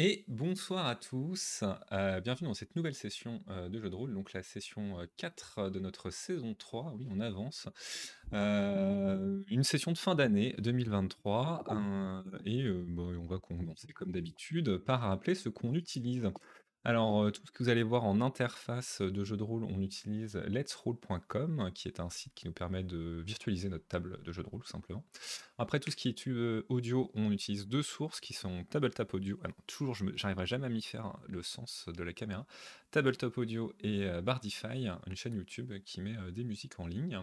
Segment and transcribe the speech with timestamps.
[0.00, 4.14] Et bonsoir à tous, heu, bienvenue dans cette nouvelle session, heu, de jeu de rôle,
[4.14, 7.68] donc la session, heu, 4 de notre saison 3, oui on avance.
[8.30, 15.00] Une session de fin d'année 2023, heu et bah, on va commencer comme d'habitude par
[15.00, 16.30] rappeler ce qu'on utilise.
[16.84, 19.82] Alors, heu, tout ce que vous allez voir en interface, de jeu de rôle, on
[19.82, 24.42] utilise letsroll.com, qui est un site qui nous permet de virtualiser notre table de jeu
[24.42, 25.04] de rôle, tout simplement.
[25.58, 29.38] Après tout ce qui est tu audio, on utilise 2 sources qui sont Tabletop Audio
[29.44, 32.46] ah toujours j'arriverai jamais à m'y faire, le sens de la caméra.
[32.92, 37.20] Tabletop Audio et heu, Bardify, une chaîne YouTube qui met, des musiques en ligne.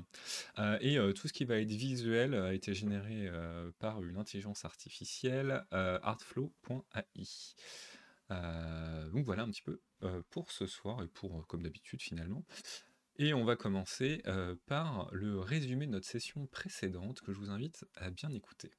[0.81, 3.31] Et tout ce qui va être visuel a été généré,
[3.79, 7.23] par une intelligence artificielle, artflow.ai.
[8.31, 12.43] Heu, donc voilà un petit peu, heu, pour ce soir et pour, comme d'habitude finalement.
[13.17, 17.49] Et on va commencer, heu, par le résumé de notre session précédente que je vous
[17.49, 18.71] invite à bien écouter.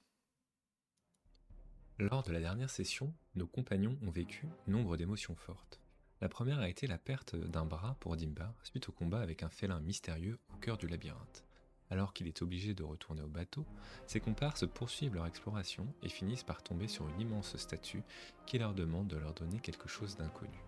[1.98, 5.80] Lors de la dernière session, nos compagnons ont vécu nombre d'émotions fortes.
[6.20, 9.48] La première a été la perte d'un bras pour Dimba suite au combat avec un
[9.48, 11.45] félin mystérieux au cœur du labyrinthe.
[11.90, 13.64] Alors qu'il est obligé de retourner au bateau,
[14.06, 18.02] ses comparses poursuivent leur exploration et finissent par tomber sur une immense statue
[18.44, 20.58] qui leur demande de leur donner quelque chose d'inconnu.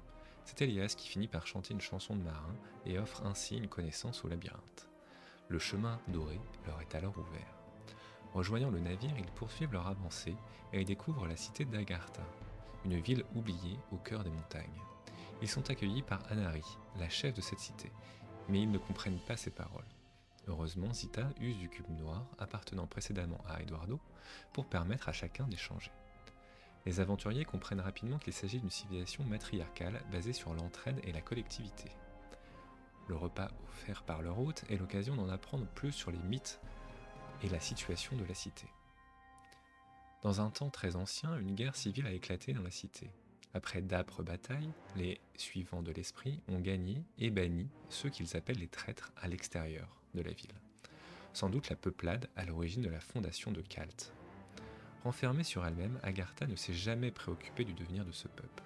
[0.44, 2.54] C'est Elias qui finit par chanter une chanson de marin
[2.86, 4.88] et offre ainsi une connaissance au labyrinthe.
[5.48, 7.54] Le chemin doré leur est alors ouvert.
[8.32, 10.36] Rejoignant le navire, ils poursuivent leur avancée
[10.72, 12.22] et découvrent la cité d'Agartha,
[12.84, 14.80] une ville oubliée au cœur des montagnes.
[15.42, 16.64] Ils sont accueillis par Anari,
[16.98, 17.90] la chef de cette cité,
[18.48, 19.84] mais ils ne comprennent pas ses paroles.
[20.48, 24.00] Heureusement, Zita use du cube noir appartenant précédemment à Eduardo
[24.54, 25.92] pour permettre à chacun d'échanger.
[26.86, 31.90] Les aventuriers comprennent rapidement qu'il s'agit d'une civilisation matriarcale basée sur l'entraide et la collectivité.
[33.08, 36.60] Le repas offert par leur hôte est l'occasion d'en apprendre plus sur les mythes
[37.42, 38.68] et la situation de la cité.
[40.22, 43.10] Dans un temps très ancien, une guerre civile a éclaté dans la cité.
[43.52, 48.68] Après d'âpres batailles, les suivants de l'esprit ont gagné et banni ceux qu'ils appellent les
[48.68, 50.54] traîtres à l'extérieur de la ville.
[51.32, 54.12] Sans doute la peuplade à l'origine de la fondation de Kalt.
[55.04, 58.62] Renfermée sur elle-même, Agartha ne s'est jamais préoccupée du devenir de ce peuple.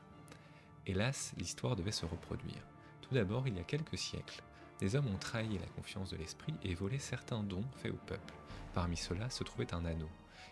[0.86, 2.66] Hélas, l'histoire devait se reproduire.
[3.02, 4.42] Tout d'abord, il y a quelques siècles,
[4.82, 8.34] des hommes ont trahi la confiance de l'esprit et volé certains dons faits au peuple.
[8.74, 10.08] Parmi ceux-là se trouvait un anneau,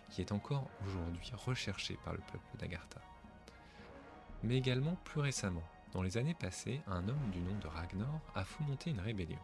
[0.08, 3.00] qui est encore aujourd'hui recherché par le peuple d'Agartha.
[4.44, 8.44] Mais également plus récemment, dans les années passées, un homme du nom de Ragnar a
[8.44, 9.40] fomenté une rébellion.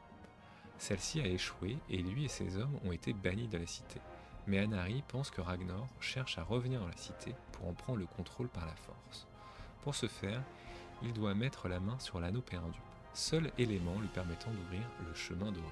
[0.78, 4.00] Celle-ci a échoué et lui et ses hommes ont été bannis de la cité.
[4.46, 8.06] Mais Anari pense que Ragnar cherche à revenir dans la cité pour en prendre le
[8.06, 9.26] contrôle par la force.
[9.82, 10.42] Pour ce faire,
[11.02, 12.78] il doit mettre la main sur l'anneau perdu,
[13.12, 15.64] seul élément lui permettant d'ouvrir le chemin doré.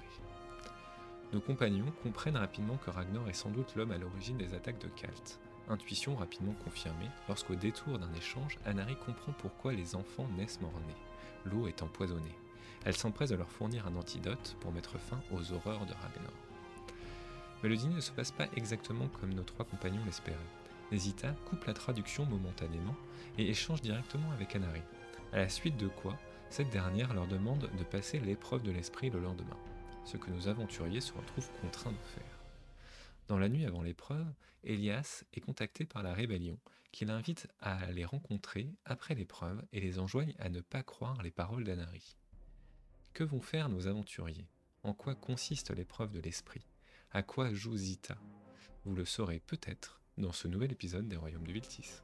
[1.32, 4.88] Nos compagnons comprennent rapidement que Ragnar est sans doute l'homme à l'origine des attaques de
[4.88, 5.40] Kalt.
[5.68, 11.66] Intuition rapidement confirmée lorsqu'au détour d'un échange, Anari comprend pourquoi les enfants naissent mort-nés, l'eau
[11.66, 12.36] est empoisonnée.
[12.84, 16.32] Elle s'empresse de leur fournir un antidote pour mettre fin aux horreurs de Ragnar.
[17.62, 20.38] Mais le dîner ne se passe pas exactement comme nos trois compagnons l'espéraient.
[20.92, 22.94] Nezita coupe la traduction momentanément
[23.38, 24.82] et échange directement avec Anari,
[25.32, 26.18] à la suite de quoi
[26.50, 29.56] cette dernière leur demande de passer l'épreuve de l'esprit le lendemain,
[30.04, 32.38] ce que nos aventuriers se retrouvent contraints de faire.
[33.28, 34.26] Dans la nuit avant l'épreuve,
[34.62, 36.58] Elias est contacté par la rébellion,
[36.92, 41.30] qui l'invite à les rencontrer après l'épreuve et les enjoigne à ne pas croire les
[41.30, 42.16] paroles d'Anari.
[43.14, 44.48] Que vont faire nos aventuriers?
[44.82, 46.66] En quoi consiste l'épreuve de l'esprit?
[47.12, 48.16] À quoi joue Zita?
[48.84, 52.02] Vous le saurez peut-être dans ce nouvel épisode des Royaumes de Viltis.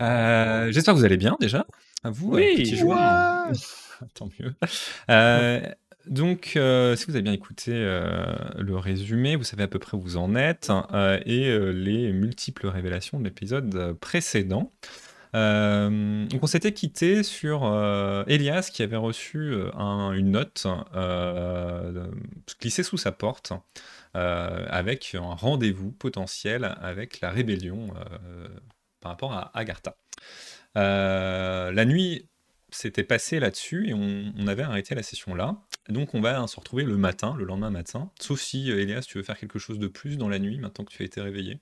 [0.00, 1.66] Euh, J'espère que vous allez bien déjà.
[2.04, 2.56] À vous, Oui.
[2.56, 3.46] petits joueurs.
[4.14, 4.54] Tant mieux.
[5.10, 5.60] Euh,
[6.06, 8.24] donc, euh, si vous avez bien écouté euh,
[8.58, 12.12] le résumé, vous savez à peu près où vous en êtes euh, et euh, les
[12.12, 14.72] multiples révélations de l'épisode précédent.
[15.34, 20.66] Euh, donc on s'était quitté sur euh, Elias qui avait reçu euh, un- une note
[20.96, 22.06] euh,
[22.62, 23.52] glissée sous sa porte
[24.18, 28.48] euh, avec un rendez-vous potentiel avec la rébellion euh,
[29.00, 29.96] par rapport à Agartha.
[30.76, 32.26] Euh, la nuit
[32.70, 35.56] s'était passée là-dessus et on, on avait arrêté la session là.
[35.88, 38.10] Donc on va se retrouver le matin, le lendemain matin.
[38.20, 40.92] Sauf si Elias, tu veux faire quelque chose de plus dans la nuit maintenant que
[40.92, 41.60] tu as été réveillé?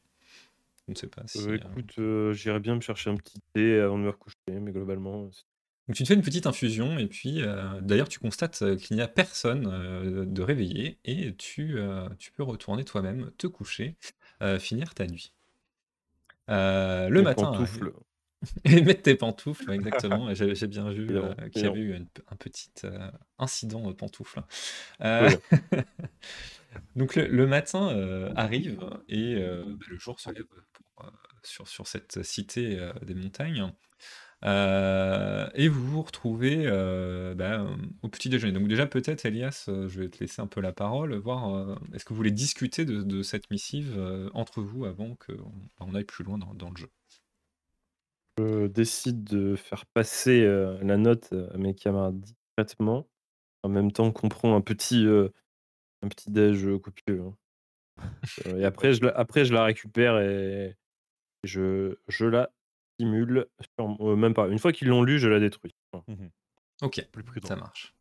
[0.87, 1.47] Je ne sais pas si.
[1.53, 1.95] Écoute,
[2.33, 5.45] j'irais bien me chercher un petit thé avant de me recoucher, mais globalement, c'est-
[5.89, 8.97] Donc tu te fais une petite infusion et puis euh, d'ailleurs tu constates euh, qu'il
[8.97, 13.97] n'y a personne euh, de réveillé et tu, euh, tu peux retourner toi-même, te coucher,
[14.59, 15.33] finir ta nuit.
[16.49, 17.93] Le matin pantoufles.
[18.65, 20.35] et mettre tes pantoufles, exactement.
[20.35, 21.07] J'ai j'ai bien vu
[21.53, 22.71] qu'il y avait eu un petit
[23.39, 24.43] incident pantoufle.
[26.97, 28.79] Donc le, le matin arrive
[29.09, 31.13] et bah, le jour se lève pour,
[31.43, 33.73] sur, sur cette cité des montagnes.
[34.47, 38.53] Euh, et vous vous retrouvez euh, euh, au petit déjeuner.
[38.53, 42.05] Donc déjà peut-être Elias, euh, je vais te laisser un peu la parole, voir est-ce
[42.05, 43.99] que vous voulez discuter de, cette missive
[44.35, 46.89] entre vous avant qu'on on aille plus loin dans, le jeu?
[48.39, 50.45] Je décide de faire passer
[50.83, 53.09] la note à mes camarades discrètement,
[53.63, 55.07] en même temps qu'on prend un petit,
[56.03, 57.23] un petit déj copieux.
[57.23, 57.35] hein.
[58.45, 60.77] Et après je, après, je la récupère et
[61.43, 62.51] je, je la
[62.99, 63.47] simule.
[63.79, 64.49] sur- euh, même pas.
[64.49, 65.75] Une fois qu'ils l'ont lu, je la détruis.
[66.09, 66.31] Mhm.
[66.83, 67.49] Ok, Plus prudent.
[67.49, 67.95] ça marche.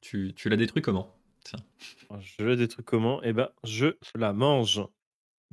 [0.00, 1.16] Tu, tu l'as détruit comment?
[1.44, 1.58] Tiens.
[2.20, 3.20] Je la détruis comment?
[3.22, 4.80] Eh ben, je la mange.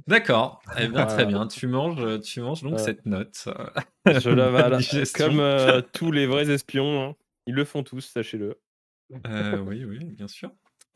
[0.08, 1.26] D'accord, eh bien très Voilà.
[1.26, 1.48] bien.
[1.48, 2.84] Tu manges, tu manges donc Voilà.
[2.86, 3.48] cette note.
[4.06, 4.78] Je la Bonne voilà.
[4.78, 5.28] digestion.
[5.28, 7.16] Comme euh, tous les vrais espions, hein.
[7.46, 8.60] ils le font tous, sachez-le.
[9.28, 10.52] Euh, oui, oui, bien sûr.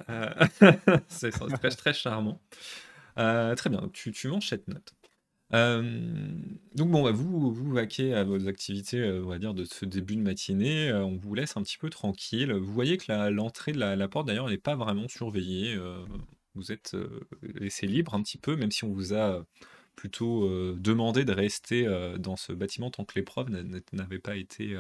[0.10, 0.30] Euh,
[0.60, 2.42] c'est c'est très, très charmant.
[3.18, 4.94] Euh, très bien, donc tu, tu manges cette note.
[5.54, 5.82] Euh,
[6.74, 10.16] donc bon, vous, vous vaquez à vos activités, euh, on va dire, de ce début
[10.16, 10.90] de matinée.
[10.90, 12.52] Euh, on vous laisse un petit peu tranquille.
[12.54, 15.78] Vous voyez que l'entrée de la, porte, d'ailleurs, n'est pas vraiment surveillée.
[16.56, 16.96] vous êtes
[17.42, 19.46] laissé libre un petit peu, même si on vous a
[19.96, 21.86] plutôt demandé de rester
[22.20, 24.76] dans ce bâtiment tant que l'épreuve n'a- n'a- n'avait pas été...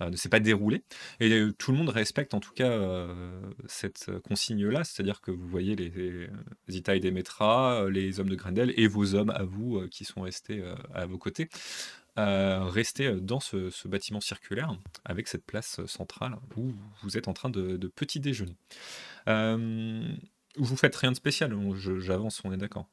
[0.00, 0.82] ne s'est pas déroulée.
[1.20, 5.30] Et euh, tout le monde respecte en tout cas euh, cette euh, consigne-là, c'est-à-dire que
[5.30, 5.90] vous voyez les,
[6.68, 10.04] les et Demetra, euh, les hommes de Grendel et vos hommes à vous euh, qui
[10.04, 11.48] sont restés euh, à vos côtés,
[12.18, 17.16] euh, rester euh, dans ce, ce bâtiment circulaire avec cette place euh, centrale où vous
[17.16, 18.56] êtes en train de, de petit déjeuner.
[19.28, 20.12] Euh,
[20.56, 21.56] vous faites rien de spécial,
[21.98, 22.88] j'avance, on est d'accord?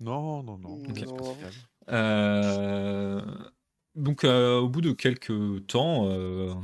[0.00, 0.74] Non, non, non.
[0.74, 0.86] Ok.
[0.94, 1.24] c'est pas Non.
[1.24, 1.52] spécial.
[1.90, 3.20] Euh,
[3.98, 6.54] donc, euh, au bout de quelques temps, euh,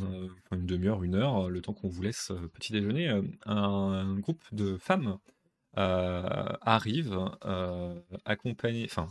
[0.52, 3.10] une demi-heure, une heure, le temps qu'on vous laisse euh, petit déjeuner,
[3.44, 5.18] un, groupe de femmes
[5.76, 7.18] arrive,
[8.24, 9.08] accompagnées, enfin,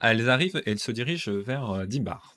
[0.00, 2.36] elles arrivent et elles se dirigent vers Dimbar.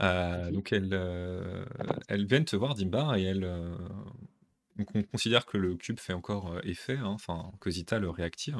[0.00, 3.50] Donc, elles, viennent te voir, Dimbar, et elles.
[4.76, 8.58] donc, on considère que le cube fait encore effet, hein, enfin, que Zita le réactive,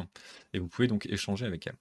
[0.54, 1.76] et vous pouvez donc échanger avec elles.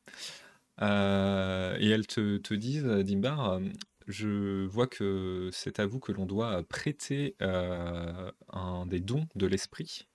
[0.82, 3.62] Euh, et elles te, te disent, Dimbar, euh,
[4.08, 9.48] je vois que c'est à vous que l'on doit prêter euh, un des dons de
[9.48, 10.08] l'esprit.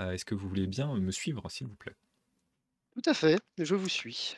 [0.00, 1.96] Euh, Est-ce que vous voulez bien me suivre, s'il vous plaît?
[2.92, 4.36] Tout à fait, je vous suis.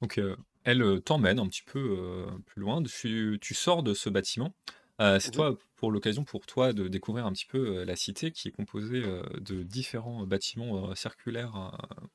[0.00, 2.82] Donc, euh, elle euh, t'emmène un petit peu euh, plus loin.
[2.82, 4.54] Tu, tu sors de ce bâtiment.
[5.00, 5.36] Euh, c'est Mhm.
[5.36, 8.52] toi, pour l'occasion pour toi de découvrir un petit peu euh, la cité qui est
[8.52, 12.06] composée euh, de différents bâtiments euh, circulaires euh,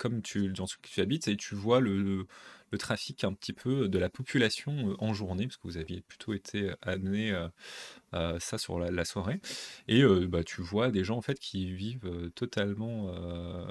[0.00, 2.26] comme tu, dans ce que tu habites et tu vois le,
[2.78, 6.32] trafic un petit peu de la population euh, en journée, parce que vous aviez plutôt
[6.34, 7.48] été amené euh,
[8.14, 9.40] euh, ça sur la, soirée.
[9.88, 13.66] Et euh, bah, tu vois des gens en qui vivent euh, totalement, euh,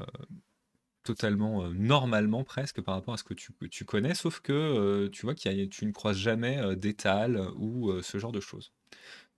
[1.10, 5.34] euh, normalement presque par rapport à ce que tu, connais, sauf que euh, tu vois
[5.36, 8.72] que tu ne croises jamais euh, d'étal ou euh, ce genre de choses.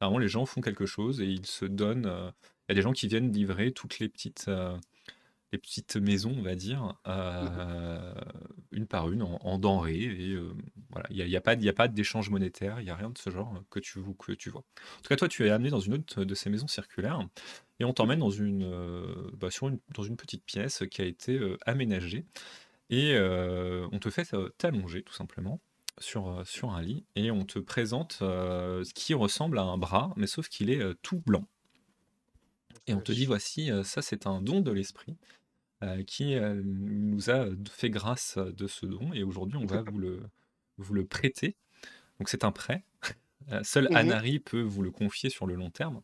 [0.02, 2.08] Vraiment, les gens font quelque chose et ils se donnent.
[2.08, 2.32] euh,
[2.68, 4.76] Il y a des gens qui viennent livrer toutes les petites, euh,
[5.52, 8.14] les petites maisons, on va dire, euh,
[8.72, 10.04] une par une, en, en denrées.
[10.04, 10.54] Et euh,
[10.92, 12.96] voilà, il n'y a, y a pas, y a pas d'échange monétaire, il n'y a
[12.96, 14.62] rien de ce genre que tu, que tu vois.
[14.62, 17.28] En tout cas, toi, tu es amené dans une autre de ces maisons circulaires
[17.80, 21.06] et on t'emmène dans une, euh, bah, sur une, dans une petite pièce qui a
[21.06, 22.26] été aménagée
[22.90, 25.62] et on te fait t'allonger tout simplement
[25.98, 30.28] sur, sur un lit et on te présente ce qui ressemble à un bras, mais
[30.28, 31.46] sauf qu'il est tout blanc.
[32.88, 35.16] Et on te dit voici, ça c'est un don de l'esprit
[35.84, 39.98] euh, qui euh, nous a fait grâce de ce don et aujourd'hui on va vous
[40.00, 40.22] le,
[40.78, 41.56] vous le prêter.
[42.20, 42.84] Donc c'est un prêt.
[43.52, 43.96] Euh, Seul Mhm.
[43.96, 46.02] Anari peut vous le confier sur le long terme,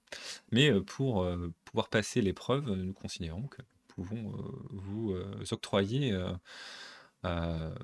[0.51, 5.43] mais euh, pour euh, pouvoir passer l'épreuve, nous considérons que nous pouvons euh, vous euh,
[5.51, 6.31] octroyer euh,
[7.25, 7.75] euh,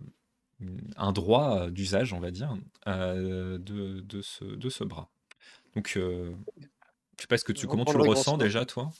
[0.98, 2.58] un droit d'usage, on va dire,
[2.88, 5.12] de, de, ce, de ce bras.
[5.76, 6.32] Donc, je
[7.20, 8.92] sais pas ce que tu, comment tu le ressens déjà, toi?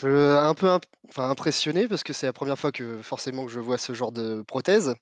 [0.00, 0.68] Je, un peu
[1.08, 4.12] enfin, impressionné parce que c'est la première fois que forcément que je vois ce genre
[4.12, 4.94] de prothèse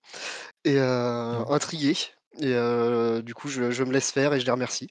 [0.65, 1.45] et mmh.
[1.49, 1.97] intrigué.
[2.41, 2.55] Et
[3.23, 4.89] du coup, je, je, me laisse faire et je les remercie.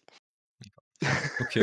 [1.01, 1.57] Donc,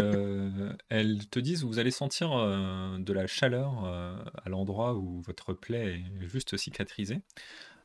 [0.88, 6.28] elles te disent vous allez sentir de la chaleur à l'endroit où votre plaie est
[6.28, 7.20] juste cicatrisée.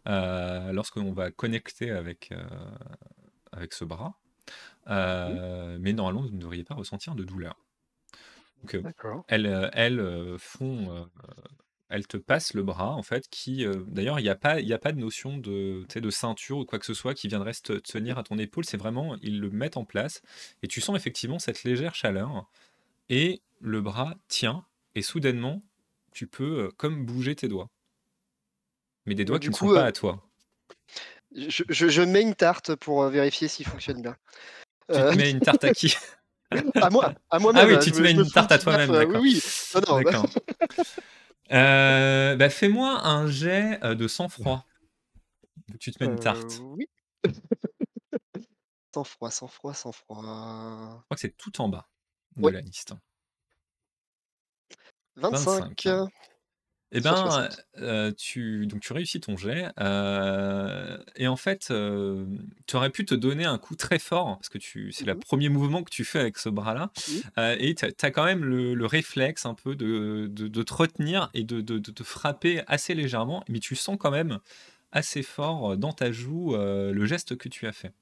[0.06, 2.34] Lorsqu'on va connecter avec,
[3.52, 4.16] avec ce bras.
[4.88, 5.78] Mmh.
[5.80, 7.56] Mais normalement, vous ne devriez pas ressentir de douleur.
[8.64, 8.78] Donc,
[9.28, 11.08] elles, elles font
[11.92, 14.94] elle te passe le bras, en fait, qui, d'ailleurs, il n'y a, pas, a pas
[14.94, 18.24] de notion de, de ceinture ou quoi que ce soit qui viendrait te tenir à
[18.24, 18.64] ton épaule.
[18.64, 20.22] C'est vraiment, ils le mettent en place
[20.64, 22.50] et tu sens effectivement cette légère chaleur
[23.10, 24.66] et le bras tient
[24.96, 25.62] et soudainement,
[26.14, 27.70] tu peux comme bouger tes doigts.
[29.06, 30.24] Mais des doigts qui ne sont pas à toi.
[31.36, 34.16] Je, mets une tarte pour vérifier s'il fonctionne bien.
[34.88, 35.94] Tu te mets une tarte à qui?
[36.82, 37.70] À moi, à moi-même.
[37.70, 38.90] Ah oui, tu te mets une tarte à toi-même.
[38.92, 39.42] oui, oui.
[39.88, 40.24] Non, non,
[41.52, 44.66] euh, bah, fais-moi un jet euh, de sang-froid.
[45.80, 46.60] Tu te mets une tarte.
[46.60, 46.90] Euh, oui.
[48.94, 50.22] Sang-froid, sang-froid, sang-froid.
[50.22, 51.90] Je crois que c'est tout en bas
[52.36, 52.94] de la liste.
[55.16, 55.88] 25.
[56.94, 57.48] Eh ben,
[58.18, 59.70] tu, donc tu réussis ton jet.
[61.16, 61.74] et en fait,
[62.68, 65.20] tu aurais pu te donner un coup très fort, parce que tu, c'est le mmh
[65.22, 66.92] premier mouvement que tu fais avec ce bras-là.
[67.58, 71.62] et tu as, quand même le, réflexe un peu de, de, te retenir et de,
[71.62, 73.44] de, te frapper assez légèrement.
[73.48, 74.40] Mais tu sens quand même
[74.92, 77.94] assez fort dans ta joue le geste que tu as fait.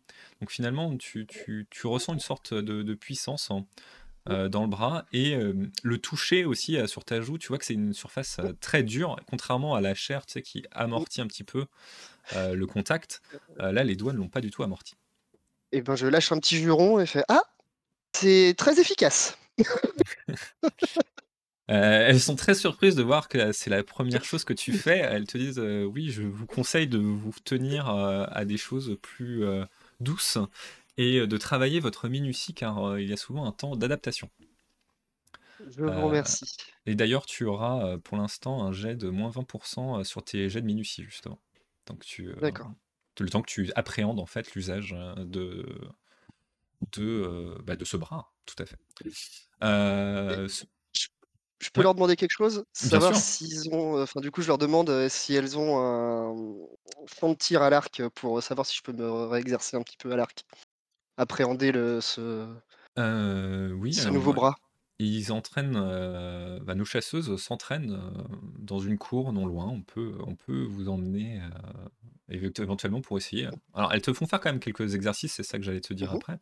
[0.42, 3.52] Donc finalement, tu, tu, tu ressens une sorte de, puissance.
[3.52, 3.66] Hein.
[4.30, 7.58] Euh, dans le bras et euh, le toucher aussi euh, sur ta joue, tu vois
[7.58, 11.28] que c'est une surface très dure, contrairement à la chair, tu sais, qui amortit un
[11.28, 11.66] petit peu
[12.36, 13.22] le contact.
[13.58, 14.96] là, les doigts ne l'ont pas du tout amorti.
[15.72, 17.44] Et eh ben, je lâche un petit juron et fais ah,
[18.14, 19.38] c'est très efficace.
[21.68, 24.98] elles sont très surprises de voir que c'est la première chose que tu fais.
[24.98, 29.44] Elles te disent oui, je vous conseille de vous tenir à des choses plus
[30.00, 30.38] douces
[31.00, 34.30] et de travailler votre minutie car il y a souvent un temps d'adaptation.
[35.70, 36.58] Je vous remercie.
[36.86, 40.66] Et d'ailleurs, tu auras pour l'instant un jet de moins 20% sur tes jets de
[40.66, 41.40] minutie, justement.
[41.86, 42.72] Donc tu, D'accord.
[43.18, 45.66] le temps que tu appréhendes en fait l'usage de,
[46.92, 48.78] de, bah, de ce bras, tout à fait.
[49.62, 50.66] je,
[51.74, 52.66] peux leur demander quelque chose?
[52.74, 54.02] Savoir s'ils ont.
[54.02, 56.36] Enfin, du coup, je leur demande si elles ont un
[57.08, 60.12] fond de tir à l'arc pour savoir si je peux me réexercer un petit peu
[60.12, 60.44] à l'arc
[61.20, 62.48] appréhender le, ce,
[62.98, 64.56] oui, ce nouveau bras?
[65.02, 65.80] Ils entraînent,
[66.66, 67.98] bah, nos chasseuses s'entraînent
[68.58, 69.68] dans une cour non loin.
[69.68, 71.40] On peut, on peut vous emmener
[72.30, 73.48] éventuellement pour essayer.
[73.74, 76.14] Alors, elles te font faire quand même quelques exercices, c'est ça que j'allais te dire
[76.14, 76.40] mmh après.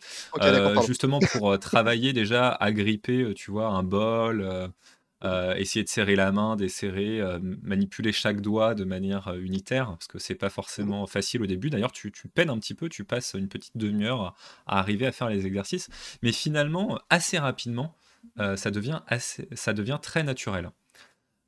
[0.88, 4.72] justement pour travailler déjà à gripper, tu vois, un bol,
[5.24, 9.88] euh, essayer de serrer la main, desserrer, euh, manipuler chaque doigt de manière euh, unitaire,
[9.88, 11.71] parce que c'est pas forcément facile au début.
[11.71, 14.36] D'ailleurs, tu, tu peines un petit peu, tu passes une petite demi-heure
[14.67, 15.89] à arriver à faire les exercices,
[16.21, 17.95] mais finalement, assez rapidement,
[18.55, 20.69] ça, devient assez, ça devient très naturel.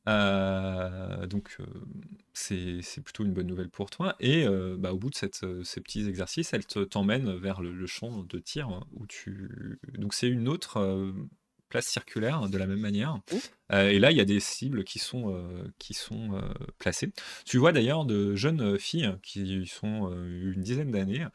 [0.07, 1.57] donc
[2.33, 4.15] c'est plutôt une bonne nouvelle pour toi.
[4.19, 4.47] Et
[4.77, 8.39] bah, au bout de cette, ces petits exercices, elle t'emmène vers le, le, champ de
[8.39, 9.79] tir où tu.
[9.97, 11.13] Donc c'est une autre
[11.69, 13.15] place circulaire de la même manière.
[13.15, 13.35] Mmh.
[13.71, 16.41] Euh, et là, il y a des cibles qui sont, euh, qui sont euh,
[16.79, 17.11] placées.
[17.45, 21.25] Tu vois d'ailleurs de jeunes filles qui sont une dizaine d'années,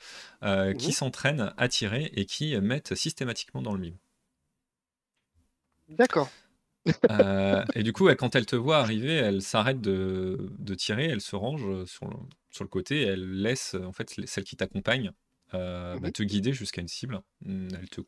[0.79, 0.93] qui mmh.
[0.93, 3.97] s'entraînent à tirer et qui mettent systématiquement dans le mime.
[5.89, 6.31] D'accord.
[7.75, 11.35] et du coup, quand elle te voit arriver, elle s'arrête de, de, tirer, elle se
[11.35, 12.17] range sur le,
[12.51, 15.13] sur le côté, et elle laisse en fait celle qui t'accompagne
[15.53, 17.23] mmh bah, te guider jusqu'à une cible.
[17.47, 18.01] Elle te,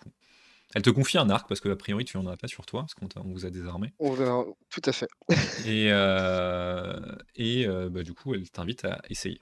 [0.76, 2.82] elle te confie un arc parce que a priori tu en as pas sur toi
[2.82, 3.94] parce qu'on vous a désarmé.
[3.98, 5.08] On verra, tout à fait.
[5.66, 7.00] Et, euh,
[7.34, 9.40] et euh, bah, du coup, elle t'invite à essayer.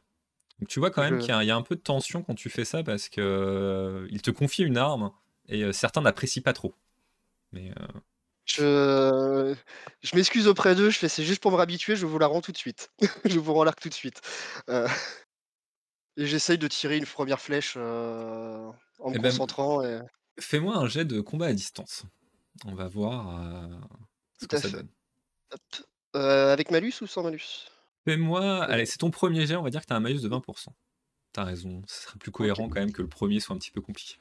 [0.60, 2.64] Donc tu vois quand même qu'il y, a un peu de tension quand tu fais
[2.64, 5.10] ça parce que euh, il te confie une arme
[5.48, 6.72] et certains n'apprécient pas trop.
[7.50, 7.72] Mais
[8.44, 9.56] je,
[10.02, 12.42] je m'excuse auprès d'eux, je fais c'est juste pour me réhabituer, je vous la rends
[12.42, 12.92] tout de suite.
[13.24, 14.20] je vous rends l'arc tout de suite.
[16.16, 19.82] Et j'essaye de tirer une première flèche en me eh ben, concentrant.
[19.82, 19.98] Et...
[20.40, 22.04] Fais-moi un jet de combat à distance.
[22.66, 23.68] On va voir euh,
[24.40, 24.88] ce que ça donne.
[26.16, 27.68] Euh, avec malus ou sans malus?
[28.04, 28.64] Fais-moi.
[28.64, 30.68] Allez, c'est ton premier jet, on va dire que tu as un malus de 20%.
[31.32, 33.80] T'as raison, ce serait plus cohérent quand même que le premier soit un petit peu
[33.80, 34.16] compliqué.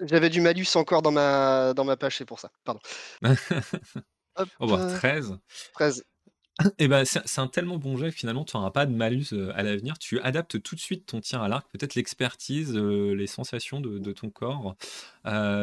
[0.00, 2.50] J'avais du malus encore dans ma, dans ma page, c'est pour ça.
[2.64, 2.80] Pardon.
[4.36, 4.48] Hop,
[4.96, 5.38] 13.
[5.74, 6.04] 13.
[6.78, 9.62] Et bah, c'est un tellement bon jet que finalement tu n'auras pas de malus à
[9.62, 9.98] l'avenir.
[9.98, 14.30] Tu adaptes tout de suite ton tir à l'arc, peut-être l'expertise, les sensations de, ton
[14.30, 14.76] corps.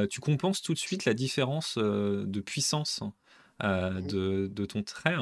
[0.09, 3.11] tu compenses tout de suite la différence de puissance mmh
[3.61, 5.17] de, de, ton trait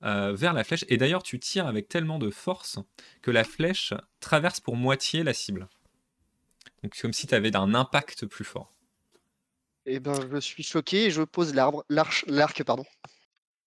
[0.00, 0.84] vers la flèche.
[0.88, 2.78] Et d'ailleurs, tu tires avec tellement de force
[3.22, 5.68] que la flèche traverse pour moitié la cible.
[6.82, 8.70] Donc, comme si tu avais un impact plus fort.
[9.86, 12.84] Eh ben, je suis choqué et je pose l'arbre, l'arc, pardon.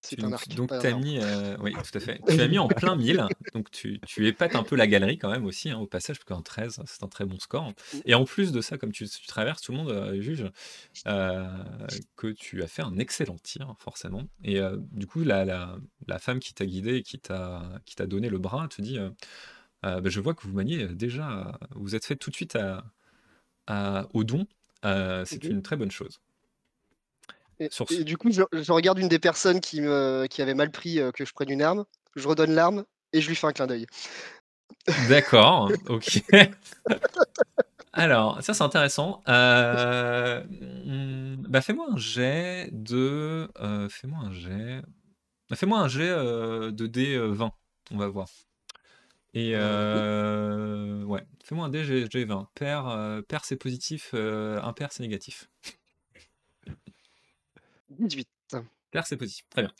[0.01, 0.49] C'est un arc.
[0.55, 2.21] Donc, tu as mis, euh, oui, tout à fait.
[2.27, 3.25] Tu as mis en plein mille.
[3.53, 6.25] Donc, tu, tu épates un peu la galerie quand même aussi, hein, au passage, parce
[6.25, 7.73] qu'en 13, c'est un très bon score.
[8.05, 10.45] Et en plus de ça, comme tu, traverses, tout le monde euh, juge
[11.07, 11.47] euh,
[12.15, 14.23] que tu as fait un excellent tir, forcément.
[14.43, 14.59] Et
[14.91, 15.77] du coup, la, la,
[16.07, 18.99] la, femme qui t'a guidé et qui t'a donné le bras te dit
[19.81, 22.57] bah, Je vois que vous maniez déjà, vous êtes fait tout de suite
[23.67, 24.47] à, au don.
[24.83, 26.19] c'est mmh une très bonne chose.
[27.59, 27.69] Et,
[28.03, 31.33] du coup, je, regarde une des personnes qui, me, qui avait mal pris que je
[31.33, 31.85] prenne une arme,
[32.15, 33.87] je redonne l'arme et je lui fais un clin d'œil.
[35.09, 36.21] D'accord, ok.
[37.93, 39.23] Alors, ça c'est intéressant.
[39.27, 40.43] Euh,
[41.49, 43.49] bah, fais-moi un jet de.
[43.89, 44.81] fais-moi un jet.
[45.49, 47.49] Bah, fais-moi un jet de D20.
[47.91, 48.27] On va voir.
[49.33, 55.49] Et ouais, fais-moi un D, 20 Pair, pair c'est positif, impair c'est négatif.
[57.89, 58.27] 18.
[58.91, 59.71] Pair c'est positif, très bien.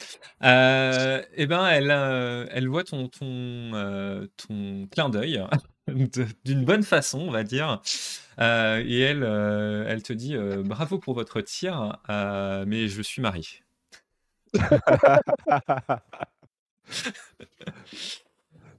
[0.44, 1.92] Euh, et ben elle,
[2.52, 5.42] elle voit ton, ton, ton clin d'œil
[6.44, 7.82] d'une bonne façon, on va dire.
[8.40, 10.36] et elle, elle te dit
[10.66, 11.98] bravo pour votre tir,
[12.68, 13.64] mais je suis marié.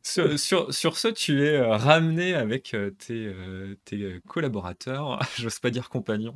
[0.08, 5.68] Sur, sur, ce, tu es euh, ramené avec euh, tes, euh, tes collaborateurs, j'ose pas
[5.68, 6.32] dire compagnons,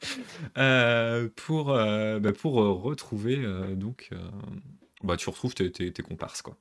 [1.36, 3.36] pour, bah, pour retrouver
[3.74, 4.10] donc
[5.02, 6.56] bah, tu retrouves tes, tes, comparses quoi.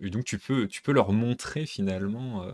[0.00, 2.50] et donc tu peux tu peux leur montrer finalement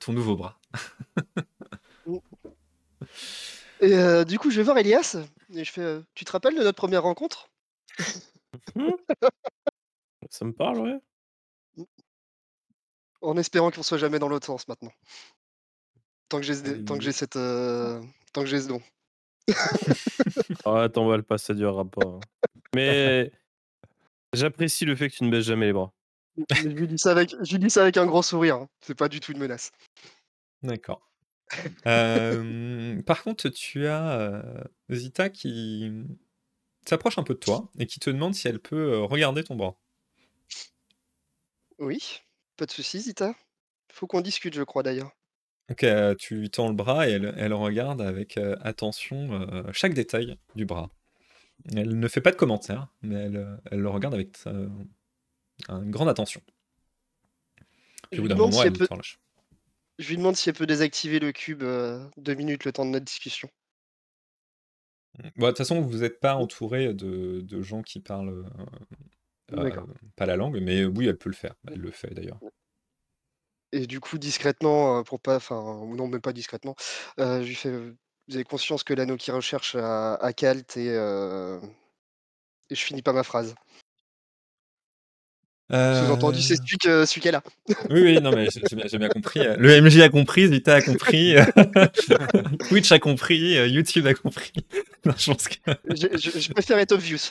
[0.00, 0.58] ton nouveau bras.
[3.80, 5.16] et du coup je vais voir Elias
[5.52, 7.50] et je fais tu te rappelles de notre première rencontre?
[10.30, 10.98] Ça me parle, ouais.
[13.22, 14.92] En espérant qu'on soit jamais dans l'autre sens maintenant.
[16.30, 18.80] Tant que j'ai ce tant que j'ai cette, tant que j'ai ce don.
[20.64, 22.20] Ah, t'en va le pas, ça durera pas, hein.
[22.74, 23.32] Mais
[24.32, 25.92] j'apprécie le fait que tu ne baisses jamais les bras.
[26.54, 28.68] je lui dis ça avec je lui dis ça avec un grand sourire, hein.
[28.80, 29.72] C'est pas du tout une menace.
[30.62, 31.10] D'accord.
[31.84, 34.42] par contre, tu as,
[34.90, 35.90] Zita qui
[36.86, 39.56] s'approche un peu de toi et qui te demande si elle peut euh, regarder ton
[39.56, 39.76] bras.
[41.78, 42.20] Oui,
[42.56, 43.34] pas de soucis, Zita.
[43.92, 45.10] Faut qu'on discute, je crois d'ailleurs.
[45.82, 50.64] Euh, tu lui tends le bras et elle, regarde avec euh, attention chaque détail du
[50.64, 50.90] bras.
[51.74, 54.36] Elle ne fait pas de commentaires, mais elle, le regarde avec
[55.68, 56.40] une grande attention.
[58.12, 58.88] Je, lui demande si elle peut...
[59.98, 61.62] je lui demande si elle peut désactiver le cube
[62.16, 63.48] deux minutes, le temps de notre discussion.
[65.18, 65.28] Mmh.
[65.36, 68.50] De toute façon, vous n'êtes pas entouré de, de gens qui parlent
[70.16, 71.54] pas la langue, mais oui, elle peut le faire.
[71.68, 72.40] Elle le fait d'ailleurs.
[73.72, 76.74] Et du coup, discrètement, pour pas, enfin, non, même pas discrètement,
[77.18, 77.54] je lui
[78.28, 80.32] vous avez conscience que l'anneau qui recherche à, à
[82.70, 83.54] et je finis pas ma phrase.
[85.70, 86.54] Sous-entendu, c'est
[86.86, 87.06] euh.
[87.06, 87.42] celui, qu'elle a.
[87.90, 89.40] Oui, oui, non, mais j'ai bien, compris.
[89.56, 91.36] Le MJ a compris, Zita a compris,
[92.68, 94.52] Twitch a compris, euh, YouTube a compris.
[95.04, 95.54] non, je, pense que...
[95.94, 97.30] je, préfère être obvious.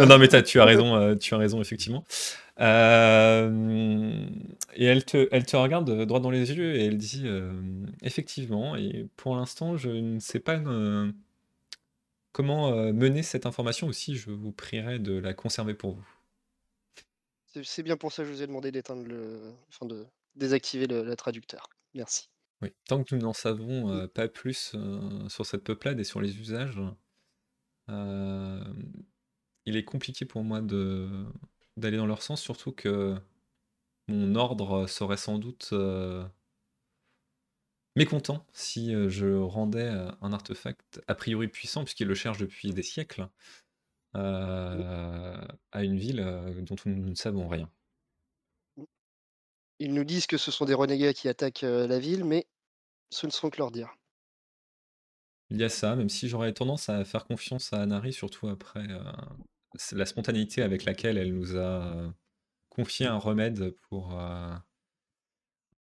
[0.00, 2.04] Non, non, mais as, tu as raison, euh, tu as raison, effectivement.
[2.58, 2.64] et
[4.84, 7.24] elle te, elle te regarde droit dans les yeux et elle dit
[8.02, 10.60] effectivement, et pour l'instant, je ne sais pas
[12.32, 16.19] comment mener cette information aussi, je vous prierai de la conserver pour vous.
[17.64, 19.52] C'est bien pour ça que je vous ai demandé d'éteindre le.
[19.68, 21.68] Enfin, de désactiver le, traducteur.
[21.94, 22.28] Merci.
[22.62, 24.08] Oui, tant que nous n'en savons mmh.
[24.08, 24.76] pas plus
[25.28, 26.80] sur cette peuplade et sur les usages,
[27.88, 31.26] il est compliqué pour moi de
[31.76, 33.16] d'aller dans leur sens, surtout que
[34.08, 35.72] mon ordre serait sans doute
[37.96, 39.88] mécontent si je rendais
[40.20, 43.28] un artefact a priori puissant, puisqu'il le cherche depuis des siècles,
[44.16, 45.36] euh,
[45.70, 47.70] à une ville euh, dont nous ne savons rien.
[49.78, 52.46] Ils nous disent que ce sont des renégats qui attaquent euh, la ville, mais
[53.10, 53.94] ce ne sont que leur dire.
[55.50, 58.86] Il y a ça, même si j'aurais tendance à faire confiance à Anari, surtout après
[59.92, 62.14] la spontanéité avec laquelle elle nous a
[62.68, 64.16] confié un remède pour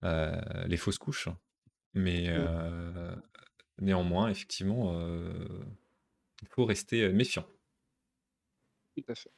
[0.04, 1.30] les fausses couches.
[1.96, 2.30] Mais
[3.80, 4.96] néanmoins, effectivement,
[6.44, 7.48] il faut rester méfiant.
[8.96, 9.32] Tout à fait.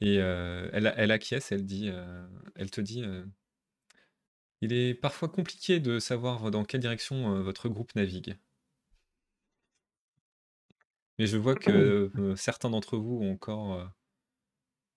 [0.00, 3.24] Et euh, elle, elle acquiesce, elle dit, euh, elle te dit, euh,
[4.60, 8.36] il est parfois compliqué de savoir dans quelle direction euh, votre groupe navigue.
[11.18, 13.86] Mais je vois que euh, certains d'entre vous ont encore euh,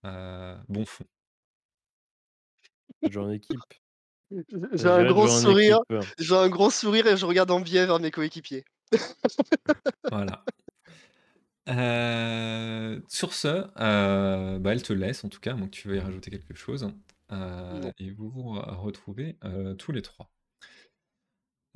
[0.05, 1.05] euh, bon fond.
[3.03, 3.57] Genre en équipe.
[4.73, 5.79] J'ai un gros sourire.
[5.89, 5.99] hein.
[6.19, 8.65] J'ai un gros sourire et je regarde en biais vers mes coéquipiers.
[10.11, 10.43] Voilà.
[11.69, 15.99] Euh, sur ce, euh, bah, elle te laisse en tout cas, donc tu veux y
[15.99, 16.91] rajouter quelque chose.
[17.31, 17.91] Euh, Non.
[17.99, 20.31] et vous vous re- retrouvez euh, tous les trois.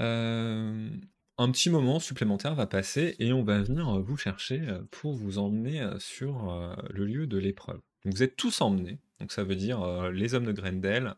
[0.02, 0.90] Euh,
[1.38, 5.38] un petit moment supplémentaire va passer et on va venir vous chercher euh, pour vous
[5.38, 7.80] emmener euh, sur euh, le lieu de l'épreuve.
[8.04, 11.14] Donc vous êtes tous emmenés, donc ça veut dire euh, les hommes de Grendel,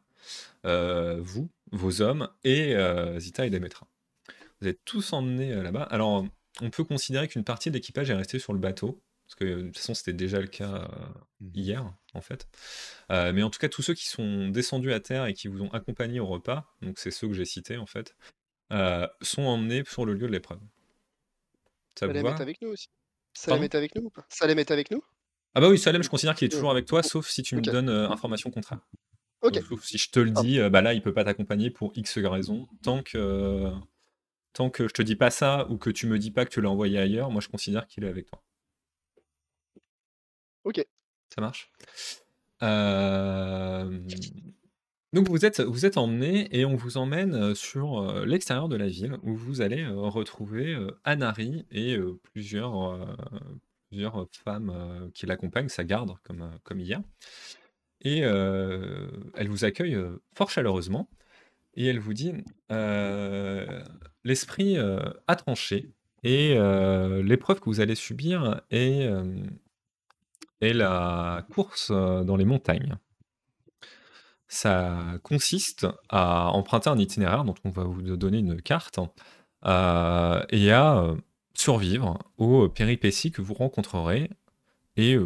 [0.65, 3.87] euh, vous, vos hommes et euh, Zita et Demetra.
[4.61, 5.83] Vous êtes tous emmenés euh, là-bas.
[5.83, 6.25] Alors
[6.61, 9.61] on peut considérer qu'une partie de l'équipage est restée sur le bateau, parce que de
[9.67, 11.07] toute façon c'était déjà le cas euh,
[11.41, 11.51] Mhm.
[11.55, 12.47] hier en fait.
[13.11, 15.61] Euh, mais en tout cas tous ceux qui sont descendus à terre et qui vous
[15.61, 18.15] ont accompagné au repas, donc c'est ceux que j'ai cités en fait,
[18.71, 20.59] euh, sont emmenés sur le lieu de l'épreuve.
[21.99, 22.87] Ça Salem est avec nous aussi.
[23.33, 23.63] Salem Pardon?
[23.63, 24.25] est avec nous ou pas?
[24.29, 25.01] Salem est avec nous?
[25.53, 27.61] Ah bah oui, Salem, je considère qu'il est toujours avec toi, sauf si tu me
[27.61, 28.79] donnes euh, information contraire.
[29.41, 29.61] Ok.
[29.69, 32.17] Sauf si je te le dis, euh, bah là, il peut pas t'accompagner pour X
[32.17, 32.67] raison.
[32.83, 33.71] Tant que,
[34.55, 36.61] tant que je te dis pas ça ou que tu me dis pas que tu
[36.61, 38.41] l'as envoyé ailleurs, moi je considère qu'il est avec toi.
[40.63, 40.83] Ok.
[41.33, 41.71] Ça marche?
[42.63, 43.99] Euh,
[45.13, 48.75] Donc vous êtes, vous êtes emmenés et on vous emmène euh, sur euh, l'extérieur de
[48.75, 53.17] la ville où vous allez retrouver Anari et plusieurs,
[53.89, 57.01] plusieurs femmes qui l'accompagnent, sa garde comme, comme hier.
[58.01, 59.97] Et euh, elle vous accueille
[60.33, 61.09] fort chaleureusement
[61.75, 62.33] et elle vous dit
[64.23, 66.55] l'esprit euh, a tranché et
[67.23, 69.07] l'épreuve que vous allez subir est,
[70.59, 72.97] est la course dans les montagnes.
[74.47, 78.99] Ça consiste à emprunter un itinéraire dont on va vous donner une carte
[79.63, 81.15] et à
[81.53, 84.31] survivre aux péripéties que vous rencontrerez
[84.97, 85.19] et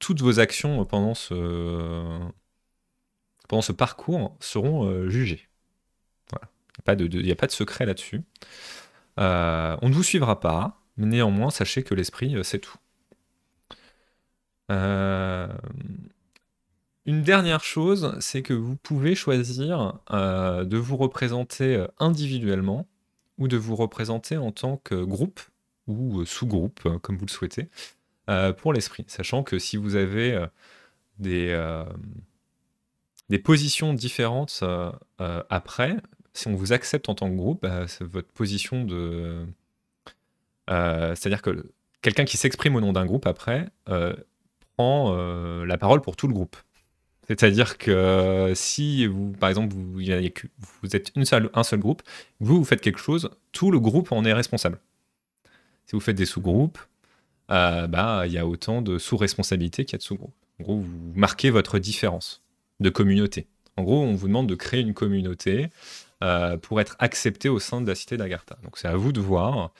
[0.00, 2.18] toutes vos actions pendant ce,
[3.46, 5.47] pendant ce parcours seront jugées.
[6.86, 8.22] Il n'y a, pas de- secret là-dessus.
[9.18, 12.76] Euh, on ne vous suivra pas, mais néanmoins, sachez que l'esprit, euh, c'est tout.
[14.70, 15.48] Euh,
[17.06, 22.86] une dernière chose, c'est que vous pouvez choisir euh, de vous représenter euh, individuellement
[23.38, 25.40] ou de vous représenter en tant que groupe
[25.86, 27.68] ou euh, sous-groupe, euh, comme vous le souhaitez,
[28.28, 29.04] euh, pour l'esprit.
[29.08, 30.46] Sachant que si vous avez euh,
[31.18, 31.84] des, euh,
[33.42, 35.96] positions différentes euh, euh, après,
[36.34, 39.46] si on vous accepte en tant que groupe, bah, votre position de...
[40.70, 41.70] euh, C'est-à-dire que
[42.02, 44.14] quelqu'un qui s'exprime au nom d'un groupe après euh,
[44.76, 46.56] prend euh, la parole pour tout le groupe.
[47.26, 52.02] C'est-à-dire que si vous, par exemple, vous, êtes un seul groupe,
[52.40, 54.78] vous, vous faites quelque chose, tout le groupe en est responsable.
[55.84, 56.78] Si vous faites des sous-groupes,
[57.48, 60.32] bah, il y a autant de sous-responsabilités qu'il y a de sous-groupes.
[60.58, 62.42] En gros, vous marquez votre différence
[62.80, 63.46] de communauté.
[63.76, 65.68] En gros, on vous demande de créer une communauté
[66.62, 68.58] pour être accepté au sein de la cité d'Agartha.
[68.62, 69.72] Donc c'est à vous de voir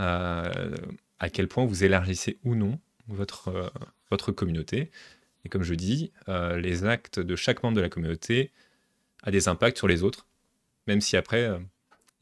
[0.00, 0.74] euh,
[1.18, 4.90] à quel point vous élargissez ou non votre, euh, communauté.
[5.44, 8.52] Et comme je dis, euh, les actes de chaque membre de la communauté
[9.22, 10.26] a des impacts sur les autres,
[10.86, 11.44] même si après,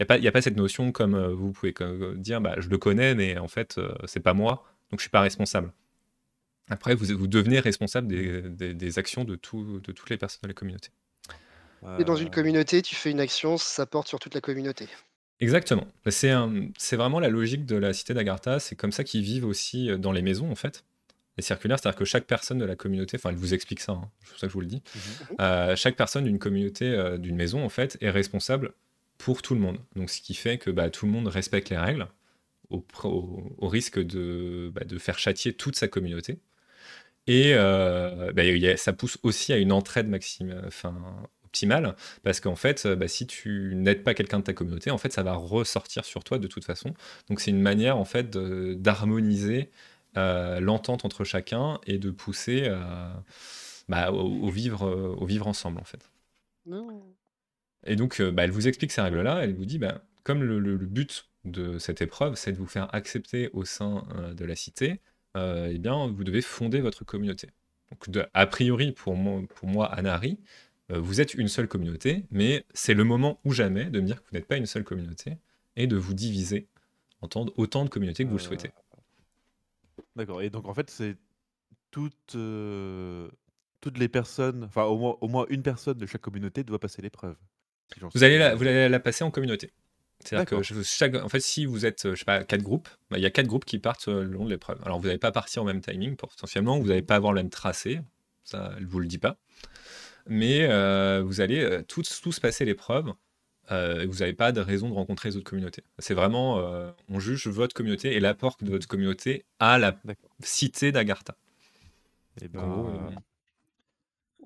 [0.01, 1.75] il n'y a, pas- cette notion comme euh, vous pouvez
[2.17, 5.11] dire, bah, je le connais, mais en fait, euh, c'est pas moi, donc je suis
[5.11, 5.73] pas responsable.
[6.69, 10.91] Après, vous, devenez responsable des, actions de toutes les personnes de la communauté.
[11.99, 14.89] Et dans une Euh, communauté, tu fais une action, ça porte sur toute la communauté.
[15.41, 15.87] Exactement.
[16.09, 16.33] C'est
[16.97, 18.61] vraiment la logique de la cité d'Agartha.
[18.61, 20.85] C'est comme ça qu'ils vivent aussi euh, dans les maisons, en fait.
[21.37, 24.09] Les circulaires, c'est-à-dire que chaque personne de la communauté, enfin, elle vous explique ça, hein,
[24.23, 24.83] c'est pour ça que je vous le dis.
[24.95, 25.37] mhm.
[25.41, 28.73] Euh, chaque personne d'une communauté, euh, d'une maison, en fait, est responsable
[29.19, 29.79] pour tout le monde.
[29.97, 32.07] Donc, ce qui fait que bah, tout le monde respecte les règles,
[32.71, 36.39] au, pr- au- au risque de, bah, de faire châtier toute sa communauté.
[37.27, 40.09] Et euh, bah, a- ça pousse aussi à une entraide
[40.67, 40.95] enfin,
[41.55, 44.99] optimale, parce qu'en fait, euh, bah, si tu n'aides pas quelqu'un de ta communauté, en
[44.99, 46.93] fait, ça va ressortir sur toi de toute façon.
[47.29, 49.71] Donc, c'est une manière, en fait, d'harmoniser
[50.17, 53.09] euh, l'entente entre chacun et de pousser euh,
[53.89, 54.85] bah, au, au vivre,
[55.17, 56.11] au vivre ensemble, en fait.
[56.67, 56.89] Non.
[57.87, 59.45] Et donc, bah, elle vous explique ces règles-là.
[59.45, 62.67] Elle vous dit, bah, comme le, le- le but de cette épreuve, c'est de vous
[62.67, 65.01] faire accepter au sein euh, de la cité,
[65.37, 67.49] euh, eh bien, vous devez fonder votre communauté.
[67.91, 70.39] Donc, de- a priori, pour moi, pour moi Anari,
[70.91, 74.29] vous êtes une seule communauté, mais c'est le moment ou jamais de me dire que
[74.31, 75.39] vous n'êtes pas une seule communauté
[75.77, 76.69] et de vous diviser
[77.23, 78.71] en tant- autant de communautés que vous le Euh, souhaitez.
[80.17, 81.17] D'accord et donc en fait, c'est
[81.91, 83.31] toutes, heu,
[83.81, 87.03] toutes les personnes, enfin au moins au moins une personne de chaque communauté doit passer
[87.03, 87.37] l'épreuve,
[87.89, 89.73] si Vous allez la suis vous allez la passer en communauté.
[90.25, 93.19] C'est-à-dire que je chaque en fait, si vous êtes, je sais pas, 4 groupes, bah,
[93.19, 94.81] il y a 4 groupes qui partent, le long de l'épreuve.
[94.85, 97.43] Alors vous allez pas partir au même timing potentiellement, vous allez Mmh pas avoir le
[97.43, 98.01] même tracé,
[98.45, 99.39] ça elle vous le dit pas.
[100.27, 103.13] Mais, heu, vous allez, heu, tous tous passer l'épreuve,
[103.71, 105.83] et vous avez pas de raison de rencontrer les autres communautés.
[105.99, 106.59] C'est vraiment,
[107.09, 109.97] on juge votre communauté et l'apport de votre communauté à la
[110.43, 111.35] cité d'Agartha.
[112.41, 113.23] et En gros, ben,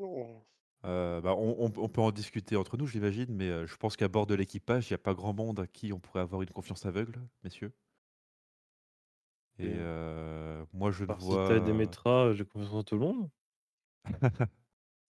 [0.01, 0.47] Oh.
[0.83, 4.27] bah, on on on peut en discuter entre nous, j'imagine, mais je pense qu'à bord
[4.27, 6.87] de l'équipage, il y a pas grand monde à qui on pourrait avoir une confiance
[6.87, 7.73] aveugle, messieurs
[9.61, 13.01] et heu, moi je ne par Zita et vois Demetra, j'ai confiance en tout le
[13.01, 13.31] monde.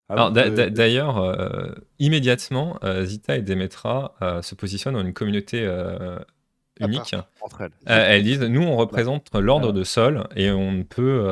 [0.09, 5.67] ah Alors d'ailleurs, heu, immédiatement, heu, Zita et Demetra, heu, se positionnent dans une communauté,
[5.67, 6.89] part.
[6.89, 7.15] unique.
[7.41, 7.73] Entre elles.
[7.87, 11.29] elles disent: «Nous, on représente l'ordre ah, de Sol et on ne peut,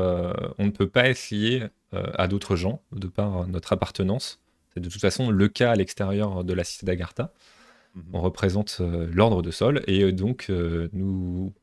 [0.59, 4.41] on ne peut pas être lié, heu, à d'autres gens de par notre appartenance.
[4.75, 7.33] C'est de toute façon le cas à l'extérieur de la cité d'Agartha.
[7.95, 10.51] Mmh On représente, l'ordre de Sol et donc
[10.93, 11.55] nous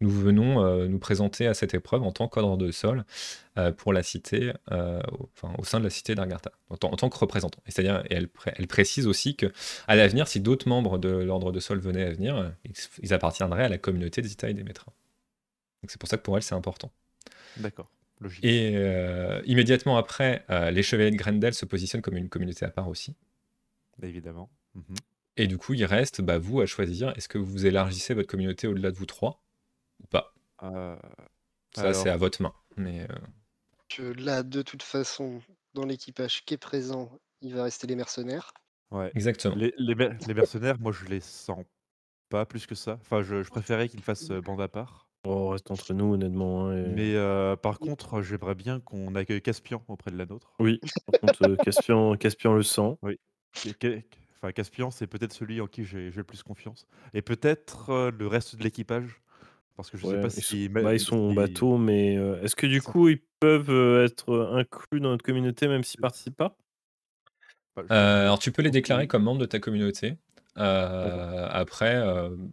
[0.00, 3.04] nous venons, heu, nous présenter à cette épreuve en tant qu'ordre de Sol,
[3.58, 6.90] heu, pour la cité, heu, au enfin, au sein de la cité d'Agartha, en tant
[6.92, 7.60] en tant que représentant.
[7.66, 9.50] C'est-à-dire et elle elle précise aussi qu'à
[9.88, 13.68] l'avenir, si d'autres membres de l'ordre de Sol venaient à venir, ils ils appartiendraient à
[13.68, 14.92] la communauté de Zita et Demetra.
[15.82, 16.90] Donc c'est pour ça que pour elle, c'est important.
[17.56, 18.44] D'accord, logique.
[18.44, 18.74] Et
[19.46, 23.14] immédiatement après, les chevaliers de Grendel se positionnent comme une communauté à part aussi.
[23.98, 24.50] Bah, évidemment.
[24.74, 24.94] Mmh
[25.36, 28.66] Et du coup, il reste, bah, vous à choisir, est-ce que vous élargissez votre communauté
[28.66, 29.43] au-delà de vous 3
[30.04, 30.34] ou pas?
[30.60, 30.98] Heu,
[31.76, 33.06] Ça, c'est à votre main, mais
[33.88, 35.40] Que là, de toute façon,
[35.72, 38.52] dans l'équipage qui est présent, il va rester les mercenaires.
[38.90, 39.56] ouais, exactement.
[39.56, 41.64] les les mer les mercenaires, moi je les sens
[42.30, 42.98] pas plus que ça.
[43.02, 45.10] Enfin, je je préférais qu'ils fassent, heu, bande à part.
[45.24, 47.14] on reste entre nous honnêtement, hein, et Mais
[47.62, 50.60] par contre, j'aimerais bien qu'on accueille Caspian auprès de la nôtre.
[50.60, 52.96] oui, par contre, Caspian Caspian le sent.
[53.02, 53.18] Oui.
[54.36, 58.56] Enfin, Caspian, c'est peut-être celui en qui j'ai le plus confiance et peut-être, le reste
[58.56, 59.22] de l'équipage,
[59.76, 61.78] parce que je sais Ouais, pas ils sont si bah, mais ils sont en bateau,
[61.78, 66.36] mais est-ce que du coup, ils peuvent, être, inclus dans notre communauté même s'ils participent
[66.36, 66.56] pas?
[67.76, 70.16] Bah, alors tu peux les déclarer comme membres de ta communauté.
[70.56, 72.02] Après,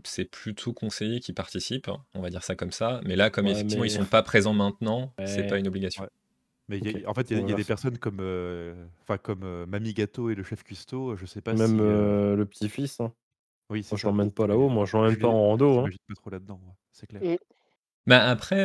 [0.03, 3.01] c'est plutôt conseillé qu'ils participent, hein, on va dire ça comme ça.
[3.05, 5.67] Mais là, comme Ouais, effectivement ils mais sont pas présents maintenant, c'est pas ouais, une
[5.67, 6.03] obligation.
[6.03, 6.09] ouais,
[6.69, 8.19] mais y a en fait, il y a y des personnes comme,
[9.01, 12.99] enfin comme, Mamie Gâteau et le chef cuistot, je sais pas Même, si, le petit-fils,
[12.99, 13.13] hein.
[13.71, 15.79] Oui, c'est Moi, je ça, l'emmène pas là-haut, moi, je l'emmène je pas en rando,
[15.79, 15.89] hein.
[16.07, 17.21] pas trop là-dedans, ouais, c'est clair.
[17.23, 17.37] Mmh.
[18.05, 18.63] Bah, après,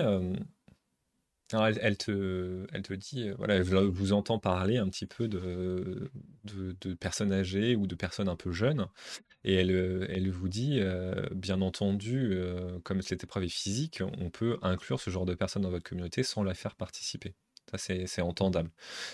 [1.53, 5.07] alors elle elle te elle te dit, voilà, elle vous vous entend parler un petit
[5.07, 6.11] peu de
[6.45, 8.87] de de personnes âgées ou de personnes un peu jeunes
[9.45, 9.71] et elle,
[10.11, 10.81] elle vous dit,
[11.33, 12.37] «Bien entendu,
[12.83, 16.25] comme cette épreuve est physique, on peut inclure ce genre de personnes dans votre communauté
[16.25, 17.35] sans la faire participer».
[17.71, 18.71] Ça, c'est c'est entendable.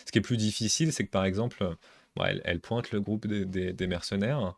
[0.07, 1.76] Ce qui est plus difficile, c'est que, par exemple,
[2.16, 4.55] bon, elle elle pointe le groupe des des des mercenaires,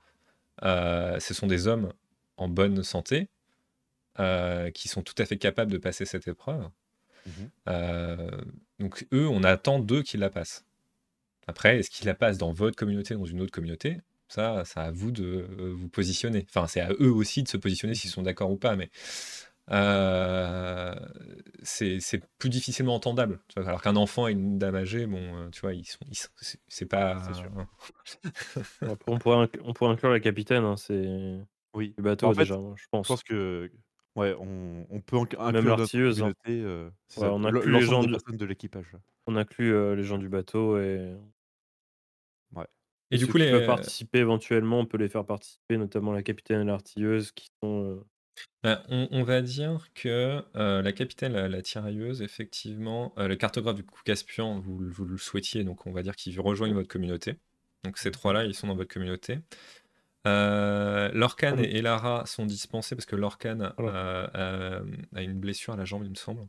[0.63, 1.93] ce sont des hommes
[2.37, 3.29] en bonne santé,
[4.21, 6.69] heu, qui sont tout à fait capables de passer cette épreuve.
[7.27, 7.31] Mmh
[7.69, 8.31] Heu,
[8.79, 10.65] donc eux, on attend d'eux qu'ils la passent.
[11.47, 14.01] Après, est-ce qu'ils la passent dans votre communauté, dans une autre communauté?
[14.29, 16.47] Ça, c'est à vous de, vous positionner.
[16.49, 18.91] Enfin, c'est à eux aussi de se positionner s'ils sont d'accord ou pas, mais
[19.71, 20.95] heu,
[21.63, 23.69] c'est c'est plus difficilement entendable, tu vois?
[23.69, 26.29] Alors qu'un enfant et une dame âgée, bon, heu, tu vois, ils sont ils sont
[26.69, 27.51] c'est pas sûr.
[29.07, 31.05] On pourrait inc on pourrait inclure la capitaine, hein, c'est
[31.75, 33.25] Oui, du bah, en bateau fait, déjà, moi, je je pense pense.
[33.25, 33.71] que
[34.17, 36.33] ouais, on on peut inc Même inclure notre l'artilleuse, hein.
[36.43, 36.63] c'est
[37.17, 38.97] Ouais, on inclut les gens du de l'équipage.
[39.27, 41.17] on inclut, heu, les gens du bateau et
[42.53, 42.67] Ouais.
[43.11, 46.13] et et du coup, qui peuvent les participer éventuellement, on peut les faire participer, notamment
[46.13, 48.05] la capitaine et l'artilleuse qui sont, heu
[48.63, 53.85] Bah, on on va dire que, la capitaine, la la tirailleuse, effectivement, le cartographe du
[53.85, 57.37] coup Caspian, vous le vous le souhaitiez, donc on va dire qu'ils rejoignent votre communauté.
[57.85, 59.41] Donc ces Mmh 3-là, ils sont dans votre communauté.
[60.25, 66.11] Lorcan et Elara sont dispensés parce que Lorcan, a une blessure à la jambe, il
[66.11, 66.47] me semble.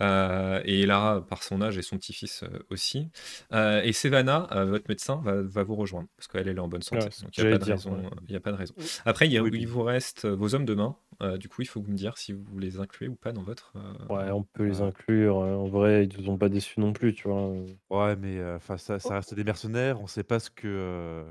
[0.00, 3.10] Heu et Elara, par son âge et son petit-fils, heu, aussi.
[3.52, 6.68] Heu et Sevana, heu, votre médecin, va va vous rejoindre parce qu'elle, elle est en
[6.68, 8.02] bonne santé, que donc il y a pas de ouais.
[8.04, 8.74] raison, il y a pas de raison.
[9.04, 10.96] Après, il y a Oui, il puis vous reste, vos hommes de main.
[11.38, 13.72] Du coup, il faut vous me dire si vous les incluez ou pas dans votre,
[14.10, 17.14] Ouais, on peut les inclure, heu, en vrai, ils nous ont pas déçus non plus,
[17.14, 17.52] tu vois?
[17.90, 21.24] Ouais, mais enfin, ça ça reste des mercenaires, on sait pas ce que,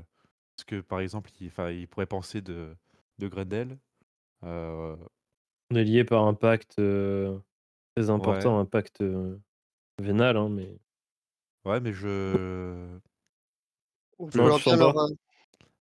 [0.56, 1.50] ce que, par exemple, ils
[1.88, 2.76] pourraient penser de
[3.18, 3.28] de
[5.70, 6.78] on est liés par un pacte,
[8.02, 8.66] très ouais, important,
[9.00, 9.40] heu,
[10.00, 10.78] vénal, hein, mais
[11.64, 12.98] ouais, mais je
[14.34, 14.92] non, je sens pas?
[14.92, 15.16] heu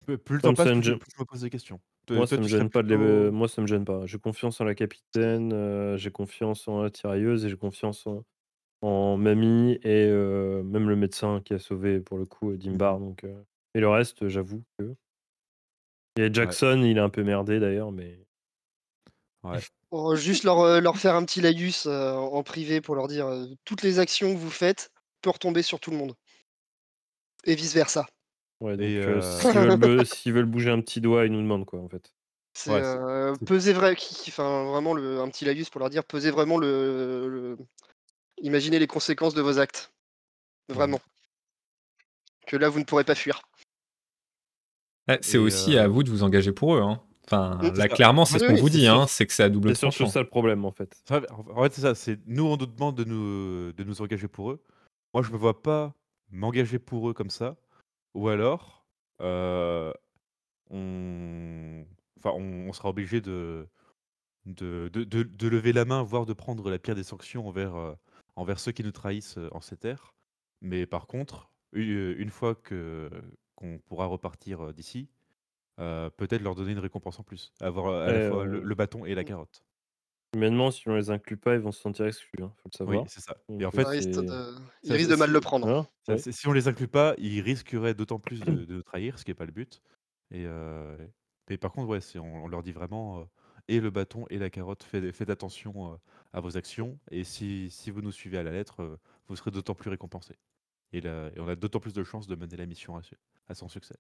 [0.06, 1.50] plus plus le temps Comme passe, ça plus je NG plus je me pose des
[1.50, 1.80] questions.
[2.10, 3.30] Moi, ça me gêne pas de les...
[3.30, 4.04] Moi, ça me gêne pas.
[4.06, 8.24] J'ai confiance en la capitaine, euh, j'ai confiance en la tirailleuse et j'ai confiance en,
[8.82, 12.98] en Mamie et euh, même le médecin qui a sauvé pour le coup Dimbar.
[12.98, 13.42] Mmh Donc, euh,
[13.74, 14.96] Et le reste, j'avoue que.
[16.18, 18.18] A Jackson, il est un peu merdé d'ailleurs, mais.
[19.44, 19.60] Ouais.
[19.90, 23.28] Pour juste leur, leur faire un petit laïus en privé pour leur dire
[23.64, 26.14] toutes les actions que vous faites peuvent retomber sur tout le monde.
[27.44, 28.06] Et vice versa.
[28.60, 32.12] Ouais, donc euh, s'ils veulent, bouger un petit doigt, ils nous demandent quoi en fait.
[32.52, 32.82] C'est
[33.46, 37.56] peser vrai, qui, enfin vraiment le, un petit laïus pour leur dire peser vraiment le,
[38.42, 39.92] imaginez les conséquences de vos actes,
[40.68, 41.00] vraiment.
[42.46, 43.40] Que là vous ne pourrez pas fuir.
[45.08, 46.82] Eh, c'est aussi à vous de vous engager pour eux.
[46.82, 47.00] Hein.
[47.30, 49.90] Enfin, là, clairement, c'est ce qu'on vous dit, hein, c'est que c'est à double C'est
[49.90, 51.00] surtout ça le problème, en fait.
[51.10, 51.94] En fait, c'est ça.
[51.94, 54.60] C'est nous, on nous demande de nous, de nous engager pour eux.
[55.14, 55.94] Moi, je me vois pas
[56.30, 57.56] m'engager pour eux comme ça.
[58.14, 58.84] Ou alors,
[59.20, 59.92] on...
[62.18, 63.66] Enfin, on, sera obligé de
[64.44, 67.96] de, de, de, lever la main, voire de prendre la pire des sanctions envers,
[68.36, 70.12] envers ceux qui nous trahissent en ces terres.
[70.60, 73.08] Mais par contre, une fois que
[73.54, 75.08] qu'on pourra repartir d'ici,
[76.16, 77.52] peut-être leur donner une récompense en plus.
[77.60, 79.64] Avoir à la fois le, bâton et la carotte.
[80.34, 83.02] Humainement, si on les inclut pas, ils vont se sentir exclus, hein, faut le savoir.
[83.02, 83.36] Oui, c'est ça.
[83.48, 85.86] Et en fait, ils risquent de mal le prendre.
[86.16, 89.36] si on les inclut pas, ils risqueraient d'autant plus de, de trahir, ce qui n'est
[89.36, 89.82] pas le but.
[90.30, 90.46] Et,
[91.48, 93.26] et par contre, ouais, on, on, leur dit vraiment
[93.70, 95.98] et le bâton et la carotte, faites, attention
[96.32, 96.98] à vos actions.
[97.10, 100.34] Et si, si, vous nous suivez à la lettre, vous serez d'autant plus récompensé.
[100.92, 103.00] Et, et, on a d'autant plus de chances de mener la mission à,
[103.48, 103.96] à son succès.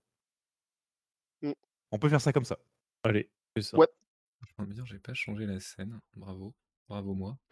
[1.42, 1.52] Mmh.
[1.92, 2.58] On peut faire ça comme ça.
[3.02, 3.76] Allez, fais ça.
[3.76, 3.88] Ouais.
[4.58, 6.00] Je me dire, j'ai pas changé la scène.
[6.16, 6.54] Bravo.
[6.88, 7.36] Bravo moi.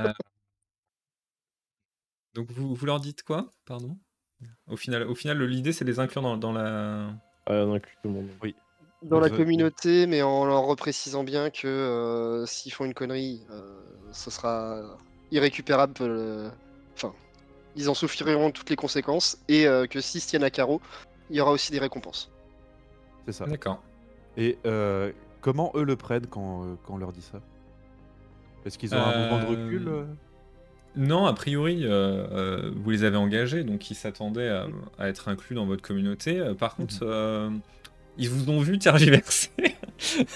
[0.00, 0.12] Euh,
[2.34, 3.96] donc vous, vous leur dites quoi Pardon?
[4.66, 7.14] Au final, au final, l'idée c'est de les inclure dans, dans la.
[7.48, 8.28] Ouais, on inclut tout le monde.
[8.42, 8.56] Oui.
[9.02, 13.80] Dans la communauté, mais en leur reprécisant bien que euh, s'ils font une connerie, euh,
[14.10, 14.98] ce sera
[15.30, 15.94] irrécupérable.
[16.96, 17.14] Enfin,
[17.76, 20.82] ils en souffriront toutes les conséquences et que s'ils se tiennent à carreau,
[21.30, 22.32] il y aura aussi des récompenses.
[23.26, 23.46] C'est ça.
[23.46, 23.82] D'accord.
[24.36, 24.58] Et
[25.40, 27.40] Comment eux le prennent quand, euh, quand on leur dit ça?
[28.66, 30.04] Est-ce qu'ils ont un mouvement de recul euh euh?
[30.96, 34.50] Non, a priori, vous les avez engagés, donc ils s'attendaient
[34.98, 36.42] à, être inclus dans votre communauté.
[36.58, 37.60] Par contre, mmh.
[38.18, 39.50] ils vous ont vu tergiverser.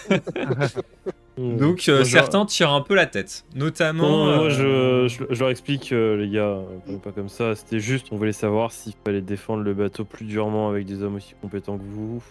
[1.37, 4.27] donc certains tirent un peu la tête, notamment.
[4.27, 6.61] moi, je, je, leur explique, les gars,
[7.03, 7.57] pas comme ça.
[7.57, 11.17] C'était juste, on voulait savoir s'il fallait défendre le bateau plus durement avec des hommes
[11.17, 12.23] aussi compétents que vous.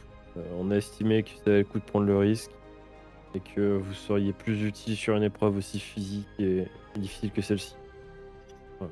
[0.60, 2.52] On a estimé que ça valait le coup de prendre le risque
[3.36, 7.76] et que vous seriez plus utile sur une épreuve aussi physique et difficile que celle-ci.
[8.80, 8.88] Ouais.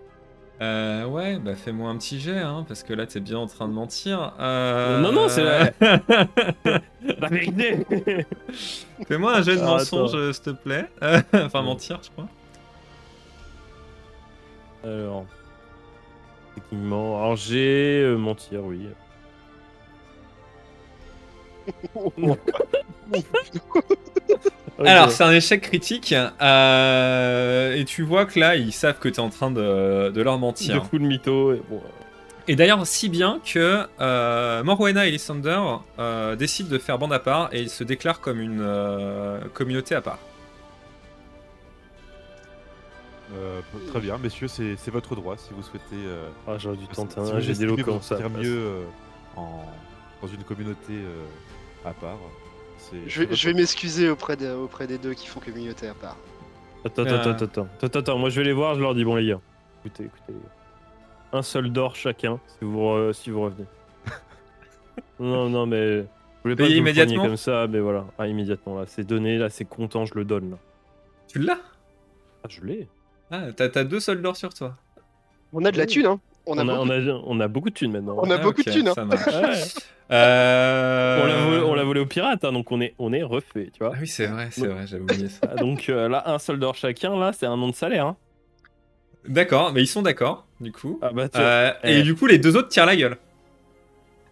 [0.61, 3.67] Euh, ouais, bah fais-moi un petit jet, hein, parce que là t'es bien en train
[3.67, 4.33] de mentir.
[4.39, 4.99] Euh...
[4.99, 5.71] Non, non, c'est la...
[7.03, 7.85] la vérité
[9.07, 10.89] Fais-moi un jet de ah, mensonge, s'il te plaît.
[11.33, 12.27] enfin, mentir, je crois.
[14.83, 15.25] Alors,
[16.55, 18.87] techniquement, alors j'ai euh, mentir, oui.
[24.83, 26.15] Alors, c'est un échec critique.
[26.41, 30.39] Euh, et tu vois que là, ils savent que tu es en train de, leur
[30.39, 30.75] mentir.
[30.75, 31.53] De coups de mytho.
[31.53, 31.81] Et, bon,
[32.47, 35.61] et d'ailleurs, si bien que euh, Morwena et Lysander
[35.99, 39.95] euh, décident de faire bande à part et ils se déclarent comme une euh, communauté
[39.95, 40.19] à part.
[43.87, 45.95] très bien, messieurs, c'est votre droit si vous souhaitez.
[46.47, 48.17] ah, j'aurais dû tenter un j'ai des locaux ça.
[48.27, 48.81] mieux
[49.37, 49.63] en,
[50.21, 50.93] dans une communauté
[51.85, 52.17] à part.
[53.07, 56.17] Je, vais m'excuser auprès, auprès des deux qui font communauté à part.
[56.83, 59.15] Attends, attends, attends, attends, attends, attends, moi je vais les voir, je leur dis bon
[59.15, 59.39] les gars,
[59.79, 60.33] écoutez, écoutez,
[61.31, 63.67] un seul d'or chacun si vous, si vous revenez.
[65.19, 66.05] non, non, mais je
[66.43, 70.05] voulais pas immédiatement comme ça, mais voilà, ah, immédiatement là, c'est donné, là, c'est content,
[70.05, 70.57] je le donne là.
[71.27, 71.59] Tu l'as?
[72.43, 72.87] Ah, je l'ai.
[73.29, 74.75] Ah, t'as deux soldats sur toi.
[75.53, 76.19] On a de la thune, hein.
[76.45, 78.17] On a, on, a, beaucoup de thunes maintenant.
[78.17, 78.87] On a ah, beaucoup de thunes.
[78.87, 79.09] Hein.
[80.11, 83.93] Euh, on l'a volé, aux pirates, hein, donc on est, on est refait, tu vois.
[83.95, 85.47] Ah oui, c'est vrai, c'est vrai, j'avais oublié ça.
[85.57, 88.07] donc euh, là, un soldat chacun, là, c'est un nom de salaire.
[88.07, 88.17] Hein.
[89.25, 90.99] D'accord, mais ils sont d'accord, du coup.
[91.01, 92.01] Ah bah, euh, et eh.
[92.03, 93.17] du coup, les deux autres tirent la gueule.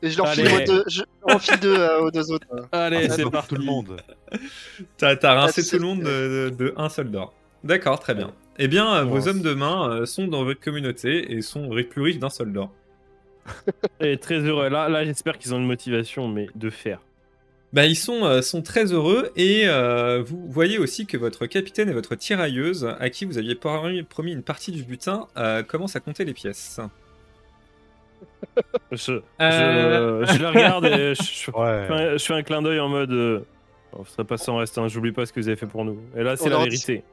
[0.02, 1.04] Et je leur file, deux, je
[1.62, 2.48] deux aux deux autres.
[2.74, 3.50] Allez, ah, c'est parti.
[3.50, 4.02] Tout le monde.
[4.98, 7.30] T'as rincé tout le monde de, de, un soldat.
[7.64, 8.34] D'accord, très bien.
[8.60, 12.30] Eh bien, vos hommes de main sont dans votre communauté et sont plus riches d'un
[12.30, 12.70] soldat.
[14.02, 14.70] Et très heureux.
[14.70, 17.00] Là, là j'espère qu'ils ont une motivation, mais de faire.
[17.72, 21.88] Bah, ils sont, euh, sont très heureux et euh, vous voyez aussi que votre capitaine
[21.88, 26.00] et votre tirailleuse, à qui vous aviez promis une partie du butin, euh, commencent à
[26.00, 26.80] compter les pièces.
[28.92, 33.46] Je, je, je la regarde et je, je, fais un clin d'œil en mode
[33.94, 36.00] On serait pas sans reste, hein, j'oublie pas ce que vous avez fait pour nous.
[36.18, 37.04] Et là, c'est la vérité.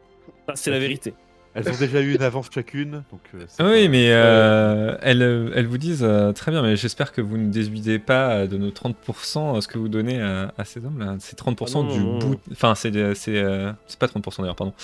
[0.48, 1.14] Ça, c'est la vérité.
[1.56, 5.22] Elles ont déjà eu une avance chacune, donc euh, Ah oui, pas- mais euh, elles,
[5.22, 8.56] euh, elles vous disent euh, très bien, mais j'espère que vous ne déduisez pas de
[8.58, 11.16] nos 30% ce que vous donnez à, à ces hommes là.
[11.18, 12.18] C'est 30% Ah non, du non, non.
[12.18, 12.40] bout.
[12.52, 14.74] Enfin, c'est des- c'est euh, c'est pas 30% d'ailleurs, pardon.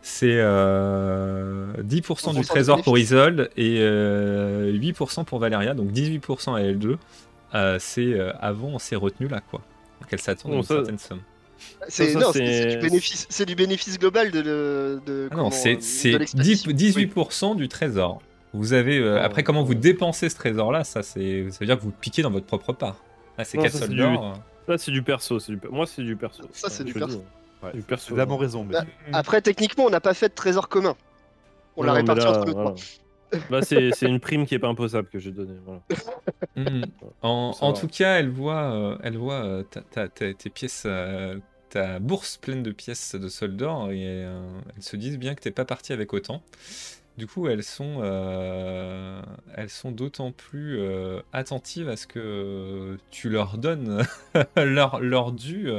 [0.00, 6.54] C'est euh, 10% du 30% trésor pour Isolde et euh, 8% pour Valeria, donc 18%
[6.54, 6.96] à L2.
[7.54, 9.60] Euh, c'est euh, avant ces retenues là, quoi.
[10.00, 11.20] Donc elles s'attendent à Bon, une ça- certaine somme.
[11.88, 16.10] C'est du bénéfice, c'est du bénéfice global de, le- de, Ah non, c'est de c'est
[16.34, 17.00] 10 l'expédition.
[17.52, 18.20] 18% du trésor.
[18.54, 21.66] Vous avez euh, Oh, après comment vous dépensez ce trésor là, ça c'est ça veut
[21.66, 22.96] dire que vous piquez dans votre propre part.
[23.36, 24.38] Là c'est 4 ça, c'est sols du- d'or.
[24.66, 25.38] Ça, c'est du perso.
[25.38, 25.60] c'est Du...
[25.70, 26.42] Moi, c'est du perso.
[26.52, 27.24] Ça, c'est Ouais, du perso.
[27.62, 28.14] Ouais, Du perso.
[28.14, 28.64] vraiment raison.
[28.64, 28.74] Mais...
[28.74, 28.84] Bah,
[29.14, 30.94] Après, techniquement, on n'a pas fait de trésor commun.
[31.76, 32.74] On l'a réparti là, entre nous
[33.50, 35.58] Là, c'est une prime qui est pas imposable que j'ai donnée.
[35.64, 35.82] Voilà.
[36.56, 36.84] Mhm.
[37.22, 40.84] En, en tout cas, elle voit, euh, elle voit euh, ta- ta- ta- tes pièces,
[40.86, 44.40] euh, ta bourse pleine de pièces de sol d'or et euh,
[44.76, 46.42] elles se disent bien que t'es pas parti avec autant.
[47.16, 49.20] Du coup, elles sont, euh,
[49.54, 50.80] elles sont d'autant plus
[51.32, 54.02] attentives à ce que tu leur donnes
[54.56, 55.70] leur, leur dû.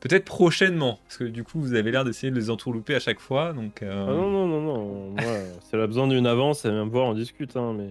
[0.00, 3.00] Euh, Peut-être prochainement, parce que du coup, vous avez l'air d'essayer de les entourlouper à
[3.00, 3.52] chaque fois.
[3.52, 5.10] Donc, euh, Ah non, non, non, non.
[5.10, 5.22] Moi,
[5.62, 7.56] si elle a besoin d'une avance, elle vient me voir, on discute.
[7.56, 7.90] Hein, mais...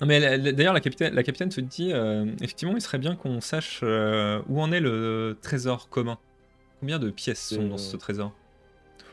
[0.00, 3.40] Non mais d'ailleurs la capitaine, la capitaine se dit euh, effectivement il serait bien qu'on
[3.40, 6.18] sache euh, où en est le trésor commun.
[6.80, 8.32] Combien de pièces sont dans euh, ce trésor?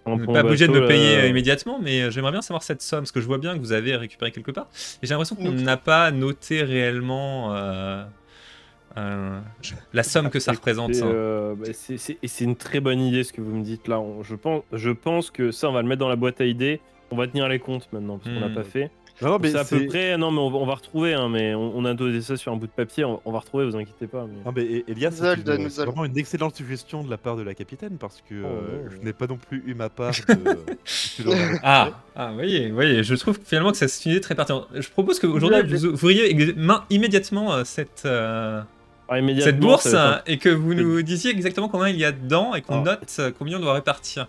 [0.05, 2.41] Un Vous n'êtes bon pas obligé de me payer euh, immédiatement, mais euh, j'aimerais bien
[2.41, 4.68] savoir cette somme, parce que je vois bien que vous avez récupéré quelque part.
[5.01, 8.03] Et j'ai l'impression qu'on n'a pas noté réellement euh,
[8.97, 9.39] euh,
[9.93, 10.91] la somme que ça représente.
[10.95, 13.87] Euh, bah, c'est- c'est et c'est une très bonne idée ce que vous me dites
[13.87, 13.99] là.
[13.99, 16.45] On- je, pense, je pense que ça, on va le mettre dans la boîte à
[16.45, 16.79] idées.
[17.11, 18.55] On va tenir les comptes maintenant, parce qu'on l'a Hmm.
[18.55, 18.89] pas fait.
[19.21, 20.17] Non, non, mais c'est à peu c'est- près.
[20.17, 22.51] Non, mais on va, on va retrouver, hein, mais on, on a donné ça sur
[22.51, 23.05] un bout de papier.
[23.05, 24.25] On, on va retrouver, vous inquiétez pas.
[24.27, 27.53] mais- Non, mais Elias, c'est une- vraiment une excellente suggestion de la part de la
[27.53, 30.33] capitaine parce que Oh, euh, ouais, je n'ai pas non plus eu ma part de.
[31.23, 34.67] de- de- Ah, ah, voyez, voyez, je trouve finalement que c'est une idée très pertinente.
[34.73, 36.35] Je propose qu'aujourd'hui, vous ouvriez
[36.89, 38.63] immédiatement euh, cette, euh,
[39.09, 39.93] Ah, cette bourse
[40.25, 42.83] et que vous nous disiez exactement combien il y a dedans et qu'on Ah.
[42.97, 44.27] note euh, combien on doit répartir.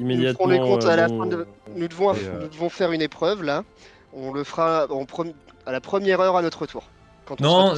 [0.00, 0.46] Nous immédiatement.
[0.48, 1.46] ferons les comptes à la bon, fin de-
[1.76, 3.64] Nous devons, Et, euh, nous devons faire une épreuve là.
[4.12, 5.32] On le fera en pre-
[5.66, 6.84] à la première heure à notre tour.
[7.24, 7.74] Quand on Non,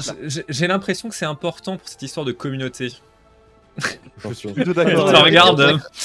[0.48, 2.88] j'ai l'impression que c'est important pour cette histoire de communauté.
[4.24, 5.24] Je suis plutôt Attends, d'accord.
[5.24, 5.60] Regarde.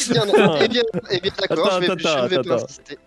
[0.09, 0.23] Eh bien,
[0.61, 2.63] eh bien, eh bien, d'accord, Attends, je, vais- attends, je vais attends, pas attends.
[2.65, 2.97] insister.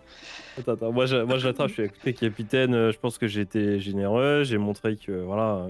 [0.57, 3.27] Attends, attends, moi je, moi je l'attrape, je suis écoutez capitaine, euh, je pense que
[3.27, 5.67] j'ai été généreux, j'ai montré que voilà.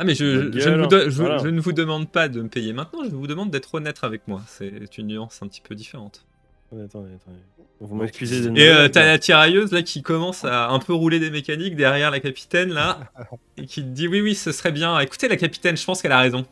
[0.00, 1.38] Ah mais je, ne de- je- voilà.
[1.38, 4.26] je ne vous demande pas de me payer maintenant, je vous demande d'être honnête avec
[4.28, 4.40] moi.
[4.46, 6.24] C'est une nuance un petit peu différente.
[6.68, 7.38] Attendez, attendez, attendez.
[7.80, 11.18] Vous m'excusez de Et euh, t'as la tirailleuse là qui commence à un peu rouler
[11.18, 12.98] des mécaniques derrière la capitaine là
[13.58, 14.98] et qui te dit oui oui ce serait bien.
[15.00, 16.46] Écoutez la capitaine, je pense qu'elle a raison.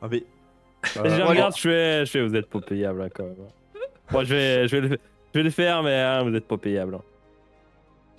[0.00, 0.24] Ah, mais.
[0.96, 3.36] Je les regarde, je fais, je fais, vous êtes pas payable là quand même.
[4.10, 4.98] Moi je vais, je vais, le,
[5.32, 6.96] je vais le faire, mais hein, vous êtes pas payable.
[6.96, 7.02] hein.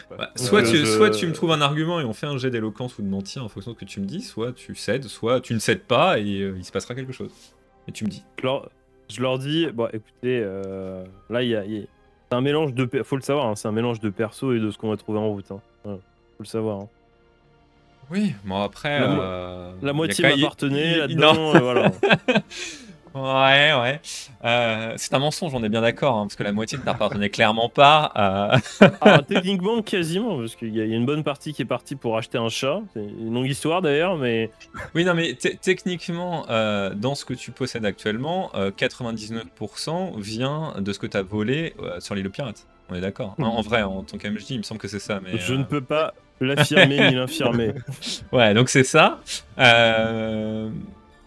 [0.10, 2.38] Bah, soit, Euh, tu, je- soit tu me trouves un argument et on fait un
[2.38, 4.76] jet d'éloquence ou de mentir en fonction de ce que tu me dis, soit tu
[4.76, 7.32] cèdes, soit tu ne cèdes pas et euh, il se passera quelque chose.
[7.88, 8.24] Et tu me dis.
[8.40, 8.70] Je leur,
[9.10, 11.86] je leur dis, bon écoutez, euh, là il y a, il y a-
[12.30, 14.72] c'est un mélange de, faut le savoir, hein, c'est un mélange de perso et de
[14.72, 15.52] ce qu'on va trouver en route.
[15.52, 15.60] Hein.
[15.86, 16.00] Faut
[16.40, 16.80] le savoir.
[16.82, 16.88] hein.
[18.12, 19.00] Oui, bon après.
[19.00, 21.56] La mo- euh, La moitié m'appartenait là-dedans, non.
[21.56, 21.92] euh, voilà.
[23.16, 24.02] Ouais, ouais.
[24.44, 27.30] Euh, c'est un mensonge, on est bien d'accord, hein, parce que la moitié ne t'appartenait
[27.30, 28.12] clairement pas.
[28.16, 32.18] euh, Ah, techniquement, quasiment, parce qu'il y, a une bonne partie qui est partie pour
[32.18, 32.80] acheter un chat.
[32.94, 34.50] C'est une longue histoire d'ailleurs, mais
[34.96, 40.74] Oui, non, mais te- techniquement, euh, dans ce que tu possèdes actuellement, euh, 99% vient
[40.80, 42.66] de ce que tu as volé sur l'île aux pirates.
[42.90, 43.36] On est d'accord.
[43.38, 45.20] En, en vrai, en tant qu'MJ, il me semble que c'est ça.
[45.24, 47.74] Mais, je ne peux pas l'affirmer ni l'infirmer.
[48.32, 49.20] Ouais, donc c'est ça.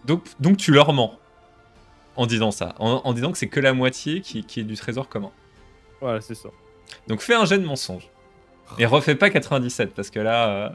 [0.05, 1.13] Donc, donc tu leur mens
[2.17, 4.75] en disant ça, en, en disant que c'est que la moitié qui, qui est du
[4.75, 5.31] trésor commun.
[6.01, 6.49] Voilà, c'est ça.
[7.07, 8.09] Donc fais un jet de mensonge.
[8.79, 10.49] Et refais pas 97 parce que là.
[10.49, 10.69] Euh...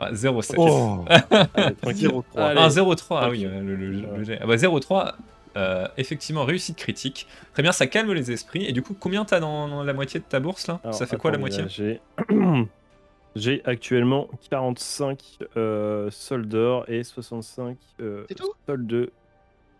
[0.00, 0.54] ouais, 0,7.
[0.56, 1.04] Oh
[1.54, 2.08] Allez, tranquille.
[2.08, 2.22] 0,3.
[2.36, 2.60] Allez.
[2.60, 3.32] Ah, 0,3, ah Ok.
[3.32, 4.24] oui, euh, le, le- le Ouais.
[4.24, 4.38] jet.
[4.40, 5.12] Ah bah 0,3,
[5.58, 7.26] euh, effectivement, réussite critique.
[7.52, 8.64] Très bien, ça calme les esprits.
[8.64, 10.80] Et du coup, combien t'as dans, dans la moitié de ta bourse là?
[10.84, 11.64] Alors, Ça fait quoi la moitié?
[11.68, 12.00] J'ai
[13.36, 15.18] j'ai actuellement 45
[15.56, 18.24] euh, sols d'or et 65 euh,
[18.66, 19.10] sols de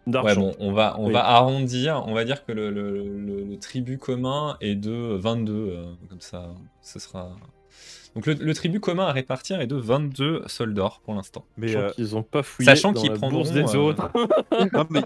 [0.06, 1.12] Ouais, bon, on va, on Oui.
[1.12, 2.04] va arrondir.
[2.06, 5.52] On va dire que le, le- le- le tribut commun est de 22.
[5.52, 6.50] euh, comme ça,
[6.80, 7.30] ce sera.
[8.14, 11.44] Donc le, le tribut commun à répartir est de 22 sols d'or pour l'instant.
[11.56, 11.74] Mais.
[11.76, 14.10] Euh, qu'ils ont pas fouillé Sachant qu'ils prendront, des euh, autres.
[14.72, 15.00] non, mais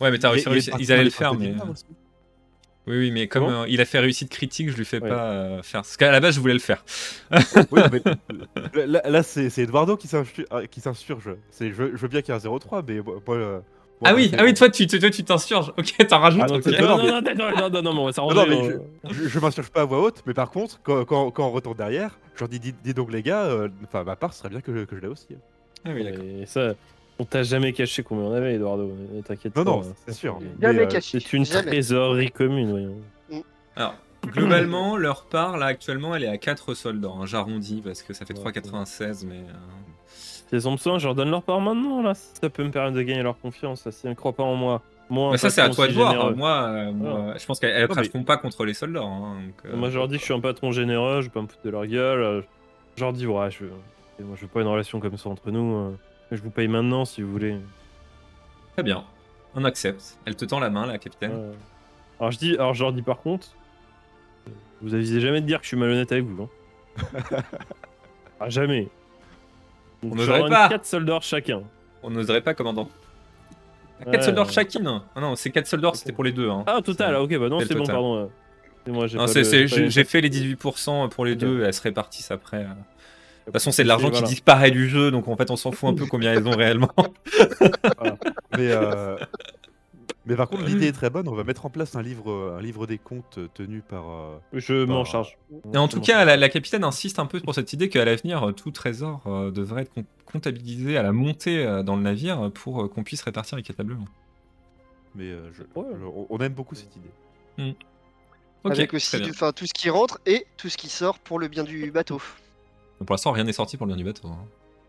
[0.00, 1.54] Ouais, mais t'as réussi- il est réussi- parti ils allaient le faire, mais.
[2.88, 5.08] Oui, oui, mais comme euh, il a fait réussite critique, je lui fais Ouais.
[5.08, 5.82] pas euh, faire.
[5.82, 6.84] Parce qu'à la base, je voulais le faire.
[7.70, 8.02] Oui, mais
[9.08, 11.30] là, c'est Eduardo qui s'insu- qui s'insurge.
[11.52, 13.14] C'est- Je, je veux bien qu'il y ait un 0-3, mais moi.
[13.36, 13.60] euh,
[14.04, 15.72] Ah oui, ah oui, toi, tu toi, tu t'insurges.
[15.78, 16.42] Ok, t'en rajoutes.
[16.42, 18.10] Ah non, Non, non, non, non, non, non, non, non.
[18.10, 18.78] Non, non, mais
[19.10, 21.76] je, je m'insurge pas à voix haute, mais par contre, quand, quand, quand on retourne
[21.76, 24.60] derrière, je leur dis, dis, dis donc les gars, euh, enfin ma part, serait bien
[24.60, 25.28] que je, que je l'ai aussi.
[25.84, 26.24] Ah oui, d'accord.
[26.24, 26.74] Et ça,
[27.18, 28.90] on t'a jamais caché combien on avait, Eduardo.
[29.14, 29.70] euh, T'inquiète Non, pas.
[29.70, 29.94] non, hein.
[30.06, 30.38] c'est sûr.
[30.62, 31.20] Euh, caché.
[31.20, 31.66] C'est une Jamais.
[31.70, 33.42] trésorerie commune, voyons.
[33.76, 33.94] Alors,
[34.26, 37.08] globalement, leur part, là, actuellement, elle est à 4 soldats.
[37.08, 37.26] hein.
[37.26, 39.40] J'arrondis parce que ça fait Ouais, 3,96, mais.
[40.52, 42.14] Elles ont besoin, je leur donne leur part maintenant, là.
[42.14, 44.82] Ça peut me permettre de gagner leur confiance, elles ne croient pas en moi.
[45.10, 46.12] Moi, Mais ça, c'est à toi de voir.
[46.12, 46.34] généreux.
[46.34, 49.02] Moi, euh, moi, je pense qu'elles mais- cracheront pas contre les soldats.
[49.02, 51.32] hein, donc, euh, Moi, je leur dis que je suis un patron généreux, je vais
[51.32, 52.22] pas me foutre de leur gueule.
[52.22, 52.40] euh,
[52.96, 55.50] Je leur dis, ouais, je, et moi, je veux pas une relation comme ça entre
[55.50, 55.74] nous.
[55.76, 55.96] euh,
[56.30, 57.56] Je vous paye maintenant si vous voulez.
[58.74, 59.04] Très bien.
[59.54, 60.18] On accepte.
[60.24, 61.32] Elle te tend la main, la capitaine.
[61.32, 61.56] Ouais.
[62.20, 63.48] Alors, je dis, alors, je leur dis par contre,
[64.80, 66.44] vous avisez jamais de dire que je suis malhonnête avec vous.
[66.44, 67.08] Hein.
[68.40, 68.88] ah, jamais.
[70.02, 70.68] On n'oserait pas.
[70.68, 71.62] 4 soldats chacun.
[72.02, 72.88] On n'oserait pas, commandant.
[74.04, 74.22] 4 Ouais.
[74.22, 75.00] soldats chacune.
[75.14, 76.48] Ah non, c'est 4 soldats, c'était pour les deux.
[76.50, 76.64] Hein.
[76.66, 78.30] Ah, total, ok, bah non, C'est bon, pardon.
[78.86, 82.58] j'ai fait les 18% pour les deux et elles se répartissent après.
[82.58, 82.64] euh.
[82.64, 84.24] De toute façon, c'est de l'argent voilà.
[84.26, 86.56] qui disparaît du jeu, donc en fait, on s'en fout un peu combien elles ont
[86.56, 86.92] réellement.
[88.56, 89.16] Mais, euh,
[90.26, 91.26] mais par contre, l'idée est très bonne.
[91.28, 94.08] On va mettre en place un livre, euh, un livre des comptes tenu par.
[94.08, 95.36] euh, Je m'en charge.
[95.72, 98.04] Et en Je tout cas, la, la capitaine insiste un peu pour cette idée qu'à
[98.04, 102.02] l'avenir, euh, tout trésor euh, devrait être com- comptabilisé à la montée euh, dans le
[102.02, 104.04] navire pour euh, qu'on puisse répartir équitablement.
[105.14, 105.86] Mais euh, je- Ouais.
[105.98, 107.74] je- on- aime beaucoup cette idée.
[108.64, 111.64] Ok, Avec aussi tout ce qui rentre et tout ce qui sort pour le bien
[111.64, 112.20] du bateau.
[112.98, 114.28] Donc, Pour l'instant, rien n'est sorti pour le bien du bateau.
[114.28, 114.38] hein.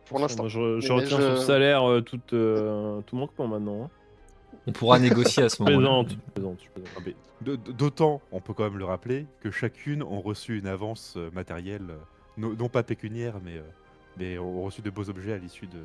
[0.05, 0.47] Pour l'instant.
[0.47, 3.83] Je, retiens je- sur le salaire euh, tout, euh, tout manquement maintenant.
[3.85, 3.89] hein.
[4.67, 6.03] On pourra négocier à ce moment-là.
[7.41, 11.87] D'autant, on peut quand même le rappeler, que chacune ont reçu une avance euh, matérielle,
[11.89, 11.97] euh,
[12.37, 13.63] no- non pas pécuniaire, mais, euh,
[14.17, 15.79] mais ont reçu de beaux objets à l'issue de,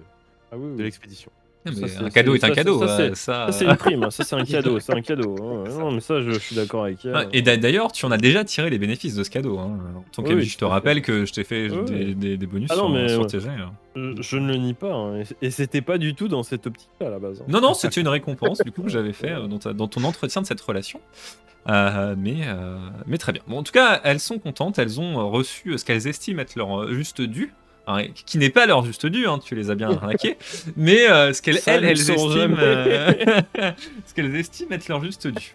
[0.52, 0.82] Ah oui, de oui.
[0.84, 1.32] l'expédition.
[1.66, 2.78] Ça, un cadeau est un ça, cadeau.
[2.78, 5.02] ça, euh, c'est- ça, c'est euh, une prime, hein, ça, c'est un cadeau, c'est un
[5.02, 5.36] cadeau.
[5.42, 5.64] hein.
[5.78, 7.28] Non, mais ça, je, je suis d'accord avec elle.
[7.32, 9.58] Et d'a- d'ailleurs, tu en as déjà tiré les bénéfices de ce cadeau.
[9.58, 9.78] Hein.
[9.96, 12.46] En tant Oui, qu'ami, je te rappelle que je t'ai fait Oui, des, des- des
[12.46, 13.72] bonus Ah non, sur, mais, sur hein.
[13.96, 17.08] Je, je ne le nie pas, hein, et- c'était pas du tout dans cette optique-là
[17.08, 17.40] à la base.
[17.42, 17.44] hein.
[17.48, 20.04] Non, non, c'était une récompense du coup que j'avais fait euh, dans, ta- dans ton
[20.04, 21.00] entretien de cette relation.
[21.68, 23.42] Euh, mais, euh, mais très bien.
[23.46, 24.78] Bon, en tout cas, elles sont contentes.
[24.78, 27.52] Elles ont euh, reçu ce qu'elles estiment être leur euh, juste dû.
[27.88, 30.36] Hein, qui n'est pas leur juste dû, hein, tu les as bien arnaqués,
[30.76, 33.12] mais euh, ce qu'elles elles, estiment, euh,
[34.06, 35.54] ce qu'elles estiment être leur juste dû.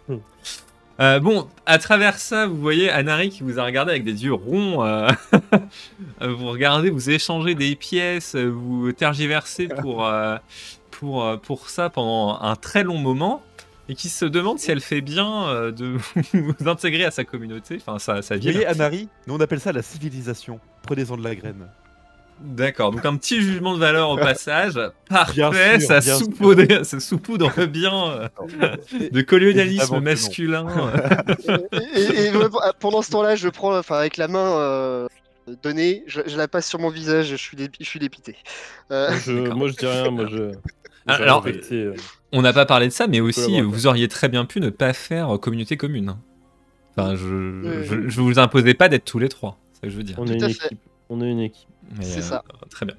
[1.00, 4.34] Euh, bon, à travers ça, vous voyez Anari qui vous a regardé avec des yeux
[4.34, 4.84] ronds.
[4.86, 5.10] euh,
[6.22, 10.38] vous regardez, vous échangez des pièces, vous tergiversez pour, euh,
[10.92, 13.42] pour, pour ça pendant un très long moment.
[13.90, 15.98] Et qui se demande si elle fait bien euh, de
[16.34, 18.52] vous intégrer à sa communauté, enfin sa, sa Vous ville.
[18.54, 20.62] voyez, Anari, nous on appelle ça la civilisation.
[20.84, 21.68] Prenez-en de la graine.
[22.44, 24.78] D'accord, donc un petit jugement de valeur au passage.
[25.10, 27.00] Parfait, sûr, ça, saupoudre, ça
[27.68, 28.28] bien euh,
[29.12, 30.68] de colonialisme masculin.
[31.96, 35.08] et, et- et vraiment, pendant ce temps-là, je prends, enfin, avec la main euh,
[35.64, 38.36] donnée, je, je la passe sur mon visage, je suis, dé- je suis dépité.
[38.92, 40.52] Euh, Moi, je, moi, je dis rien, moi, je.
[41.08, 41.94] Alors- euh,
[42.34, 44.92] On n'a pas parlé de ça, mais aussi, vous auriez très bien pu ne pas
[44.94, 46.16] faire communauté commune.
[46.98, 49.98] Enfin, je, je, je vous imposais pas d'être tous les trois, c'est ça que je
[49.98, 50.16] veux dire.
[50.20, 50.66] on Tout est une à fait.
[50.68, 50.80] équipe.
[51.10, 51.68] On est une équipe.
[52.02, 52.44] C'est ça.
[52.70, 52.96] Très bien.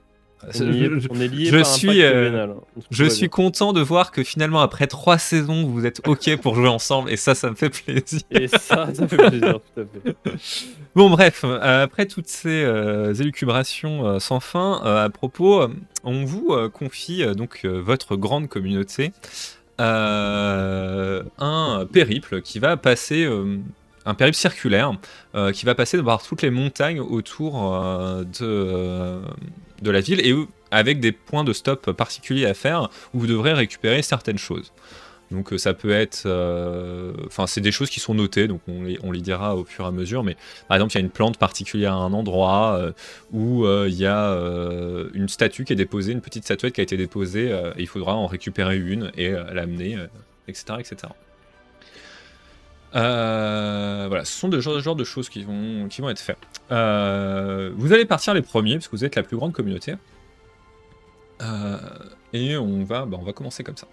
[0.46, 2.80] On Je- est liés, je- on est liés je par un suis, euh, vénal, hein.
[2.90, 6.68] Je suis content de voir que finalement, après trois saisons, vous êtes OK pour jouer
[6.68, 8.20] ensemble, et ça, ça me fait plaisir.
[8.30, 10.36] Et ça, ça fait plaisir, tout à fait.
[10.94, 15.68] Bon, bref, euh, après toutes ces euh, élucubrations euh, sans fin, euh, à propos, euh,
[16.04, 19.12] on vous euh, confie euh, donc euh, votre grande communauté
[19.80, 23.58] euh, un périple qui va passer, euh,
[24.06, 24.92] un périple circulaire,
[25.34, 28.24] euh, qui va passer par toutes les montagnes autour euh,
[29.82, 30.34] de, la ville et
[30.70, 34.72] avec des points de stop particuliers à faire où vous devrez récupérer certaines choses.
[35.30, 36.26] Donc euh, ça peut être,
[37.26, 39.90] enfin c'est des choses qui sont notées, donc on les, dira au fur et à
[39.90, 40.22] mesure.
[40.22, 40.36] Mais
[40.68, 42.92] par exemple, il y a une plante particulière à un endroit
[43.32, 44.36] où il y a
[45.14, 48.14] une statue qui est déposée, une petite statuette qui a été déposée, et il faudra
[48.14, 49.96] en récupérer une et l'amener,
[50.46, 51.08] etc., etc.
[52.94, 56.38] Euh, voilà, ce sont de genre, de choses qui vont, qui vont être faites.
[56.70, 59.94] Euh, vous allez partir les premiers, parce que vous êtes la plus grande communauté.
[61.42, 61.78] Euh,
[62.32, 63.88] et on va, bah, on va commencer comme ça.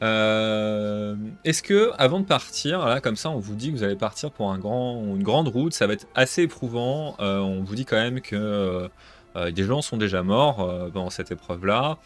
[0.00, 4.52] Est-ce que, avant de partir, comme ça, on vous dit que vous allez partir pour
[4.52, 7.16] un grand, une grande route, ça va être assez éprouvant.
[7.18, 8.88] on vous dit quand même que
[9.34, 11.98] des gens sont déjà morts pendant cette épreuve-là,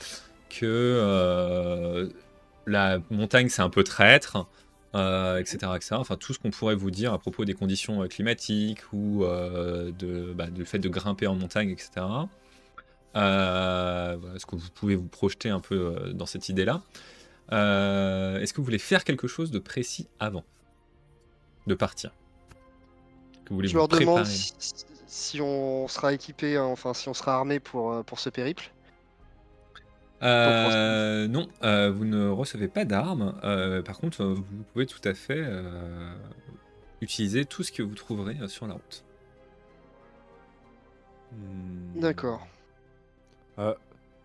[0.49, 2.11] que
[2.67, 4.47] la montagne c'est un peu traître,
[4.95, 5.89] etc., etc.
[5.93, 10.47] Enfin, tout ce qu'on pourrait vous dire à propos des conditions climatiques ou de, bah,
[10.47, 11.91] du fait de grimper en montagne, etc.
[13.15, 16.83] Est-ce que vous pouvez vous projeter un peu dans cette idée-là?
[17.51, 20.45] Est-ce que vous voulez faire quelque chose de précis avant
[21.67, 22.13] de partir?
[23.45, 27.59] Que vous Je leur demande si, on sera équipé, hein, enfin si on sera armé
[27.59, 28.71] pour, pour ce périple.
[30.23, 33.35] Euh, non, euh, vous ne recevez pas d'armes.
[33.43, 35.45] Euh, par contre, vous pouvez tout à fait
[37.01, 39.05] utiliser tout ce que vous trouverez sur la route.
[41.33, 42.01] Hmm.
[42.01, 42.47] D'accord.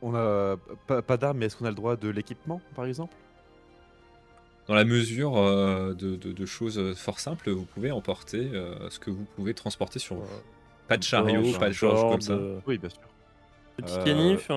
[0.02, 3.16] on a pas, d'armes, mais est-ce qu'on a le droit de l'équipement, par exemple?
[4.68, 5.34] Dans la mesure
[5.96, 8.52] de, choses fort simples, vous pouvez emporter
[8.90, 10.28] ce que vous pouvez transporter sur vous.
[10.88, 12.38] Pas de chariot, pas de charge comme ça.
[12.68, 13.00] Oui, bien sûr.
[13.78, 14.50] Petit canif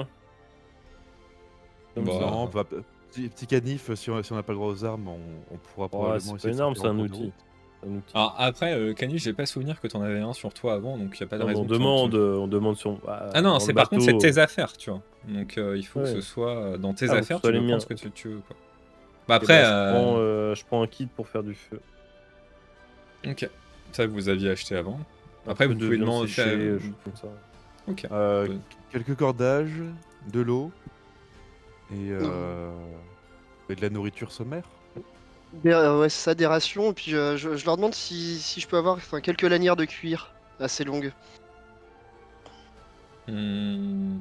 [2.02, 2.64] bah,
[3.12, 6.74] petit, canif, si on n'a pas le droit aux armes, on, pourra probablement C'est énorme,
[6.74, 7.32] c'est un outil.
[8.12, 11.16] Alors après, euh, canif, j'ai pas souvenir que t'en avais un sur toi avant, donc
[11.16, 11.62] il y a pas de raison.
[11.62, 12.98] On demande, on demande sur.
[12.98, 15.00] Bah, ah non, c'est par contre c'est tes affaires, tu vois.
[15.28, 17.86] Donc euh, il faut que ce soit euh, dans tes ah, affaires, tu prends ce
[17.86, 18.56] que tu, veux quoi.
[19.28, 21.80] Bah après, bah, je, prends, un kit pour faire du feu.
[23.26, 23.48] Ok,
[23.92, 24.98] ça vous aviez acheté avant.
[25.46, 26.28] Après, vous devez demander.
[26.28, 26.78] Faire...
[27.86, 28.06] Ok.
[28.90, 29.82] quelques cordages,
[30.32, 30.72] de l'eau,
[31.92, 32.70] euh,
[33.68, 34.64] et, de la nourriture sommaire
[35.64, 36.90] euh, Ouais, c'est ça, des rations.
[36.90, 40.84] Et puis euh, je, leur demande si, je peux avoir quelques lanières de cuir assez
[40.84, 41.12] longues.
[43.26, 44.18] Hmm.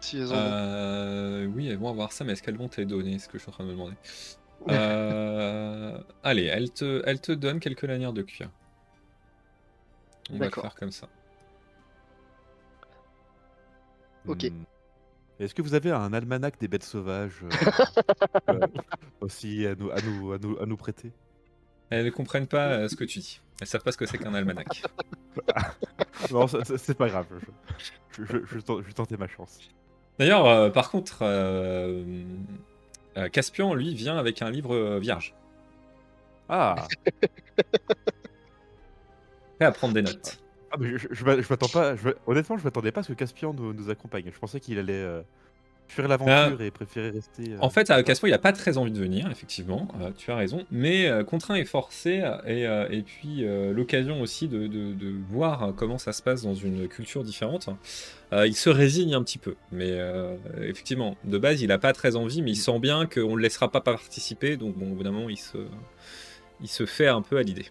[0.00, 1.52] Si elles ont.
[1.54, 3.38] oui, elles vont avoir ça, mais est-ce qu'elles vont te les donner C'est ce que
[3.38, 3.96] je suis en train de me demander.
[6.22, 8.50] Allez, elle te, elle te donne quelques lanières de cuir.
[10.30, 11.08] On va le faire comme ça.
[14.26, 14.44] Ok.
[14.44, 14.64] Hmm.
[15.38, 17.48] Est-ce que vous avez un almanach des bêtes sauvages euh,
[18.50, 18.66] euh,
[19.20, 21.12] aussi à nous, à, nous, à, nous, à nous prêter?
[21.90, 23.40] Elles ne comprennent pas euh, ce que tu dis.
[23.60, 24.82] Elles savent pas ce que c'est qu'un almanach.
[26.30, 27.26] non, c'est pas grave.
[28.12, 29.58] Je, je, je, je, tentais ma chance.
[30.18, 31.18] D'ailleurs, par contre,
[33.32, 35.34] Caspian, lui, vient avec un livre vierge.
[36.48, 36.86] Ah
[39.56, 40.38] Prêt à prendre des notes.
[40.76, 41.94] Ah, je, m'attends pas.
[42.26, 44.24] honnêtement, je m'attendais pas à ce que Caspian nous, accompagne.
[44.32, 45.22] Je pensais qu'il allait euh,
[45.88, 47.52] fuir l'aventure et préférer rester.
[47.52, 49.88] Euh, en fait, Caspian, il a pas très envie de venir, effectivement.
[50.00, 50.64] Euh, tu as raison.
[50.70, 56.54] Mais contraint et forcé, et, puis l'occasion aussi de, voir comment ça se passe dans
[56.54, 57.68] une culture différente,
[58.32, 59.56] il se résigne un petit peu.
[59.72, 59.98] Mais
[60.62, 63.42] effectivement, de base, il a pas très envie, mais il sent bien qu'on ne le
[63.42, 64.56] laissera pas participer.
[64.56, 65.58] Donc, bon, il se,
[66.60, 67.66] il se fait un peu à l'idée.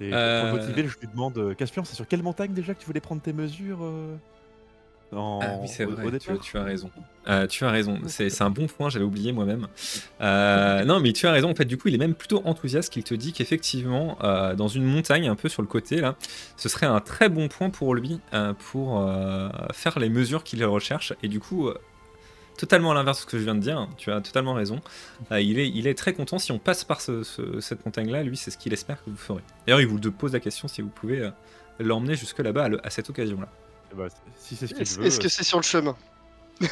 [0.00, 0.52] Et pour euh.
[0.52, 3.20] motiver, je lui demande, euh, Caspian, c'est sur quelle montagne déjà que tu voulais prendre
[3.20, 4.16] tes mesures euh,
[5.12, 6.90] Ah oui, c'est vrai, tu, as raison.
[7.50, 9.66] tu as raison, c'est un bon point, j'avais oublié moi-même.
[10.20, 13.04] non, mais tu as raison, en fait, du coup, il est même plutôt enthousiaste qu'il
[13.04, 14.16] te dit qu'effectivement,
[14.56, 16.16] dans une montagne, un peu sur le côté, là,
[16.56, 18.20] ce serait un très bon point pour lui
[18.70, 19.06] pour
[19.74, 21.12] faire les mesures qu'il recherche.
[21.22, 21.70] Et du coup,
[22.60, 23.88] totalement à l'inverse de ce que je viens de dire.
[23.96, 24.80] Tu as totalement raison.
[25.32, 28.22] Euh, il, est, il est très content si on passe par cette montagne-là.
[28.22, 29.42] Lui, c'est ce qu'il espère que vous ferez.
[29.66, 31.30] D'ailleurs, il vous pose la question si vous pouvez euh,
[31.78, 33.48] l'emmener jusque là-bas à, cette occasion-là.
[33.92, 35.96] Eh ben, si c'est ce Est-ce est que c'est sur le chemin?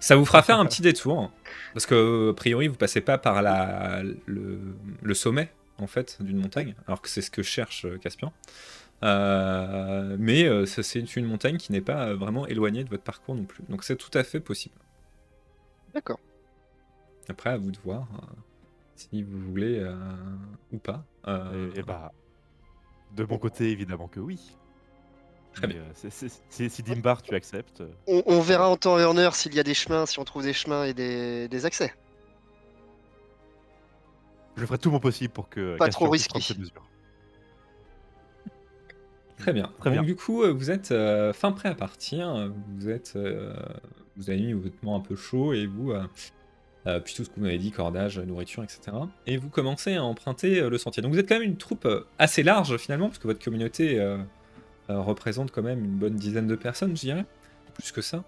[0.00, 1.32] Ça vous fera faire un petit détour.
[1.72, 6.76] Parce que, a priori, vous passez pas par la, le, sommet, en fait, d'une montagne.
[6.86, 8.32] Alors que c'est ce que cherche euh, Caspian.
[9.02, 13.64] mais c'est une montagne qui n'est pas vraiment éloignée de votre parcours non plus.
[13.68, 14.76] Donc c'est tout à fait possible.
[15.94, 16.18] D'accord.
[17.28, 18.26] Après, à vous de voir euh,
[18.96, 19.94] si vous voulez euh,
[20.72, 21.04] ou pas.
[21.26, 22.12] Euh, et, bah,
[23.12, 24.56] de mon côté, évidemment que oui.
[25.54, 25.84] Très bien.
[25.94, 27.84] si Dimbar, tu acceptes.
[28.08, 30.42] On, verra en temps et en heure s'il y a des chemins, si on trouve
[30.42, 31.94] des chemins et des, accès.
[34.56, 35.76] Je ferai tout mon possible pour que.
[35.76, 36.40] Pas trop risqué.
[39.38, 39.70] Très bien.
[39.80, 40.02] Très bien.
[40.02, 40.94] Du coup, vous êtes
[41.34, 42.50] fin prêt à partir.
[42.76, 43.16] Vous êtes
[44.16, 46.04] vous avez mis vos vêtements un peu chauds et vous, euh,
[46.86, 48.96] euh, puis tout ce que vous m'avez dit, cordage, nourriture, etc.
[49.26, 51.02] Et vous commencez à emprunter euh, le sentier.
[51.02, 54.00] Donc vous êtes quand même une troupe assez large finalement, parce que votre communauté
[54.88, 57.24] représente quand même une bonne dizaine de personnes, je dirais,
[57.74, 58.24] plus que ça.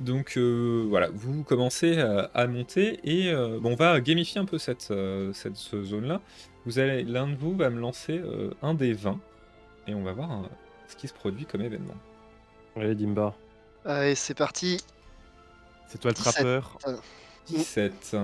[0.00, 4.92] donc voilà, vous commencez à monter et bon, on va gamifier un peu cette,
[5.34, 6.22] cette zone-là.
[6.64, 8.22] Vous allez, l'un de vous va me lancer
[8.62, 9.18] un des 20
[9.88, 10.48] et on va voir
[10.88, 11.96] ce qui se produit comme événement.
[12.76, 13.34] Allez, Dimba.
[13.84, 14.80] Allez, c'est parti.
[15.88, 16.78] C'est toi le trappeur.
[17.48, 18.16] 17.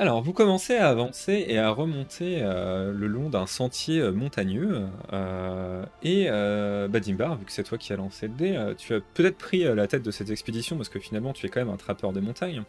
[0.00, 4.82] Alors, vous commencez à avancer et à remonter euh, le long d'un sentier euh, montagneux.
[5.12, 8.94] euh, et euh, Badimbar, vu que c'est toi qui as lancé le dé, euh, tu
[8.94, 11.58] as peut-être pris euh, la tête de cette expédition parce que finalement tu es quand
[11.58, 12.62] même un trappeur des montagnes.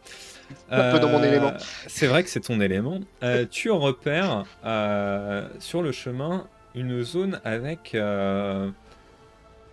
[0.72, 1.54] Un peu dans mon élément.
[1.86, 3.00] C'est vrai que c'est ton élément.
[3.22, 8.72] Euh, tu repères euh, sur le chemin une zone avec euh,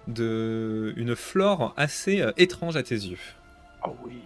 [0.09, 3.19] de, une flore assez euh, étrange à tes yeux.
[3.87, 4.19] Oh oui.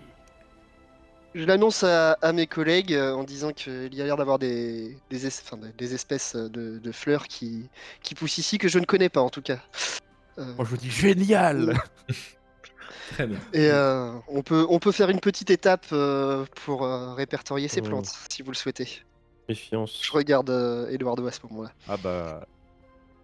[1.34, 4.96] Je l'annonce à, à mes collègues euh, en disant qu'il y a l'air d'avoir des,
[5.10, 7.68] des, es- enfin, des- des espèces de, de fleurs qui,
[8.02, 9.58] qui poussent ici que je ne connais pas en tout cas.
[10.38, 11.74] Euh, Moi je dis génial
[13.12, 13.38] Très bien.
[13.52, 17.80] et euh, on, peut, on peut faire une petite étape euh, pour euh, répertorier ces
[17.80, 17.84] Oh.
[17.88, 18.88] plantes si vous le souhaitez.
[19.48, 20.00] Méfiance.
[20.02, 21.70] Je regarde euh, Eduardo à ce moment-là.
[21.88, 22.46] Ah bah.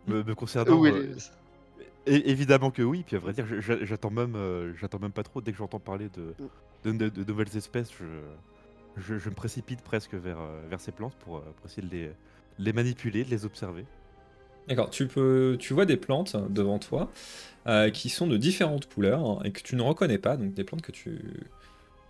[0.09, 1.17] Me, me concernant, euh,
[2.07, 5.41] é- évidemment que oui, puis à vrai dire, j'attends même, euh, j'attends même pas trop.
[5.41, 6.35] Dès que j'entends parler de,
[6.87, 8.05] de, de- de nouvelles espèces, je,
[9.01, 11.93] je, je me précipite presque vers, euh, vers ces plantes pour, euh, pour essayer de
[11.95, 12.11] les,
[12.59, 13.84] les manipuler, de les observer.
[14.68, 17.11] D'accord, tu, peux, tu vois des plantes devant toi
[17.66, 20.82] euh, qui sont de différentes couleurs et que tu ne reconnais pas, donc des plantes
[20.82, 21.18] que tu...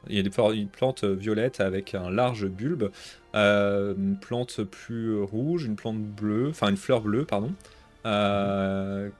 [0.08, 2.92] Il y a des une plante violette avec un large bulbe,
[3.34, 7.52] euh, une plante plus rouge, une plante bleue, enfin une fleur bleue, pardon.
[8.06, 9.10] Euh,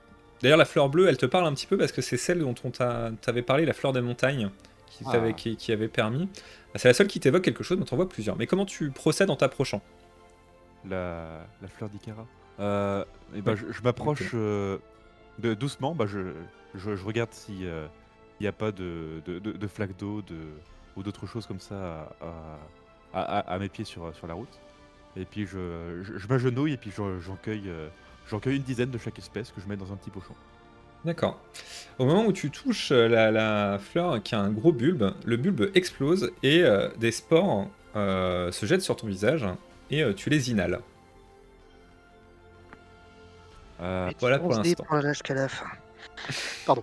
[0.43, 2.55] D'ailleurs, la fleur bleue, elle te parle un petit peu parce que c'est celle dont
[2.63, 4.51] on t'a- t'avait parlé, la fleur des montagnes,
[4.87, 5.33] qui, Ah.
[5.33, 6.29] qui, qui avait permis.
[6.75, 8.37] C'est la seule qui t'évoque quelque chose, mais t'en vois plusieurs.
[8.37, 9.83] Mais comment tu procèdes en t'approchant?
[10.89, 12.27] La, la fleur d'Ikara.
[12.61, 13.57] Euh, et bah, Ouais.
[13.57, 14.79] je, je m'approche euh,
[15.39, 16.33] de, doucement, bah, je,
[16.75, 17.71] je, je regarde s'il
[18.41, 20.37] n'y a pas de, de, de, de flaques d'eau de,
[20.97, 22.59] ou d'autres choses comme ça à,
[23.15, 24.61] à, à- à mes pieds sur, sur la route.
[25.17, 27.89] Et puis je, m'agenouille et puis j'en cueille, euh,
[28.29, 30.35] j'en cueille une dizaine de chaque espèce que je mets dans un petit pochon.
[31.07, 31.41] D'accord.
[31.99, 35.37] Au moment où tu touches euh, la, la fleur qui a un gros bulbe, le
[35.37, 39.47] bulbe explose et euh, des spores euh, se jettent sur ton visage
[39.91, 40.81] et euh, tu les inhales.
[43.79, 45.01] Voilà pour l'instant.
[45.03, 45.67] jusqu'à la fin.
[46.67, 46.83] Pardon.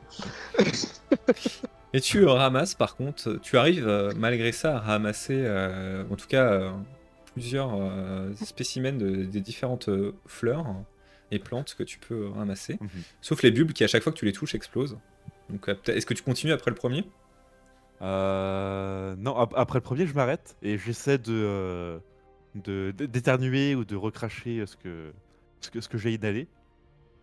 [1.96, 5.48] Et tu ramasses par contre, tu arrives malgré ça à ramasser
[6.12, 6.72] en tout cas
[7.34, 7.72] plusieurs
[8.44, 9.90] spécimens de- des différentes
[10.26, 10.66] fleurs
[11.34, 12.78] et plantes que tu peux ramasser.
[12.80, 12.90] mhm.
[13.22, 14.98] Sauf les bulbes qui à chaque fois que tu les touches explosent.
[15.50, 17.06] Donc euh, est-ce que tu continues après le premier?
[18.02, 22.00] Euh, non, ap- après le premier, je m'arrête et j'essaie de, euh,
[22.94, 25.14] d'éternuer ou de recracher euh, ce que,
[25.62, 26.48] ce que, ce que j'ai inhalé.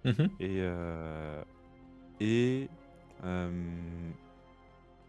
[0.04, 0.28] Mhm.
[0.40, 1.42] Et, euh,
[2.20, 2.68] et
[3.24, 3.50] euh,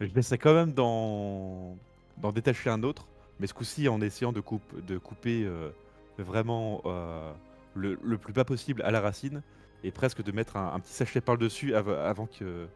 [0.02, 1.78] je laisserai quand même d'en,
[2.18, 3.08] d'en détacher un autre,
[3.40, 5.70] mais ce coup-ci en essayant de, coupe, de couper euh,
[6.18, 7.32] vraiment euh,
[7.76, 9.42] le, le plus bas possible à la racine
[9.84, 12.68] et presque de mettre un, un petit sachet par-dessus av- avant que,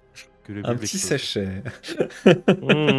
[0.44, 1.64] que le Un petit sachet.
[2.26, 2.32] Mmh,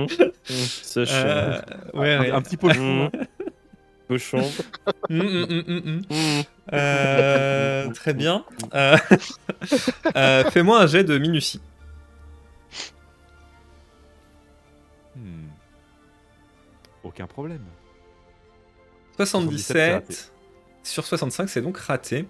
[0.04, 0.06] mmh,
[0.44, 1.60] sèche, Euh,
[1.94, 2.30] ouais, un, ouais.
[2.30, 3.06] un petit pochon.
[3.06, 3.10] Mmh.
[4.08, 4.48] Cochon.
[5.10, 6.02] Mm, mm, mm, mm, mm.
[6.10, 6.42] Mmh.
[6.72, 8.44] Euh, très bien.
[10.14, 11.60] Euh, Fais-moi un jet de minutie.
[15.16, 15.48] Hmm.
[17.02, 17.64] Aucun problème.
[19.16, 20.32] 77
[20.86, 22.26] sur 65, c'est donc raté.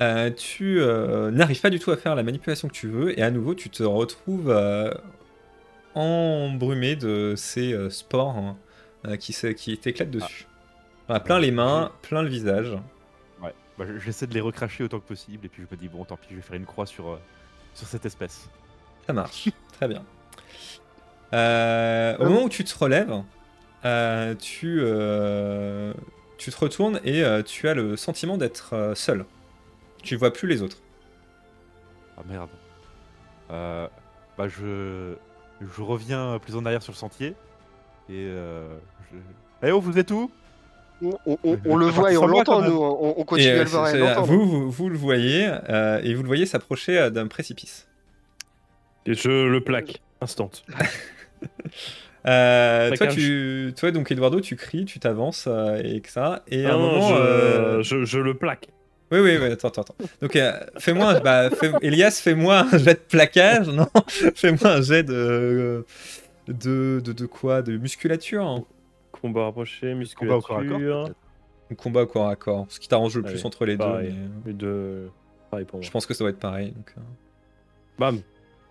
[0.00, 3.22] Euh, tu euh, n'arrives pas du tout à faire la manipulation que tu veux, et
[3.22, 4.92] à nouveau, tu te retrouves euh,
[5.94, 10.46] embrumé de ces spores hein, qui, t'éclatent dessus.
[11.08, 12.76] Voilà, plein les mains, plein le visage.
[13.42, 13.54] Ouais.
[13.78, 16.04] Bah, je- j'essaie de les recracher autant que possible et puis je me dis bon
[16.04, 17.18] tant pis je vais faire une croix sur,
[17.74, 18.48] sur cette espèce.
[19.06, 20.04] Ça marche, très bien.
[21.32, 23.22] Au moment où tu te relèves,
[24.38, 24.80] tu,
[26.38, 29.24] tu te retournes et euh, tu as le sentiment d'être euh, seul.
[30.02, 30.78] Tu vois plus les autres.
[32.16, 32.50] Ah merde.
[33.50, 33.88] Euh,
[34.36, 35.14] bah je,
[35.60, 37.28] je reviens plus en arrière sur le sentier
[38.08, 38.76] et euh,
[39.12, 39.18] je...
[39.66, 40.30] Eh oh vous êtes où?
[41.02, 42.76] On, on- on- Mais on le voit et on l'entend, nous.
[42.76, 44.26] On, on Et, continue à le voir et l'entendre.
[44.26, 47.86] vous, vous, vous le voyez euh, et vous le voyez s'approcher euh, d'un précipice.
[49.06, 50.00] Et je le plaque.
[50.20, 50.50] Instant.
[52.28, 56.42] Euh, toi, tu, toi, donc Eduardo, tu cries, tu t'avances euh, et que ça.
[56.48, 58.68] Et à un Ah non, moment, je, euh, je, je le plaque.
[59.10, 59.94] Oui, oui, oui, attends, attends, attends.
[60.20, 63.86] Donc, euh, fais-moi, bah, fais- Elias, fais-moi un jet de plaquage, non?
[64.34, 65.86] Fais-moi un jet de,
[66.46, 67.62] de, de, de quoi?
[67.62, 68.64] De musculature hein?
[69.12, 71.14] Combat rapproché, Combat au corps à corps, musculature.
[71.78, 74.14] combat au corps à corps Ce qui t'arrange le plus entre les pareil.
[74.44, 75.08] deux.
[75.50, 75.86] Pareil pour mais moi.
[75.86, 76.72] je pense que ça doit être pareil.
[76.72, 77.00] Donc, euh,
[77.98, 78.20] Bam.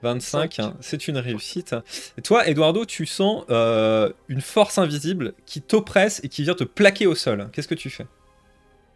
[0.03, 0.59] 25, Cinq.
[0.63, 1.75] hein, c'est une réussite.
[2.17, 6.63] Et toi, Eduardo, tu sens euh, une force invisible qui t'oppresse et qui vient te
[6.63, 7.49] plaquer au sol.
[7.51, 8.05] Qu'est-ce que tu fais?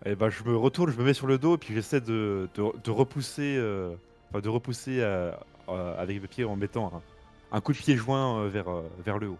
[0.06, 2.50] Et bah je me retourne, je me mets sur le dos et puis j'essaie de,
[2.56, 3.92] de, de repousser, euh,
[4.30, 5.32] enfin, de repousser euh,
[5.70, 6.92] euh, avec mes pieds en mettant
[7.52, 9.38] un, un coup de pied joint euh, vers, euh, vers le haut.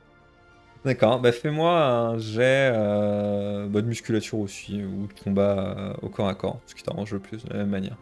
[0.86, 6.10] D'accord, bah fais-moi un jet euh, bah, de musculature aussi, ou de combat euh, au
[6.10, 7.98] corps à corps, ce qui t'arrange le plus de la même manière.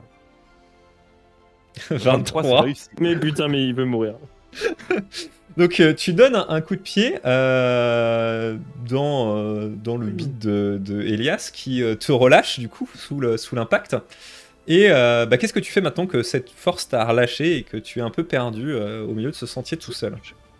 [1.89, 2.61] 23, c'est 23.
[2.61, 2.89] réussi.
[2.99, 4.15] Mais putain, mais il veut mourir.
[5.57, 8.55] Donc euh, tu donnes un, un coup de pied euh,
[8.87, 13.19] dans, euh, dans le bide de, de Elias qui euh, te relâche du coup sous
[13.19, 13.97] le- sous l'impact.
[14.67, 17.75] Et euh, bah, qu'est-ce que tu fais maintenant que cette force t'a relâché et que
[17.77, 20.15] tu es un peu perdu euh, au milieu de ce sentier tout seul?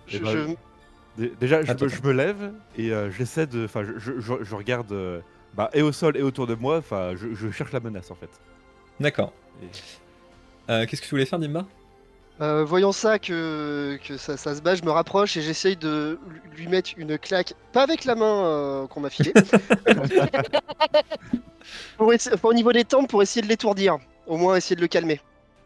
[0.07, 3.65] Je- Eh ben, je- Déjà, je, Attends, me, je me lève et euh, j'essaie de.
[3.65, 5.19] Enfin, je, je- je- je regarde euh,
[5.55, 6.77] bah, et au sol et autour de moi.
[6.77, 8.29] Enfin, je, je cherche la menace en fait.
[8.99, 9.33] D'accord.
[9.61, 9.65] Et-
[10.69, 11.65] Euh, qu'est-ce que tu voulais faire, Dimba
[12.41, 16.19] Euh, voyant ça, que, que ça, ça se bat, je me rapproche et j'essaye de
[16.55, 19.33] lui mettre une claque, pas avec la main euh, qu'on m'a filée,
[21.97, 22.13] pour
[22.43, 23.97] au niveau des tempes pour essayer de l'étourdir,
[24.27, 25.19] au moins essayer de le calmer.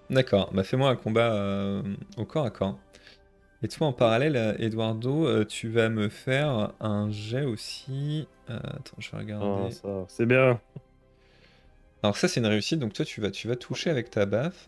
[0.09, 1.81] D'accord, bah fais-moi un combat euh,
[2.17, 2.77] au corps à corps.
[3.63, 8.27] Et toi, en parallèle, Eduardo, euh, tu vas me faire un jet aussi.
[8.49, 9.73] Euh, attends, je vais regarder.
[9.85, 10.59] Ah, c'est bien.
[12.03, 14.67] Alors ça, c'est une réussite, donc toi, tu vas, tu vas toucher avec ta baffe.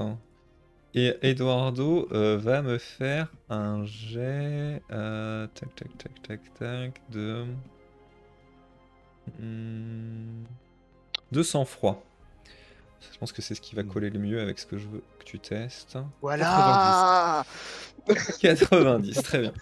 [0.93, 4.81] Et Eduardo euh, va me faire un jet...
[4.91, 7.45] euh, tac, tac, tac, tac, tac, de...
[9.39, 10.43] Hmm,
[11.33, 12.01] de sang-froid.
[13.13, 15.01] Je pense que c'est ce qui va coller le mieux avec ce que je veux
[15.19, 15.97] que tu testes.
[16.21, 17.43] Voilà
[18.41, 19.53] 90, très bien.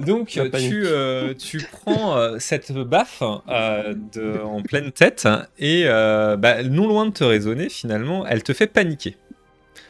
[0.00, 5.28] Donc euh, tu, euh, tu prends euh, cette baffe euh, de- en pleine tête
[5.58, 9.16] et euh, bah, non loin de te raisonner finalement, elle te fait paniquer.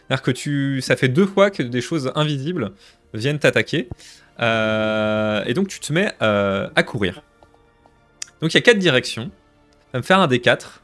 [0.08, 2.72] C'est-à-dire que tu, ça fait deux fois que des choses invisibles
[3.14, 3.88] viennent t'attaquer
[4.40, 7.22] euh, et donc tu te mets euh, à courir.
[8.40, 9.24] Donc il y a quatre directions.
[9.24, 10.82] Ça va me faire un des quatre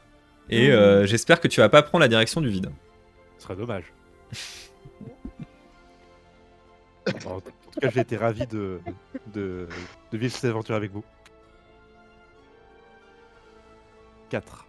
[0.49, 2.69] et euh, j'espère que tu vas pas prendre la direction du vide.
[3.37, 3.85] Ce serait dommage.
[7.25, 8.79] en en tout cas, j'ai été ravi de,
[9.33, 9.67] de,
[10.11, 11.03] de vivre cette aventure avec vous.
[14.29, 14.65] 4.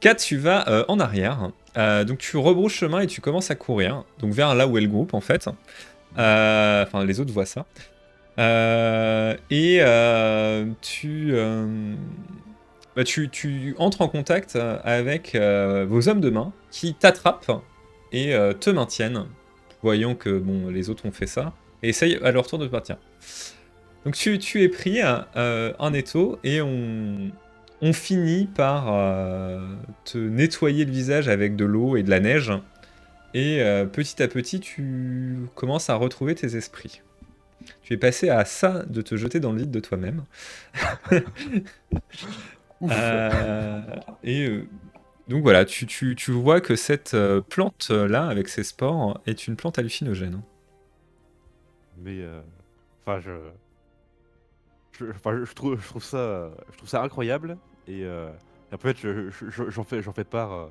[0.00, 1.50] 4, tu vas euh, en arrière.
[1.76, 4.04] Euh, donc tu rebrousses chemin et tu commences à courir.
[4.18, 5.48] Donc vers là où est le groupe en fait.
[6.18, 7.66] Euh, Enfin les autres voient ça.
[9.50, 9.80] Et
[10.80, 11.34] tu,
[12.96, 17.62] bah, tu, entres en contact euh, avec euh, vos hommes de main qui t'attrapent
[18.12, 19.26] et euh, te maintiennent,
[19.82, 22.96] voyant que bon, les autres ont fait ça, et essayent à leur tour de partir.
[24.04, 27.30] Donc tu, es pris euh, un étau et on,
[27.80, 28.86] on finit par
[30.04, 32.52] te nettoyer le visage avec de l'eau et de la neige.
[33.34, 33.62] Et
[33.92, 37.02] petit à petit, tu commences à retrouver tes esprits.
[37.82, 40.24] Tu es passé à ça de te jeter dans le vide de toi-même.
[42.82, 43.82] Euh,
[44.22, 44.66] et euh,
[45.28, 49.56] donc voilà, tu, tu- tu vois que cette euh, plante-là, avec ses spores, est une
[49.56, 50.40] plante hallucinogène.
[51.98, 52.40] Mais euh,
[53.04, 53.32] enfin, je,
[54.98, 57.58] je, enfin, je- trouve, je trouve ça, je trouve ça incroyable.
[57.86, 58.30] Et euh,
[58.72, 60.66] en fait, je- je- je- j'en fais, j'en fais part, euh,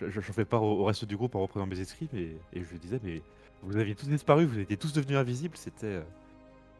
[0.00, 2.08] je- je- j'en fais part au, au reste du groupe en reprenant mes esprits.
[2.12, 2.22] Mais,
[2.52, 3.20] et je lui disais, mais
[3.62, 5.56] vous aviez tous disparu, vous étiez tous devenus invisibles.
[5.56, 6.00] C'était,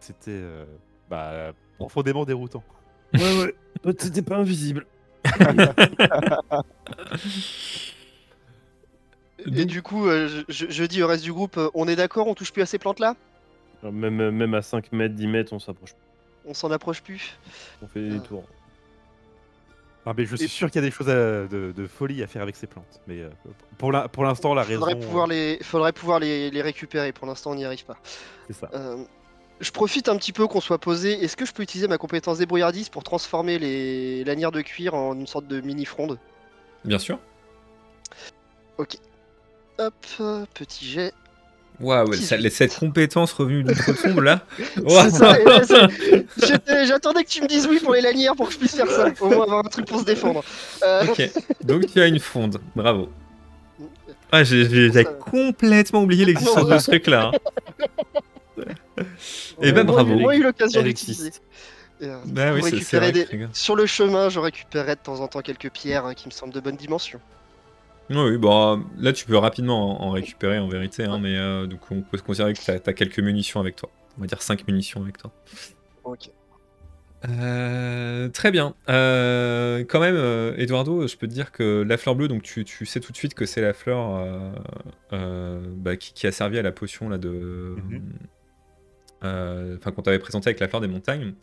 [0.01, 0.65] c'était, euh,
[1.11, 2.65] bah, profondément déroutant.
[3.15, 3.55] Ouais, ouais.
[3.83, 4.87] Toi, t'étais pas invisible.
[9.55, 12.35] Et du coup, euh, je, dis au reste du groupe, euh, on est d'accord, on
[12.35, 13.15] touche plus à ces plantes-là?
[13.83, 15.95] Alors, Même, même à 5 mètres, 10 mètres, on s'approche.
[16.45, 17.39] On s'en approche plus?
[17.83, 18.19] On fait des Ah.
[18.19, 18.45] détours.
[20.07, 22.23] Ah, mais je suis Et- sûr qu'il y a des choses à- de, de folie
[22.23, 23.01] à faire avec ces plantes.
[23.07, 23.29] Mais euh,
[23.77, 27.27] pour la- pour l'instant, la raison, Faudrait pouvoir les, faudrait pouvoir les, les récupérer, pour
[27.27, 27.99] l'instant on n'y arrive pas.
[28.47, 28.71] c'est ça.
[28.75, 29.05] Euh,
[29.61, 31.13] je profite un petit peu qu'on soit posé.
[31.25, 35.15] Est-ce que je peux utiliser ma compétence débrouillardise pour transformer les lanières de cuir en
[35.15, 36.19] une sorte de mini fronde?
[36.85, 37.19] Bien sûr.
[38.79, 41.13] Hop, euh, petit jet.
[41.81, 42.25] Waouh, 18.
[42.27, 43.63] ça- cette compétence revenue
[44.21, 44.41] là.
[45.11, 48.59] Ça, et là, J'attendais que tu me dises oui pour les lanières pour que je
[48.59, 49.07] puisse faire ça.
[49.21, 50.43] Au moins avoir un truc pour se défendre.
[50.83, 51.31] Euh, Ok,
[51.63, 53.09] donc tu as une fonde, bravo.
[54.33, 57.31] Ah, j'ai complètement oublié l'existence de ce truc-là.
[57.33, 58.63] hein.
[59.63, 60.15] Eh ben moins, bravo.
[60.15, 61.31] Au moins eu l'occasion d'utiliser.
[62.01, 63.27] Et, euh, Bah oui, récupérer des-.
[63.53, 66.55] Sur le chemin, je récupérerai de temps en temps quelques pierres hein, qui me semblent
[66.55, 67.21] de bonne dimension.
[68.11, 71.67] Oui, oui, bon, euh, là tu peux rapidement en récupérer en vérité, hein, mais euh,
[71.67, 73.91] donc on peut considérer que tu as, quelques munitions avec toi.
[74.17, 75.31] On va dire 5 munitions avec toi.
[76.05, 76.31] Ok.
[77.29, 78.75] Euh, très bien.
[78.89, 82.65] Euh, quand même, euh, Eduardo, je peux te dire que la fleur bleue, donc tu,
[82.65, 84.51] tu sais tout de suite que c'est la fleur euh,
[85.13, 87.95] euh, bah, qui, qui a servi à la potion là de, Mhm.
[87.95, 87.99] euh,
[89.23, 91.35] enfin qu'on t'avait présenté avec la fleur des montagnes.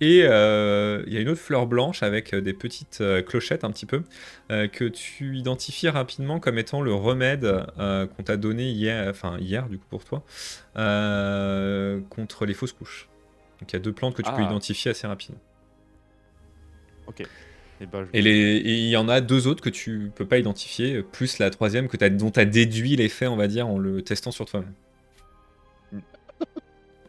[0.00, 3.64] Et euh, il y a une autre fleur blanche avec euh, des petites euh, clochettes
[3.64, 4.02] un petit peu
[4.52, 7.44] euh, que tu identifies rapidement comme étant le remède
[7.80, 10.22] euh, qu'on t'a donné hier, enfin hier du coup pour toi,
[10.76, 13.08] euh, contre les fausses couches.
[13.60, 14.44] Donc il y a deux plantes que tu peux Ah.
[14.50, 15.40] identifier assez rapidement.
[17.08, 17.22] Ok.
[17.80, 21.02] Et, bah, je- Et il y en a deux autres que tu peux pas identifier,
[21.02, 24.30] plus la troisième que dont tu as déduit l'effet, on va dire, en le testant
[24.30, 24.72] sur toi-même.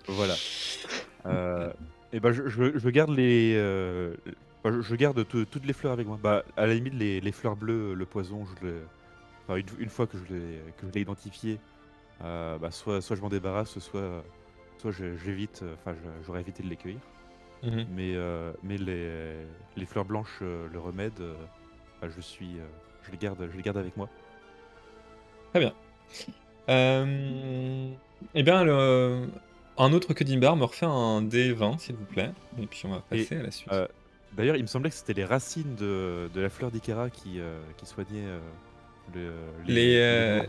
[0.09, 0.35] Voilà.
[1.25, 1.71] Euh,
[2.13, 3.53] et bah, je, je- je garde les.
[3.55, 4.13] euh,
[4.63, 6.17] bah, je, je garde tout- toutes les fleurs avec moi.
[6.21, 8.81] Bah, à la limite, les, les fleurs bleues, le poison, je le.
[9.47, 11.59] enfin, une, une fois que je l'ai que je l'ai identifié,
[12.23, 14.23] euh, bah, soit, soit je m'en débarrasse, soit,
[14.77, 15.61] soit je- j'évite.
[15.63, 16.99] euh, Enfin, je- j'aurais évité de les cueillir.
[17.63, 17.85] Mhm.
[17.93, 19.35] Mais, euh, mais les,
[19.75, 21.33] les fleurs blanches, euh, le remède, euh,
[22.01, 22.57] bah, je suis.
[22.59, 22.65] euh,
[23.03, 24.07] je les garde, je les garde avec moi.
[26.69, 27.89] Euh,
[28.35, 29.27] Eh bien, le-
[29.79, 32.31] un autre que Dimbar me refait un D20, s'il vous plaît.
[32.61, 33.71] Et puis on va Et, passer à la suite.
[33.71, 33.87] Euh,
[34.33, 37.59] D'ailleurs, il me semblait que c'était les racines de, de la fleur d'Ikara qui, euh,
[37.77, 38.39] qui soignaient euh,
[39.15, 39.33] le-
[39.65, 40.43] les, euh,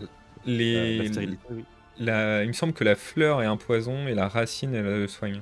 [0.45, 1.43] les, la stérilité.
[1.51, 1.64] oui.
[1.99, 5.09] la- il me semble que la fleur est un poison et la racine, elle le
[5.09, 5.41] soigne.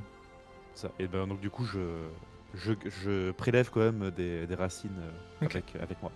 [0.75, 0.91] Ça.
[1.01, 1.81] Et ben donc du coup, je,
[2.55, 2.73] je,
[3.03, 6.13] je prélève quand même des, des racines euh, avec, avec moi.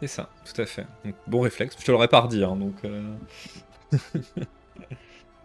[0.00, 0.86] C'est ça, tout à fait.
[1.04, 1.76] Donc, bon réflexe.
[1.78, 2.74] Je te l'aurais pas redit, hein, donc.
[2.84, 3.14] euh,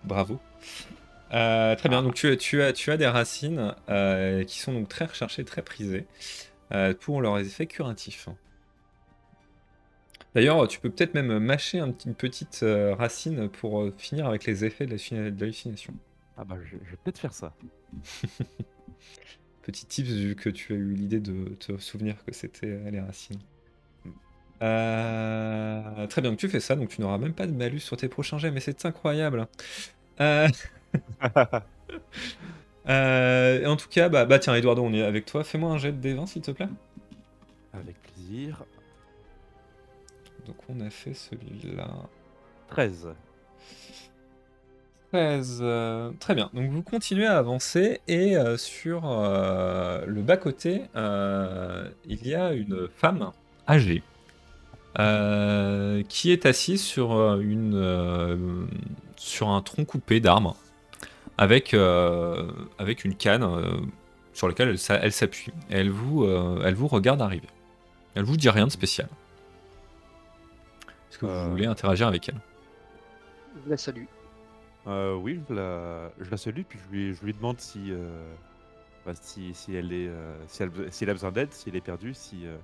[0.03, 0.39] Bravo.
[1.33, 4.89] Euh, très bien, donc tu, tu, as, tu as des racines euh, qui sont donc
[4.89, 6.07] très recherchées, très prisées
[6.73, 8.29] euh, pour leurs effets curatifs.
[10.35, 12.63] D'ailleurs, tu peux peut-être même mâcher un une petite
[12.97, 15.93] racine pour finir avec les effets de l'hallucina- de l'hallucination.
[16.37, 17.53] Ah bah je, je vais peut-être faire ça.
[19.61, 23.39] Petit tips vu que tu as eu l'idée de te souvenir que c'était les racines.
[26.09, 28.07] Très bien, donc tu fais ça, donc tu n'auras même pas de malus sur tes
[28.09, 29.47] prochains jets, mais c'est incroyable.
[30.21, 30.47] Euh,
[32.89, 35.43] euh, et en tout cas, bah, bah tiens, Eduardo, on est avec toi.
[35.43, 36.69] Fais-moi un jet de D20, s'il te plaît.
[37.73, 38.63] avec plaisir.
[40.45, 41.89] Donc on a fait celui-là.
[42.69, 43.09] 13.
[45.11, 45.59] 13.
[45.61, 46.49] euh, très bien.
[46.53, 53.31] Donc vous continuez à avancer et euh, sur le bas-côté, il y a une femme
[53.67, 54.03] âgée
[54.97, 58.65] euh, qui est assise sur, une, euh,
[59.17, 60.57] sur un tronc coupé d'arbre
[61.39, 63.71] avec, euh, avec une canne euh,
[64.33, 65.53] sur laquelle elle, elle s'appuie.
[65.69, 67.47] Elle vous, euh, elle vous regarde arriver.
[68.13, 69.07] Elle vous dit rien de spécial.
[71.09, 71.47] Est-ce que vous Euh.
[71.49, 72.39] voulez interagir avec elle?
[73.65, 74.03] Je la salue.
[74.87, 78.33] Euh, oui, je la, je la salue, puis je lui, je lui demande si, euh,
[79.05, 81.75] bah, si, si, elle est, euh, si, elle, si elle a besoin d'aide, si elle
[81.75, 82.57] est perdue, si euh,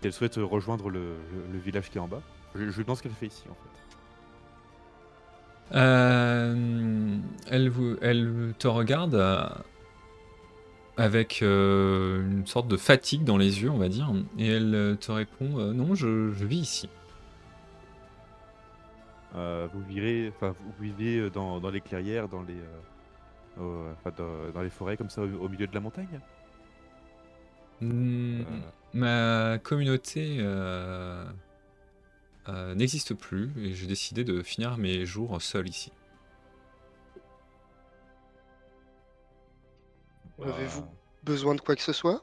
[0.00, 1.00] si elle souhaite rejoindre le,
[1.32, 2.22] le- le village qui est en bas.
[2.54, 3.77] Je, je lui demande ce qu'elle fait ici en fait.
[5.72, 7.18] Euh,
[7.50, 9.46] elle, vous, elle te regarde euh,
[10.96, 15.12] avec euh, une sorte de fatigue dans les yeux, on va dire, et elle te
[15.12, 16.88] répond Non, je, je vis ici.
[19.32, 19.82] Vous
[20.50, 22.56] vous vivez dans, dans les clairières, dans les,
[23.56, 26.20] dans, dans les forêts comme ça, au, au milieu de la montagne?
[27.80, 28.42] Hmm,
[28.92, 30.38] Ma communauté
[32.48, 35.92] euh, euh, n'existe plus et j'ai décidé de finir mes jours seul ici.
[40.42, 40.92] Avez-vous bah,
[41.24, 42.22] besoin de quoi que ce soit?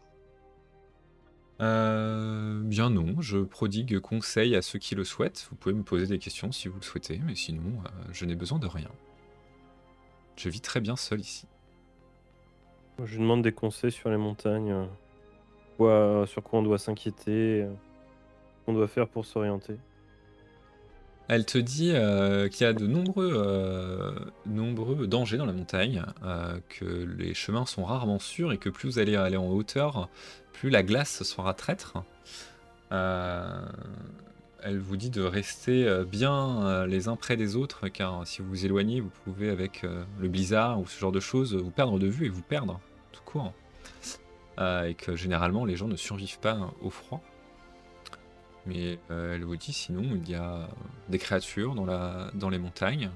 [1.62, 5.48] Euh, bien non, je prodigue conseil à ceux qui le souhaitent.
[5.50, 8.36] Vous pouvez me poser des questions si vous le souhaitez, mais sinon, euh, je n'ai
[8.36, 8.90] besoin de rien.
[10.38, 11.48] Je vis très bien seul ici.
[13.04, 14.72] Je lui demande des conseils sur les montagnes.
[14.72, 14.86] euh,
[15.78, 17.74] quoi- sur quoi on doit s'inquiéter, euh,
[18.66, 19.78] qu'on doit faire pour s'orienter.
[21.28, 26.58] Elle te dit euh, qu'il y a de nombreux, euh, dangers dans la montagne, euh,
[26.70, 30.10] que les chemins sont rarement sûrs et que plus vous allez aller en hauteur,
[30.54, 32.04] plus la glace sera traître.
[32.92, 38.66] Elle vous dit de rester bien les uns près des autres, car si vous vous
[38.66, 42.26] éloignez, vous pouvez, avec le blizzard ou ce genre de choses, vous perdre de vue
[42.26, 42.80] et vous perdre
[43.12, 43.54] tout court.
[44.60, 47.22] Et que généralement, les gens ne survivent pas au froid.
[48.66, 50.68] Mais euh, elle vous dit sinon, il y a
[51.10, 53.12] des créatures dans, la, dans les montagnes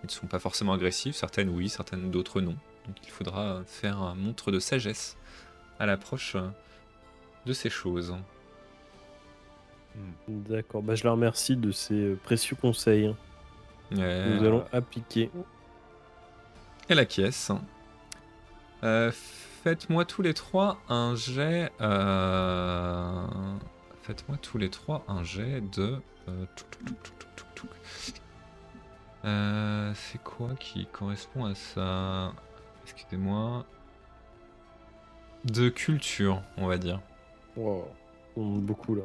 [0.00, 2.56] qui ne sont pas forcément agressives, certaines oui, certaines d'autres non.
[2.86, 5.16] Donc il faudra faire un montre de sagesse
[5.80, 6.36] à l'approche
[7.46, 8.14] de ces choses.
[9.96, 10.42] hmm.
[10.48, 13.06] D'accord, bah, je la remercie de ses euh, précieux conseils.
[13.06, 13.16] hein.
[13.98, 15.30] Euh, Nous allons appliquer.
[16.88, 17.50] Elle acquiesce.
[18.84, 19.10] Euh,
[19.64, 21.72] Faites-moi tous les trois un jet.
[21.80, 23.26] euh,
[24.08, 26.00] Faites-moi tous les trois un jet de.
[26.28, 26.46] euh.
[29.26, 32.32] Euh, C'est quoi qui correspond à ça?
[32.84, 33.66] Excusez-moi.
[35.44, 37.02] De culture, on va dire.
[37.54, 37.86] Wow.
[38.36, 39.02] On monte beaucoup là.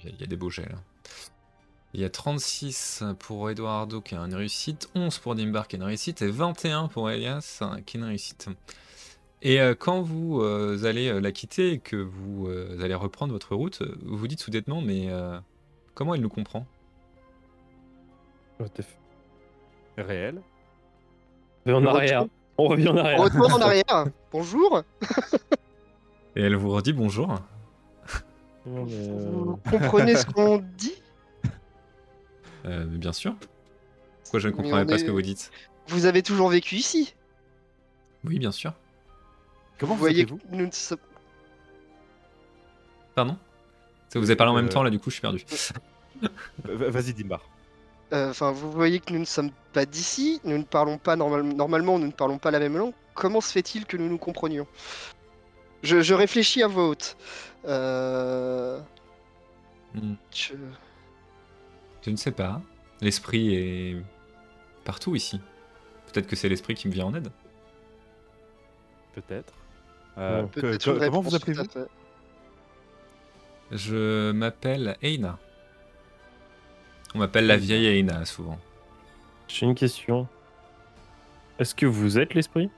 [0.00, 0.78] Il y a- il y, a des beaux jets là.
[1.94, 5.78] Il y a 36 pour Eduardo qui a une réussite, 11 pour Dimbar qui a
[5.80, 8.48] une réussite et 21 pour Elias qui a une réussite.
[9.42, 10.42] Et quand vous
[10.84, 12.48] allez la quitter et que vous
[12.80, 15.08] allez reprendre votre route, vous vous dites soudainement, mais
[15.94, 16.66] comment elle nous comprend?
[19.96, 20.42] Réel
[21.66, 22.26] en arrière.
[22.58, 23.20] On revient en arrière.
[23.20, 24.06] On retourne en arrière.
[24.32, 24.82] Bonjour.
[26.36, 27.40] Et elle vous redit bonjour.
[28.66, 30.94] Vous comprenez ce qu'on dit?
[32.66, 33.34] Euh, Bien sûr.
[34.22, 35.50] Pourquoi je ne comprends pas ce que vous dites?
[35.88, 37.14] Vous avez toujours vécu ici?
[38.22, 38.74] Oui, bien sûr.
[39.80, 40.98] Comment vous voyez vous nous ne sommes...
[43.14, 43.38] Pardon
[44.10, 44.68] Ça vous avez parlé en même euh.
[44.68, 45.44] temps, là, du coup, je suis perdu.
[46.64, 47.40] Vas-y, Dimbar.
[48.12, 51.98] Euh, enfin, vous voyez que nous ne sommes pas d'ici, nous ne parlons pas normalement,
[51.98, 52.92] nous ne parlons pas la même langue.
[53.14, 54.66] Comment se fait-il que nous nous comprenions?
[55.82, 57.16] Je, réfléchis à voix haute.
[57.64, 58.80] Euh,
[59.94, 60.14] hmm.
[60.30, 60.54] Je...
[62.02, 62.10] je...
[62.10, 62.60] ne sais pas.
[63.00, 63.96] L'esprit est
[64.84, 65.40] partout ici.
[66.12, 67.30] Peut-être que c'est l'esprit qui me vient en aide.
[69.14, 69.54] Peut-être.
[70.20, 70.46] Euh,
[70.84, 71.64] comment vous appelez-vous
[73.72, 75.38] Je m'appelle Eina.
[77.14, 78.58] On m'appelle la vieille Eina souvent.
[79.48, 80.28] J'ai une question.
[81.58, 82.70] Est-ce que vous êtes l'esprit?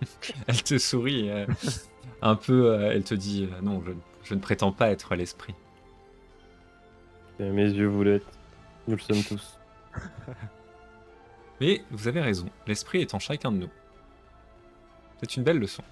[0.46, 1.46] Elle te sourit euh,
[2.22, 3.82] un peu, euh, elle te dit euh, non,
[4.24, 5.54] je, ne prétends pas être l'esprit.
[7.38, 8.26] Mes yeux vous l'êtes.
[8.86, 9.58] Nous le sommes tous.
[11.60, 13.70] Mais vous avez raison, l'esprit est en chacun de nous.
[15.22, 15.84] C'est une belle leçon.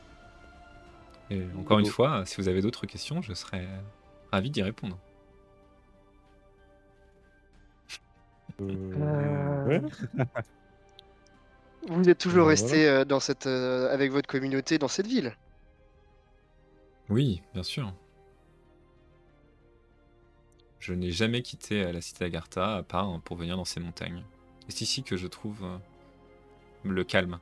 [1.30, 3.68] Et encore une fois, si vous avez d'autres questions, je serais
[4.32, 4.98] ravi d'y répondre.
[8.60, 9.80] Euh,
[11.88, 15.36] Vous êtes toujours ben, resté euh, dans cette, euh, avec votre communauté dans cette ville
[17.08, 17.94] Oui, bien sûr.
[20.80, 24.24] Je n'ai jamais quitté la cité d'Agartha à part pour venir dans ces montagnes.
[24.68, 25.64] C'est ici que je trouve
[26.84, 27.38] le calme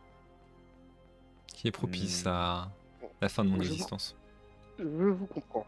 [1.55, 2.28] qui est propice hmm.
[2.28, 2.70] à
[3.20, 4.16] la fin de mon existence.
[4.78, 5.66] Je vous comprends.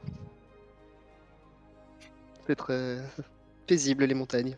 [2.46, 2.98] C'est très
[3.66, 4.56] paisible les montagnes.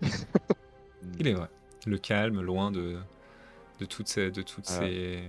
[1.18, 1.48] Il est vrai.
[1.86, 2.98] Le calme, loin de,
[3.78, 4.80] de toutes ces, de toutes ah.
[4.80, 5.22] ces,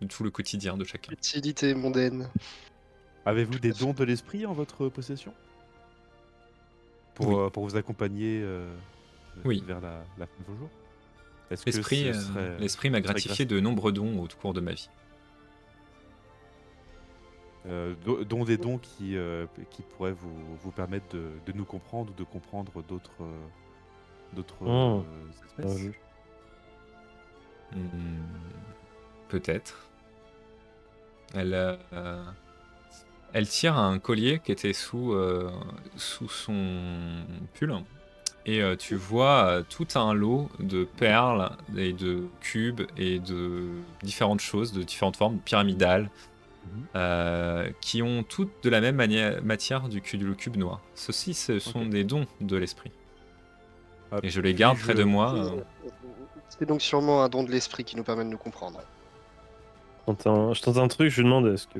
[0.00, 1.12] de tout le quotidien de chacun.
[1.12, 2.28] Utilité mondaine.
[3.24, 5.34] Avez-vous des dons de l'esprit en votre possession?
[7.14, 8.72] Pour, euh, pour vous accompagner euh,
[9.44, 9.62] oui.
[9.66, 10.70] vers la, la, fin de vos jours?
[11.50, 14.88] L'esprit euh, l'esprit m'a gratifié de nombreux dons au cours de ma vie.
[18.28, 19.16] dont des dons qui,
[19.70, 23.24] qui pourraient vous, vous permettre de, de, nous comprendre ou de comprendre d'autres
[24.32, 25.04] d'autres oh.
[25.58, 25.90] espèces
[27.72, 28.22] hmm,
[29.28, 29.90] Peut-être.
[31.34, 32.24] Elle, euh,
[33.32, 35.50] elle tire un collier qui était sous, euh,
[35.96, 37.24] sous son
[37.54, 37.72] pull.
[38.46, 43.68] Et euh, tu vois tout un lot de perles et de cubes et de
[44.02, 46.10] différentes choses, de différentes formes, pyramidales,
[46.94, 47.72] mhm.
[47.80, 48.96] qui ont toutes de la même
[49.42, 50.80] matière du, du cube noir.
[50.94, 52.92] Ceux-ci, ce sont des dons de l'esprit.
[54.22, 55.34] Et je les garde près de moi.
[55.34, 55.62] Euh.
[56.48, 58.80] C'est donc sûrement un don de l'esprit qui nous permet de nous comprendre.
[60.08, 61.78] Je tente un truc, je demande est-ce que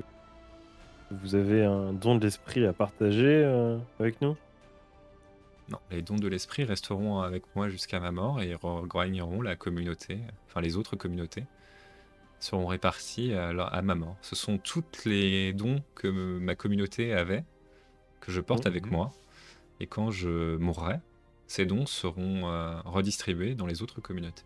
[1.11, 4.37] vous avez un don de l'esprit à partager euh, avec nous?
[5.71, 10.19] Non, les dons de l'esprit resteront avec moi jusqu'à ma mort et rejoigneront la communauté,
[10.49, 11.45] enfin les autres communautés
[12.41, 14.17] seront répartis à, ma mort.
[14.23, 17.45] Ce sont tous les dons que ma communauté avait,
[18.21, 18.91] que je porte mmh, avec mmh.
[18.91, 19.13] moi.
[19.79, 21.01] Et quand je mourrai,
[21.47, 24.45] ces dons seront euh, redistribués dans les autres communautés.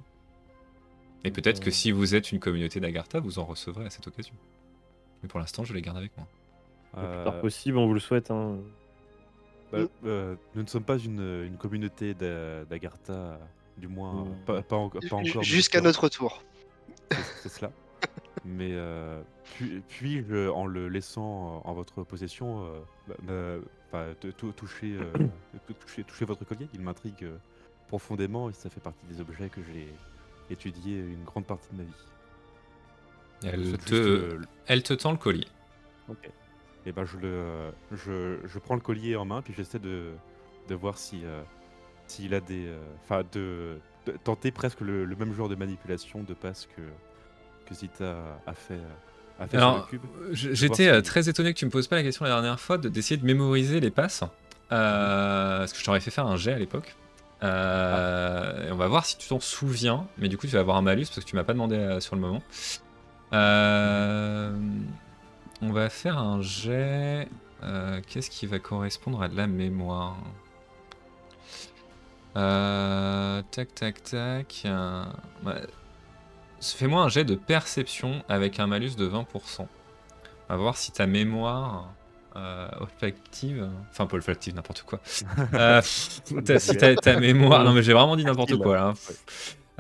[1.23, 4.35] Et peut-être que si vous êtes une communauté d'Agartha, vous en recevrez à cette occasion.
[5.23, 6.27] Mais pour l'instant, je les garde avec moi.
[6.97, 8.31] Le plus possible, on vous le souhaite.
[8.31, 8.59] Hein.
[9.83, 13.39] Bah, euh, nous ne sommes pas une, communauté d'Agartha,
[13.77, 15.03] du moins pas, encore.
[15.43, 16.43] Jusqu'à notre tour.
[17.43, 17.71] C'est cela.
[18.45, 19.23] Mais euh,
[19.89, 22.67] puis, je en le laissant en votre possession,
[23.95, 24.13] bah,
[24.57, 25.29] toucher, euh,
[25.79, 26.69] toucher, toucher, votre collier.
[26.75, 27.37] Il m'intrigue euh,
[27.87, 29.87] profondément et ça fait partie des objets que j'ai
[30.51, 31.93] étudiés une grande partie de ma vie.
[33.45, 35.47] Elle te, elle te tend le collier.
[36.09, 36.29] Ok.
[36.87, 40.13] Et ben je le, je, je prends le collier en main puis j'essaie de,
[40.69, 41.43] de voir si euh,
[42.07, 42.69] s'il a des,
[43.03, 43.79] enfin de,
[44.23, 46.83] tenter presque le, même genre de manipulation de passe que
[47.67, 48.17] que Zita
[48.47, 48.81] a fait
[49.53, 49.89] alors,
[50.33, 53.17] j'étais euh, très étonné que tu me poses pas la question la dernière fois d'essayer
[53.17, 54.23] de, mémoriser les passes.
[54.73, 56.95] Euh, parce que je t'aurais fait faire un jet à l'époque.
[57.43, 60.07] Euh, on va voir si tu t'en souviens.
[60.19, 62.15] Mais du coup, tu vas avoir un malus parce que tu m'as pas demandé sur
[62.15, 62.43] le moment.
[65.65, 67.29] On va faire un jet.
[68.09, 70.17] Qu'est-ce qui va correspondre à de la mémoire?
[72.35, 74.67] Tac, tac, tac.
[76.61, 79.27] Fais-moi un jet de perception avec un malus de 20%.
[79.61, 79.67] On
[80.49, 81.93] va voir si ta mémoire
[82.37, 85.01] euh, olfactive, enfin pas olfactive, n'importe quoi.
[85.55, 86.21] Euh, si
[86.77, 88.87] ta, mémoire, non mais j'ai vraiment dit n'importe quoi là.
[88.89, 88.95] Hein.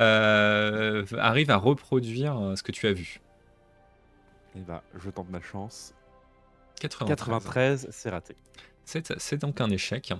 [0.00, 3.20] Euh, arrive à reproduire ce que tu as vu.
[4.54, 5.94] Et eh bah, ben, je tente ma chance.
[6.80, 8.36] 93, c'est raté.
[8.84, 10.12] C'est donc un échec.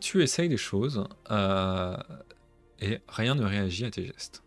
[0.00, 1.06] tu essayes des choses
[2.80, 4.42] et rien ne réagit à tes gestes.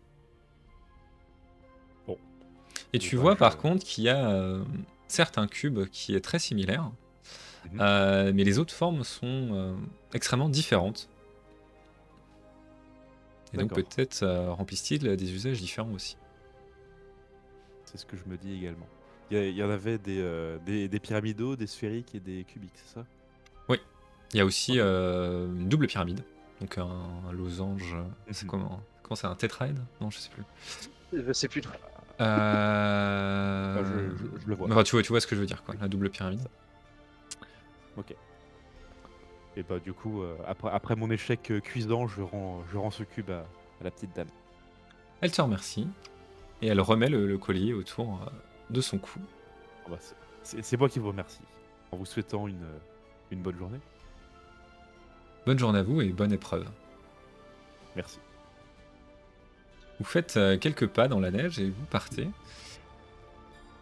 [2.94, 4.64] Et tu vois par contre qu'il y a euh,
[5.08, 6.92] certes un cube qui est très similaire,
[7.72, 7.80] mhm.
[7.82, 9.76] euh, mais les autres formes sont euh,
[10.14, 11.10] extrêmement différentes.
[13.54, 16.18] Et donc peut-être remplissent-ils des usages différents aussi.
[17.90, 18.88] C'est ce que je me dis également.
[19.32, 23.06] Il y, en avait des, des, pyramidaux, des sphériques et des cubiques, c'est ça?
[23.68, 23.78] Oui.
[24.34, 26.24] Il y a aussi une double pyramide.
[26.62, 27.96] Donc un, losange.
[28.32, 28.50] C'est mhm.
[28.50, 29.80] comment Comment c'est un tétraède?
[30.02, 30.44] Non, je sais plus.
[31.14, 31.62] Je sais plus.
[32.22, 33.84] Euh...
[34.40, 34.68] je, le vois.
[34.84, 35.02] tu, vois.
[35.02, 36.48] tu vois ce que je veux dire, quoi, la double pyramide.
[37.98, 38.14] Ok.
[39.56, 42.92] Et bah du coup, euh, après, après mon échec euh, cuisant, je rends, je rends
[42.92, 43.46] ce cube à,
[43.84, 44.28] la petite dame.
[45.22, 45.88] Elle te remercie
[46.62, 48.30] et elle remet le, collier autour euh,
[48.70, 49.20] de son cou.
[49.86, 49.98] Oh, bah,
[50.44, 51.42] c'est moi qui vous remercie
[51.92, 52.68] en vous souhaitant une,
[53.32, 53.80] une bonne journée.
[55.46, 56.68] Bonne journée à vous et bonne épreuve.
[57.96, 58.20] Merci.
[60.00, 62.30] Vous faites euh, quelques pas dans la neige et vous partez.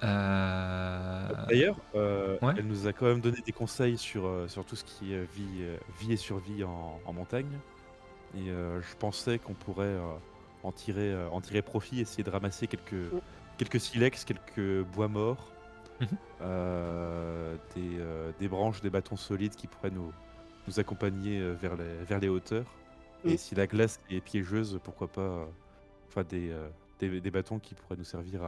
[0.04, 4.84] Euh, D'ailleurs, euh, elle nous a quand même donné des conseils sur, sur tout ce
[4.84, 5.66] qui est vie,
[6.00, 7.60] vie et survie en, montagne.
[8.36, 9.98] Et je pensais qu'on pourrait
[10.68, 13.12] en, tirer, en tirer profit, essayer de ramasser quelques,
[13.58, 15.52] quelques silex, quelques bois morts,
[16.02, 16.08] mhm.
[17.76, 18.00] des,
[18.40, 20.12] des, branches, des bâtons solides qui pourraient nous,
[20.68, 22.66] nous accompagner vers les, vers les hauteurs.
[23.26, 25.48] Et si la glace est piégeuse, pourquoi pas
[26.08, 26.70] enfin euh,
[27.00, 28.42] des, des, bâtons qui pourraient nous servir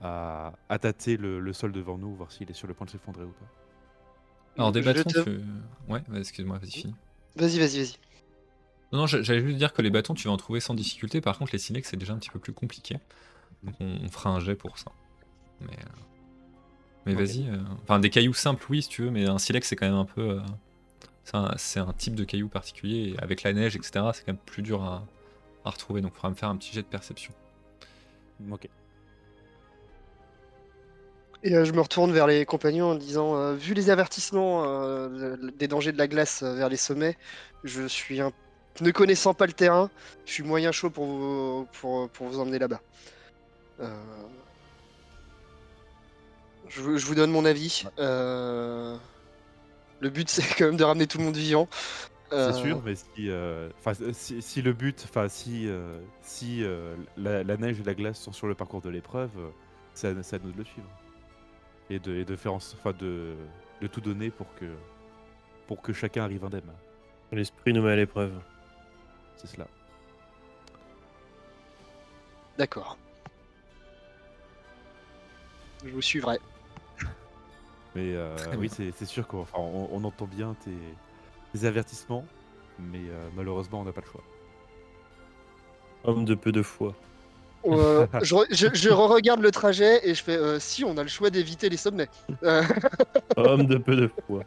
[0.00, 3.24] à, à, tâter le, sol devant nous, voir s'il est sur le point de s'effondrer
[3.24, 3.46] ou pas.
[4.56, 5.24] Alors des bâtons,
[5.88, 6.94] ouais, excuse-moi, vas-y, finis.
[7.36, 7.94] Vas-y, vas-y, vas-y.
[8.92, 11.20] Non, non j'allais juste dire que les bâtons, tu vas en trouver sans difficulté.
[11.20, 12.96] Par contre, les silex, c'est déjà un petit peu plus compliqué.
[13.62, 14.92] Donc, on, fera un jet pour ça.
[15.60, 17.48] Mais, euh, mais vas-y.
[17.48, 19.94] Euh, enfin, des cailloux simples, oui, si tu veux, mais un silex, c'est quand même
[19.94, 20.40] un peu.
[21.24, 23.14] C'est un, type de caillou particulier.
[23.14, 25.06] Et avec la neige, etc., c'est quand même plus dur à,
[25.64, 26.00] à retrouver.
[26.00, 27.34] Donc il faudra me faire un petit jet de perception.
[28.50, 28.68] Ok.
[31.44, 35.36] Et euh, je me retourne vers les compagnons en disant, euh, vu les avertissements euh,
[35.56, 37.16] des dangers de la glace vers les sommets,
[37.64, 38.32] je suis un...
[38.84, 39.90] ne connaissant pas le terrain,
[40.26, 42.80] je suis moyen chaud pour vous, pour, pour vous emmener là-bas.
[46.68, 47.84] Je, je, vous donne mon avis.
[47.98, 48.98] le
[50.00, 51.68] but c'est quand même de ramener tout le monde vivant.
[52.30, 53.70] C'est sûr, mais si, euh,
[54.12, 58.46] si, le but, enfin si, euh, si euh, la, neige et la glace sont sur
[58.46, 59.30] le parcours de l'épreuve,
[59.94, 60.88] c'est à, nous de le suivre
[61.88, 63.34] et de, et de faire, enfin de,
[63.80, 64.66] de tout donner pour que,
[65.66, 66.70] pour que chacun arrive indemne.
[67.32, 68.32] L'esprit nous met à l'épreuve.
[69.38, 69.66] C'est cela.
[72.58, 72.98] D'accord.
[75.84, 76.38] Je vous suivrai.
[77.94, 78.16] Mais
[78.58, 82.24] oui, c'est sûr qu'on on entend bien tes avertissements,
[82.78, 84.22] mais euh, malheureusement, on n'a pas le choix.
[86.04, 86.94] Homme de peu de foi.
[87.66, 91.30] Euh, je, je, re-regarde le trajet et je fais euh, si on a le choix
[91.30, 92.08] d'éviter les sommets.
[93.36, 94.44] Homme de peu de foi.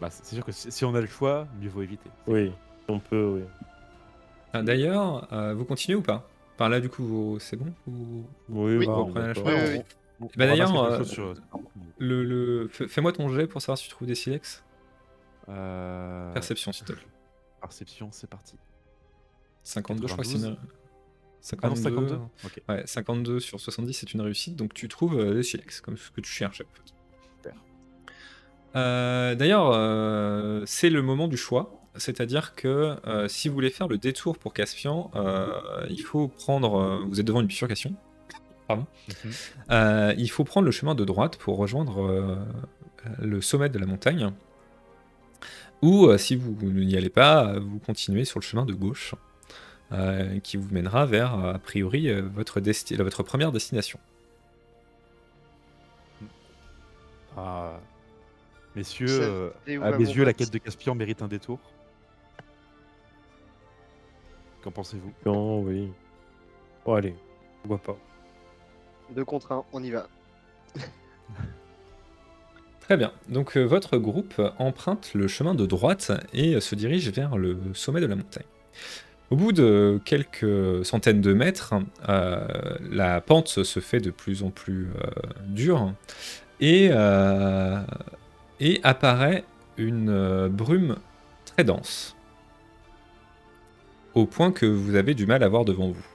[0.00, 2.10] Bah, c'est sûr que si, on a le choix, mieux vaut éviter.
[2.26, 2.52] Oui,
[2.88, 3.42] on peut, oui.
[4.52, 6.28] Ah, d'ailleurs, vous continuez ou pas?
[6.56, 7.72] Par là, du coup, c'est bon
[8.48, 9.32] Oui, oui, bah,
[10.36, 11.00] bah, D'ailleurs,
[11.98, 12.68] le, le...
[12.68, 14.62] fais-moi ton jet pour savoir si tu trouves des silex.
[15.48, 17.06] Euh, Perception, s'il te plaît.
[17.60, 18.56] Perception, c'est parti.
[19.62, 20.56] 52, je crois que c'est une.
[21.40, 22.18] 52,
[22.68, 24.56] ah ouais, 52 sur 70, c'est une réussite.
[24.56, 26.62] Donc tu trouves euh, des silex, comme ce que tu cherches.
[27.38, 27.54] Super.
[28.76, 31.79] Euh, D'ailleurs, c'est le moment du choix.
[31.96, 32.96] C'est-à-dire que
[33.28, 35.10] si vous voulez faire le détour pour Caspian,
[35.88, 37.04] il faut prendre.
[37.08, 37.94] vous êtes devant une bifurcation.
[38.68, 38.86] Pardon.
[39.24, 40.14] Mhm.
[40.16, 42.38] il faut prendre le chemin de droite pour rejoindre
[43.20, 44.32] le sommet de la montagne.
[45.82, 49.14] Ou euh, si vous n'y allez pas, vous continuez sur le chemin de gauche,
[49.92, 52.60] euh, qui vous mènera vers, a priori, euh, votre,
[53.02, 53.98] votre première destination.
[57.36, 57.80] Ah,
[58.76, 61.58] messieurs, à mes yeux, la quête de Caspian mérite un détour.
[64.62, 65.12] Qu'en pensez-vous?
[65.26, 65.90] Non, oui.
[66.84, 67.14] Bon, allez,
[67.62, 67.98] pourquoi pas.
[69.14, 70.08] Deux contre un, on y va.
[72.80, 73.12] Très bien.
[73.28, 78.00] Donc euh, votre groupe emprunte le chemin de droite et se dirige vers le sommet
[78.00, 78.46] de la montagne.
[79.30, 81.74] Au bout de quelques centaines de mètres,
[82.08, 82.46] euh,
[82.90, 85.10] la pente se fait de plus en plus euh,
[85.46, 85.94] dure
[86.58, 87.80] et, euh,
[88.58, 89.44] et apparaît
[89.76, 90.96] une brume
[91.44, 92.16] très dense,
[94.20, 96.06] au point que vous avez du mal à voir devant vous.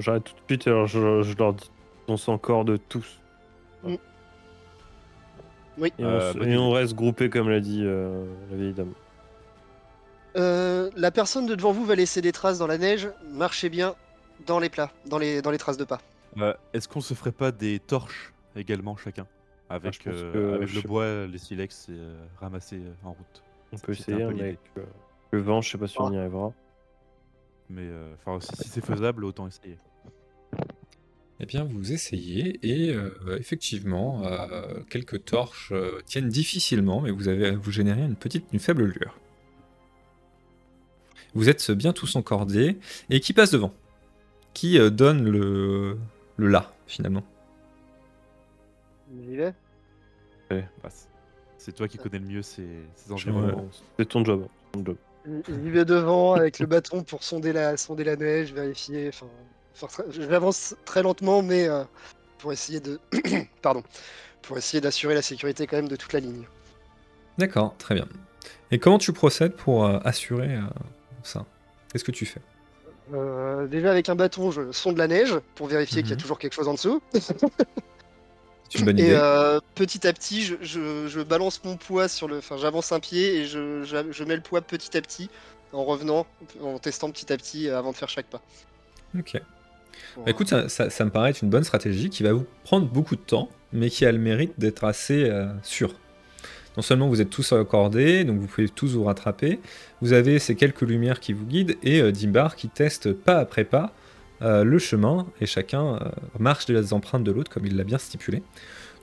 [0.00, 1.70] J'arrête tout de suite, alors je, je leur dis
[2.08, 3.20] on s'encorde tous.
[3.82, 3.94] Mm.
[5.78, 5.92] Oui.
[5.98, 8.92] Et, on, et on, reste groupés comme l'a dit la vieille dame.
[10.36, 13.08] Euh, la personne de devant vous va laisser des traces dans la neige.
[13.30, 13.94] Marchez bien
[14.46, 16.00] dans les plats, dans les, dans les traces de pas.
[16.38, 19.26] Euh, est-ce qu'on se ferait pas des torches également chacun?
[19.70, 21.88] Avec, ah, euh, avec le bois, les silex
[22.40, 23.42] ramassés en route.
[23.72, 24.58] On peut essayer, avec
[25.34, 26.52] le vent, je sais pas si on y arrivera.
[27.70, 27.88] Mais
[28.40, 29.78] si, c'est faisable, autant essayer.
[31.40, 32.94] Eh bien, vous essayez et
[33.38, 34.22] effectivement,
[34.88, 35.72] quelques torches
[36.06, 39.18] tiennent difficilement, mais vous avez vous générez une petite, une faible lueur.
[41.34, 42.78] Vous êtes bien tous encordés.
[43.10, 43.72] Et qui passe devant?
[44.52, 45.98] Qui euh, donne le,
[46.36, 47.24] le là, finalement?
[49.12, 49.54] J'y vais?
[50.50, 50.90] Bah,
[51.58, 52.68] c'est toi qui connais le mieux ces,
[53.10, 53.68] environnements.
[53.98, 54.46] C'est ton job.
[54.72, 54.96] Ton job.
[55.26, 59.10] Il vais devant avec le bâton pour sonder la, sonder la neige, vérifier.
[59.80, 61.82] Enfin, j'avance très lentement, mais euh,
[62.38, 63.00] pour essayer de,
[63.62, 63.82] pardon,
[64.42, 66.44] pour essayer d'assurer la sécurité quand même de toute la ligne.
[67.38, 68.06] D'accord, très bien.
[68.70, 70.58] Et comment tu procèdes pour euh, assurer
[71.22, 71.46] ça?
[71.90, 72.40] Qu'est-ce que tu fais?
[73.12, 76.22] Euh, Déjà avec un bâton, je sonde la neige pour vérifier qu'il y a mhm.
[76.22, 77.02] toujours quelque chose en dessous.
[78.74, 79.10] C'est une bonne idée.
[79.10, 82.38] Et euh, petit à petit, je, balance mon poids sur le.
[82.38, 85.30] Enfin, j'avance un pied et je, mets le poids petit à petit
[85.72, 86.26] en revenant,
[86.60, 88.42] en testant petit à petit avant de faire chaque pas.
[89.16, 89.40] Ok.
[90.16, 93.20] Bah, écoute, ça, me paraît être une bonne stratégie qui va vous prendre beaucoup de
[93.20, 95.94] temps, mais qui a le mérite d'être assez euh, sûr
[96.76, 99.60] non seulement vous êtes tous accordés, donc vous pouvez tous vous rattraper,
[100.00, 103.62] vous avez ces quelques lumières qui vous guident, et euh, Dimbar qui teste pas après
[103.62, 103.92] pas
[104.44, 105.98] euh, le chemin, et chacun euh,
[106.38, 108.38] marche des empreintes de l'autre comme il l'a bien stipulé.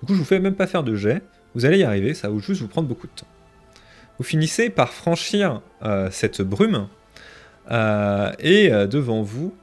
[0.01, 1.21] Du coup, je vous fais même pas faire de jet,
[1.55, 3.27] vous allez y arriver, ça va juste vous prendre beaucoup de temps.
[4.17, 5.61] Vous finissez par franchir
[6.11, 6.87] cette brume,
[7.69, 9.53] et devant vous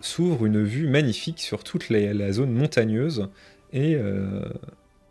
[0.00, 3.28] s'ouvre une vue magnifique sur toute la zone montagneuse,
[3.72, 3.96] et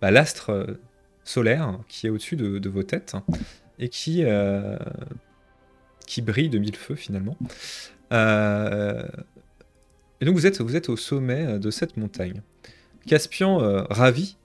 [0.01, 0.77] bah, l'astre
[1.23, 3.15] solaire qui est au-dessus de, vos têtes
[3.79, 3.89] et
[4.19, 4.77] euh,
[6.05, 7.37] qui brille de mille feux finalement.
[8.11, 9.03] Euh,
[10.19, 12.41] et donc vous êtes, vous êtes au sommet de cette montagne.
[13.07, 14.37] Caspian, euh, ravi,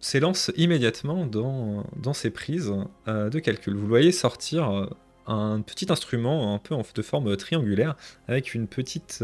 [0.00, 2.72] s'élance immédiatement dans, ses prises
[3.06, 3.74] de calcul.
[3.74, 4.88] Vous voyez sortir
[5.26, 7.96] un petit instrument un peu de forme triangulaire
[8.28, 9.22] avec une petite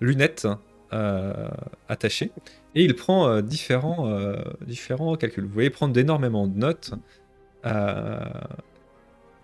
[0.00, 0.46] lunette
[1.88, 2.30] attachée
[2.74, 4.36] et il prend euh, différents, euh,
[4.66, 5.44] différents calculs.
[5.44, 6.92] Vous voyez prendre d'énormément de notes
[7.66, 8.20] euh,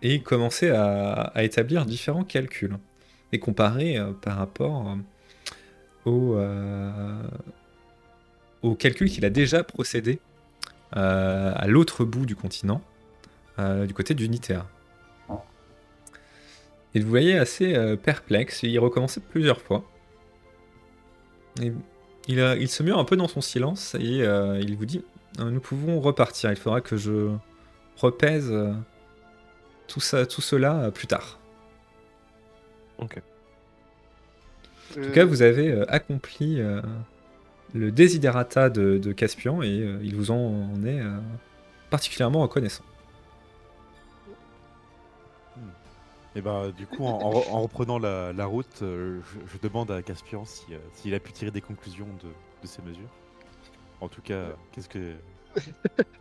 [0.05, 2.77] et commencer à, établir différents calculs
[3.33, 4.97] et comparer par rapport
[6.05, 6.39] au,
[8.63, 10.21] au calcul qu'il a déjà procédé
[10.93, 12.81] à l'autre bout du continent,
[13.59, 14.67] du côté du Nitea.
[16.95, 19.85] Et vous voyez assez perplexe, il recommençait plusieurs fois.
[21.63, 21.73] Et
[22.29, 25.03] il, se mure un peu dans son silence et euh, il vous dit
[25.41, 27.31] euh, Nous pouvons repartir, il faudra que je
[27.97, 28.73] repèse euh,
[29.87, 31.39] tout, ça, tout cela plus tard.
[32.99, 33.21] Ok.
[34.91, 36.63] En tout cas, vous avez accompli
[37.75, 41.01] le desiderata de, Caspian et il vous en est
[41.91, 42.85] particulièrement reconnaissant.
[46.37, 47.31] Et bah, du coup, en,
[47.63, 49.21] reprenant la, route, euh,
[49.53, 53.11] je, demande à Caspian euh, s'il a pu tirer des conclusions de, ces mesures.
[54.01, 54.43] En tout cas,
[54.73, 55.15] qu'est-ce que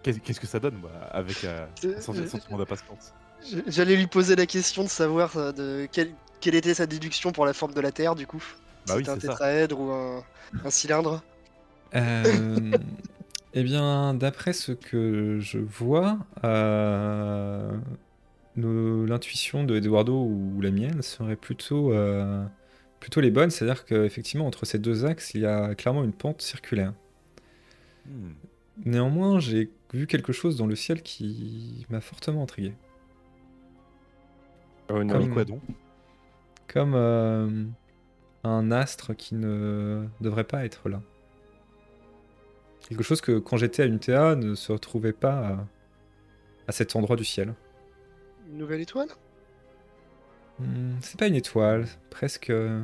[0.03, 0.79] qu'est-ce que ça donne
[1.09, 3.13] avec euh, un sentiment d'impatience?
[3.67, 6.13] J'allais lui poser la question de savoir de quelle,
[6.43, 8.43] était sa déduction pour la forme de la Terre, du coup.
[8.87, 10.23] Bah un tétraèdre ou un,
[10.69, 11.23] cylindre
[13.55, 16.17] Eh bien, d'après ce que je vois,
[18.55, 22.43] l'intuition de Eduardo ou la mienne serait plutôt, euh,
[22.99, 26.41] plutôt les bonnes, c'est-à-dire qu'effectivement, entre ces deux axes, il y a clairement une pente
[26.41, 26.93] circulaire.
[28.07, 28.31] Hmm.
[28.85, 32.73] Néanmoins, j'ai vu quelque chose dans le ciel qui m'a fortement intrigué.
[34.93, 35.61] Oh, comme, quoi donc
[36.67, 37.65] Comme euh,
[38.43, 41.01] un astre qui ne devrait pas être là.
[42.87, 45.57] Quelque chose que quand j'étais à UTA ne se retrouvait pas
[46.67, 47.53] à cet endroit du ciel.
[48.51, 49.07] Une nouvelle étoile?
[50.59, 52.83] Hmm, C'est pas une étoile, presque euh,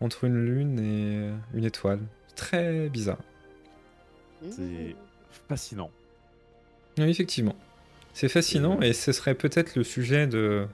[0.00, 2.00] entre une lune et euh, une étoile.
[2.36, 3.18] Très bizarre.
[4.50, 4.94] C'est
[5.48, 5.90] fascinant.
[6.98, 7.56] Oui, effectivement.
[8.12, 10.66] C'est fascinant et ce serait peut-être le sujet de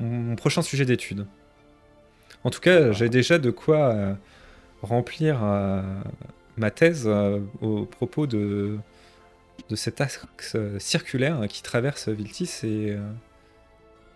[0.00, 1.26] mon prochain sujet d'étude.
[2.44, 4.14] En tout cas, j'ai déjà de quoi euh,
[4.82, 5.82] remplir euh,
[6.56, 8.78] ma thèse euh, au propos de,
[9.68, 12.96] de cet axe circulaire qui traverse Viltis et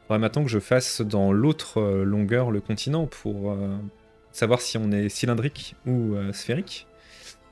[0.03, 3.57] faudrait maintenant que je fasse dans l'autre longueur le continent pour
[4.33, 6.87] savoir si on est cylindrique ou sphérique.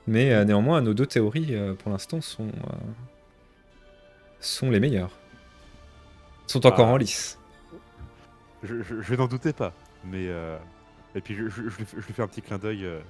[0.06, 2.50] Mais néanmoins, nos deux théories pour l'instant sont,
[4.40, 5.12] sont les meilleures.
[6.46, 6.92] Sont encore Ah.
[6.92, 7.38] en lice.
[8.62, 9.74] Je, je- je n'en doutais pas.
[10.05, 10.59] Mais euh,
[11.14, 13.01] et puis je, lui fais- un petit clin d'œil euh,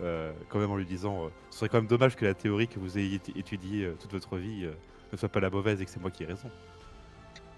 [0.00, 2.78] euh, quand même en lui disant ce serait quand même dommage que la théorie que
[2.78, 4.68] vous ayez étu- étudiée toute votre vie
[5.12, 6.50] ne soit pas la mauvaise et que c'est moi qui ai raison.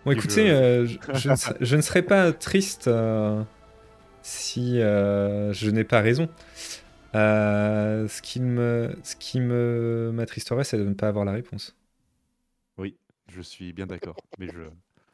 [0.05, 0.47] Bon, Et écoutez,
[1.13, 2.89] je- ne serais, je ne serais pas triste
[4.23, 6.29] si je n'ai pas raison.
[7.17, 11.77] Euh, ce qui me, ce qui me m'attristerait, c'est de ne pas avoir la réponse.
[12.79, 12.97] Oui,
[13.29, 14.25] je suis bien d'accord.
[14.39, 14.63] Mais je,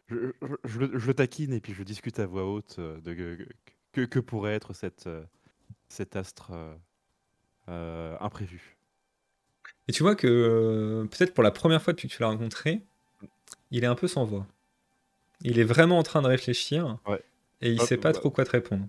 [0.09, 0.33] je,
[0.65, 3.15] je- le, je le taquine et puis je discute à voix haute euh, de
[3.93, 5.25] que, que, pourrait être cette, euh,
[5.89, 6.53] cet astre
[7.69, 8.77] euh, imprévu.
[9.89, 12.83] Et tu vois que euh, peut-être pour la première fois depuis que tu l'as rencontré,
[13.71, 14.47] il est un peu sans voix.
[15.43, 17.23] Il est vraiment en train de réfléchir Ouais.
[17.61, 18.89] et il Ah, sait pas bah- trop quoi te répondre.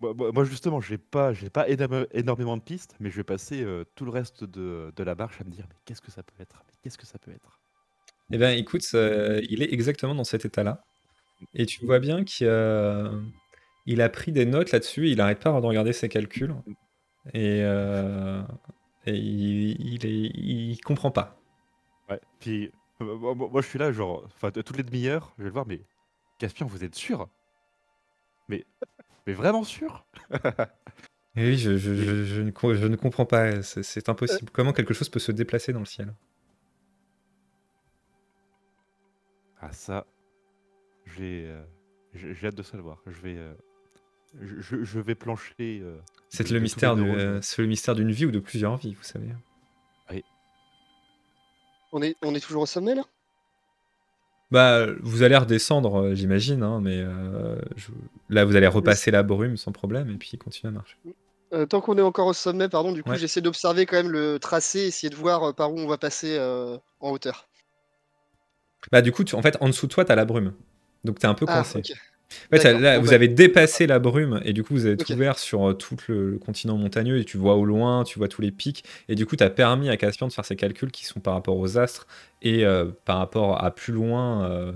[0.00, 3.62] Moi, moi- moi, justement, j'ai pas, j'ai pas énormément de pistes, mais je vais passer
[3.64, 6.22] euh, tout le reste de, de la marche à me dire mais qu'est-ce que ça
[6.22, 6.62] peut être?
[6.68, 7.58] Mais qu'est-ce que ça peut être?
[8.32, 10.82] Eh bien, écoute, euh, il est exactement dans cet état-là.
[11.54, 13.10] Et tu vois bien qu'il euh,
[13.86, 16.54] il a pris des notes là-dessus, il n'arrête pas de regarder ses calculs.
[17.34, 18.42] Et, euh,
[19.06, 21.38] et il, il, est, il comprend pas.
[22.10, 22.20] Ouais.
[22.40, 22.70] Puis
[23.02, 25.52] euh, moi, moi- moi, je suis là, genre, enfin, toutes les demi-heures, je vais le
[25.54, 25.80] voir, mais
[26.38, 27.28] Caspian, vous êtes sûr?
[28.48, 28.64] Mais,
[29.26, 30.06] mais vraiment sûr?
[31.36, 34.50] Et oui, je, je- je- je ne, co- je ne comprends pas, c'est c'est impossible.
[34.52, 36.14] Comment quelque chose peut se déplacer dans le ciel?
[39.60, 40.06] Ah ça,
[41.06, 41.62] j'ai, euh,
[42.14, 42.98] j'ai hâte de ça le voir.
[43.06, 43.52] Je vais, euh,
[44.60, 45.80] je, vais plancher.
[45.82, 45.98] euh,
[46.28, 49.28] C'est le mystère euh, c'est le mystère d'une vie ou de plusieurs vies, vous savez.
[51.92, 53.02] On est, on est toujours au sommet là?
[54.50, 57.90] Bah, vous allez redescendre, j'imagine, hein, mais euh, je-
[58.30, 60.96] là, vous allez repasser la brume sans problème et puis continuer à marcher.
[61.52, 63.18] Euh, Tant qu'on est encore au sommet, pardon, du coup, Ouais.
[63.18, 66.78] j'essaie d'observer quand même le tracé, essayer de voir par où on va passer euh,
[67.00, 67.47] en hauteur.
[68.92, 70.52] Bah, du coup, tu- en fait, en dessous de toi, t'as la brume.
[71.04, 71.78] Donc, t'es un peu Ah, coincé.
[71.78, 71.92] ok.
[72.52, 73.14] En fait, D'accord, là, bon, vous bah.
[73.14, 76.38] avez dépassé la brume et du coup, vous êtes ouvert sur euh, tout le, le
[76.38, 78.84] continent montagneux et tu vois au loin, tu vois tous les pics.
[79.08, 81.34] Et du coup, tu as permis à Caspian de faire ses calculs qui sont par
[81.34, 82.06] rapport aux astres
[82.42, 84.72] et euh, par rapport à plus loin euh,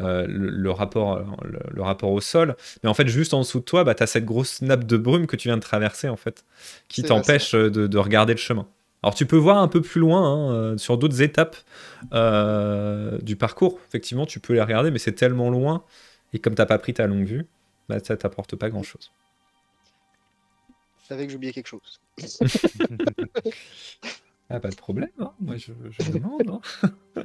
[0.00, 2.56] euh, le, le rapport, le, le rapport au sol.
[2.82, 4.96] Mais en fait, juste en dessous de toi, bah, tu as cette grosse nappe de
[4.96, 6.44] brume que tu viens de traverser en fait,
[6.88, 8.66] qui t'empêche de, de regarder le chemin.
[9.02, 11.56] Alors tu peux voir un peu plus loin, hein, euh, sur d'autres étapes
[12.12, 13.78] euh, du parcours.
[13.88, 15.84] Effectivement, tu peux les regarder, mais c'est tellement loin.
[16.32, 17.46] Et comme t'as pas pris ta longue vue,
[17.88, 19.10] bah, ça t'apporte pas grand-chose.
[21.02, 22.00] Je savais que j'oubliais quelque chose.
[24.50, 25.32] Ah, pas de problème, hein.
[25.40, 26.60] moi je, je demande.
[27.16, 27.22] hein.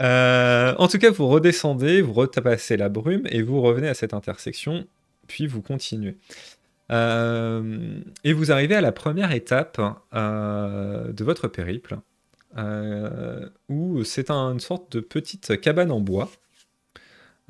[0.00, 4.14] Euh, en tout cas, vous redescendez, vous repassez la brume et vous revenez à cette
[4.14, 4.84] intersection,
[5.28, 6.16] puis vous continuez.
[6.90, 9.80] Euh, et vous arrivez à la première étape
[10.14, 11.98] euh, de votre périple,
[12.58, 16.28] euh, où c'est un- une sorte de petite cabane en bois.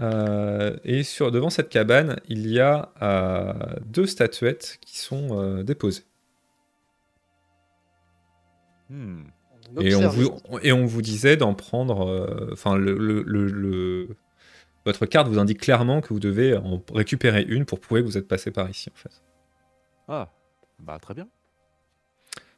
[0.01, 3.53] Euh, et sur, devant cette cabane, il y a euh,
[3.87, 6.05] deux statuettes qui sont euh, déposées.
[8.91, 9.23] Hmm.
[9.77, 12.07] On Et on, vous, et on vous disait d'en prendre.
[12.09, 14.09] euh, Enfin, le, le- le- le-
[14.85, 18.19] votre carte vous indique clairement que vous devez en récupérer une pour prouver que vous
[18.19, 19.23] êtes passé par ici, en fait.
[20.09, 20.31] Ah,
[20.79, 21.29] bah très bien.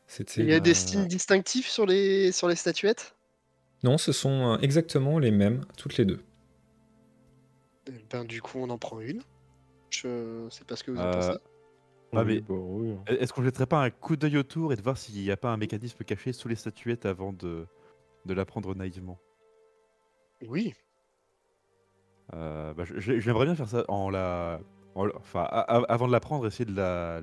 [0.06, 0.42] C'était.
[0.42, 3.16] Il y a des euh, signes distinctifs sur les, sur les statuettes?
[3.82, 6.22] Non, ce sont euh, exactement les mêmes, toutes les deux.
[7.86, 9.20] Eh Ben, du coup, on en prend une.
[9.90, 11.38] Je sais pas ce que vous en Euh, pensez.
[12.16, 12.94] Ah, Oui, mais- bah oui.
[13.08, 15.50] Est-ce qu'on jetterait pas un coup d'œil autour et de voir s'il n'y a pas
[15.50, 17.66] un mécanisme caché sous les statuettes avant de,
[18.24, 19.18] de la prendre naïvement?
[20.46, 20.74] Oui.
[22.32, 24.60] Euh, bah, J'aimerais bien faire ça en la.
[24.94, 27.20] en la- Enfin, a- a- avant de la prendre, essayer de la,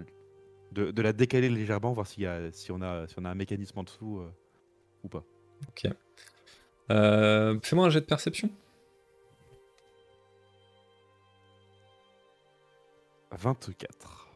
[0.71, 3.29] de, de la décaler légèrement, voir s'il y a, si, on a, si on a
[3.29, 4.29] un mécanisme en dessous euh,
[5.03, 5.23] ou pas.
[6.91, 8.49] Euh, Fais-moi un jet de perception.
[13.31, 14.27] 24.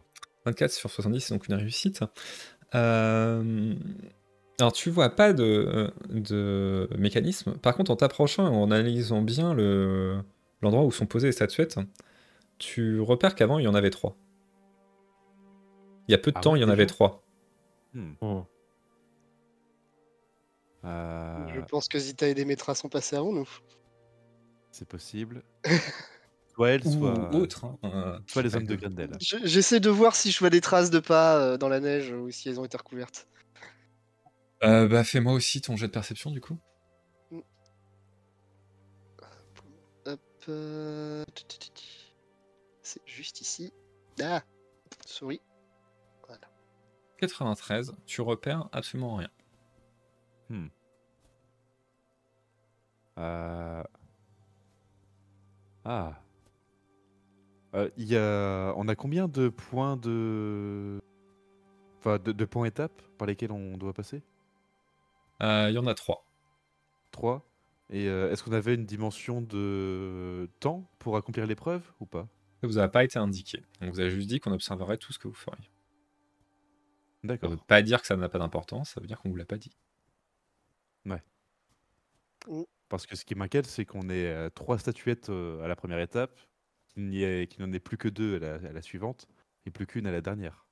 [0.45, 2.03] 24 sur 70, c'est donc une réussite.
[2.75, 3.73] Euh,
[4.59, 7.57] Alors, tu vois pas de, de mécanisme.
[7.57, 10.21] Par contre, en t'approchant et en analysant bien le-
[10.65, 11.79] l'endroit où sont posées les statuettes,
[12.59, 14.17] tu repères qu'avant, il y en avait trois.
[16.07, 17.23] Il y a peu de Ah temps, ouais, il y en avait trois.
[17.93, 18.13] Hmm.
[20.83, 23.49] Je Euh, pense que Zita et Demetra sont passés avant nous.
[24.71, 25.43] c'est possible.
[26.53, 27.65] Soit elle, Ou soit, autre.
[27.65, 29.11] hein, euh, soit les pas hommes de Grendel.
[29.19, 32.11] Je- J'essaie de voir si je vois des traces de pas euh, dans la neige
[32.11, 33.27] ou si elles ont été recouvertes.
[34.63, 36.57] Euh, bah, fais-moi aussi ton jet de perception, du coup.
[40.49, 41.23] Euh.
[42.81, 43.73] C'est juste ici.
[44.21, 44.41] Ah
[45.05, 45.41] Souris.
[46.27, 46.47] Voilà.
[47.17, 49.29] 93, tu repères absolument rien.
[53.17, 53.83] Euh,
[55.85, 56.19] Ah.
[57.75, 58.73] Euh, il y a...
[58.75, 60.99] On a combien de points de...
[61.99, 64.23] Enfin, de, de points étapes par lesquels on doit passer?
[65.43, 66.25] Euh, Il y en a trois.
[67.11, 67.45] 3.
[67.89, 72.27] Et euh, est-ce qu'on avait une dimension de temps pour accomplir l'épreuve ou pas?
[72.61, 73.63] Ça vous a pas été indiqué.
[73.81, 75.63] On vous a juste dit qu'on observerait tout ce que vous feriez.
[77.23, 77.51] Ça D'accord.
[77.51, 79.57] veut pas dire que ça n'a pas d'importance, ça veut dire qu'on vous l'a pas
[79.57, 79.75] dit.
[82.87, 85.99] Parce que ce qui m'inquiète, c'est qu'on ait euh, trois statuettes euh, à la première
[85.99, 86.39] étape,
[86.95, 89.27] qu'il n'en ait plus que deux à la, à la suivante,
[89.65, 90.67] et plus qu'une à la dernière.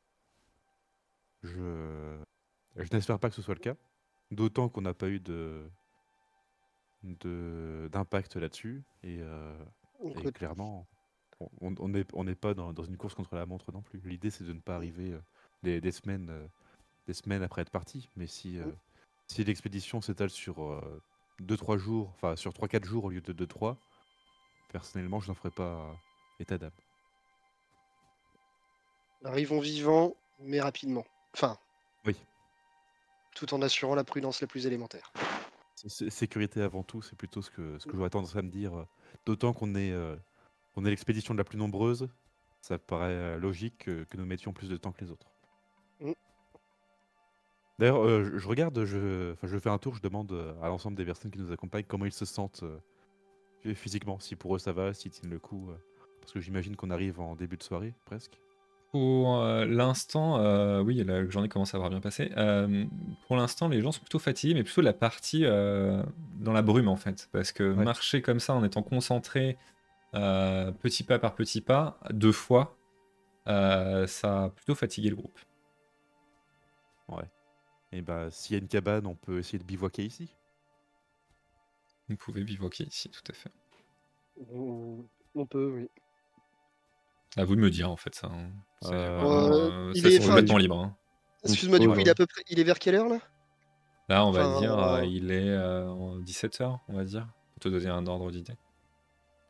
[1.42, 2.16] Je,
[2.76, 3.76] je n'espère pas que ce soit le cas.
[4.30, 5.68] D'autant qu'on n'a pas eu de-
[7.04, 8.84] d'impact là-dessus.
[9.04, 9.56] Et, euh,
[10.24, 10.88] et clairement,
[11.62, 14.00] on on n'est on pas dans, dans une course contre la montre non plus.
[14.06, 15.20] L'idée, c'est de ne pas arriver euh,
[15.64, 16.48] des, des semaines, euh,
[17.08, 18.10] des semaines après être parti.
[18.16, 18.60] Mais si,
[19.28, 20.82] si l'expédition s'étale sur
[21.42, 23.76] 2-3 jours, enfin sur 3-4 jours au lieu de 2-3,
[24.72, 25.96] personnellement, je n'en ferai pas
[26.40, 26.72] état d'âme.
[29.26, 31.06] Arrivons vivants, mais rapidement.
[31.34, 31.58] Enfin,
[32.06, 32.16] Oui.
[33.36, 35.12] tout en assurant la prudence la plus élémentaire.
[35.86, 38.86] Sécurité avant tout, c'est plutôt ce que, ce que j'aurais tendance à me dire.
[39.26, 40.16] D'autant qu'on est, euh,
[40.76, 42.08] on est l'expédition la plus nombreuse,
[42.62, 45.28] ça paraît euh, logique que, que nous mettions plus de temps que les autres.
[46.00, 46.14] Mm.
[47.80, 50.70] D'ailleurs, euh, je, je regarde, je, enfin, je fais un tour, je demande euh, à
[50.70, 54.60] l'ensemble des personnes qui nous accompagnent comment ils se sentent euh, physiquement, si pour eux
[54.60, 55.70] ça va, s'ils tiennent le coup.
[55.70, 55.78] euh,
[56.22, 58.40] parce que j'imagine qu'on arrive en début de soirée, presque.
[58.94, 62.32] Pour euh, l'instant, euh, oui, la journée commence à avoir bien passé.
[62.38, 62.86] Euh,
[63.26, 66.04] pour l'instant, les gens sont plutôt fatigués, mais plutôt la partie euh,
[66.36, 67.28] dans la brume en fait.
[67.32, 67.84] Parce que Ouais.
[67.84, 69.58] marcher comme ça en étant concentré,
[70.14, 72.78] euh, petit pas par petit pas, deux fois,
[73.48, 75.40] euh, ça a plutôt fatigué le groupe.
[77.92, 80.36] Et bah, s'il y a une cabane, on peut essayer de bivouaquer ici.
[82.10, 83.52] Vous pouvez bivouaquer ici, tout à fait.
[84.52, 85.06] On,
[85.36, 85.90] on peut, oui.
[87.38, 88.28] À vous de me dire en fait ça.
[88.28, 88.50] hein.
[88.82, 90.80] C'est Euh, vraiment, Euh, il ça, est- c'est enfin, complètement du- libre.
[90.80, 90.96] hein.
[91.44, 92.44] Excuse-moi, du coup, il est à peu près.
[92.50, 93.20] Il est vers quelle heure là?
[94.10, 97.62] Là, on va Enfin, dire, euh, euh, il est euh, 17h, on va dire, pour
[97.62, 98.54] te donner un ordre d'idée.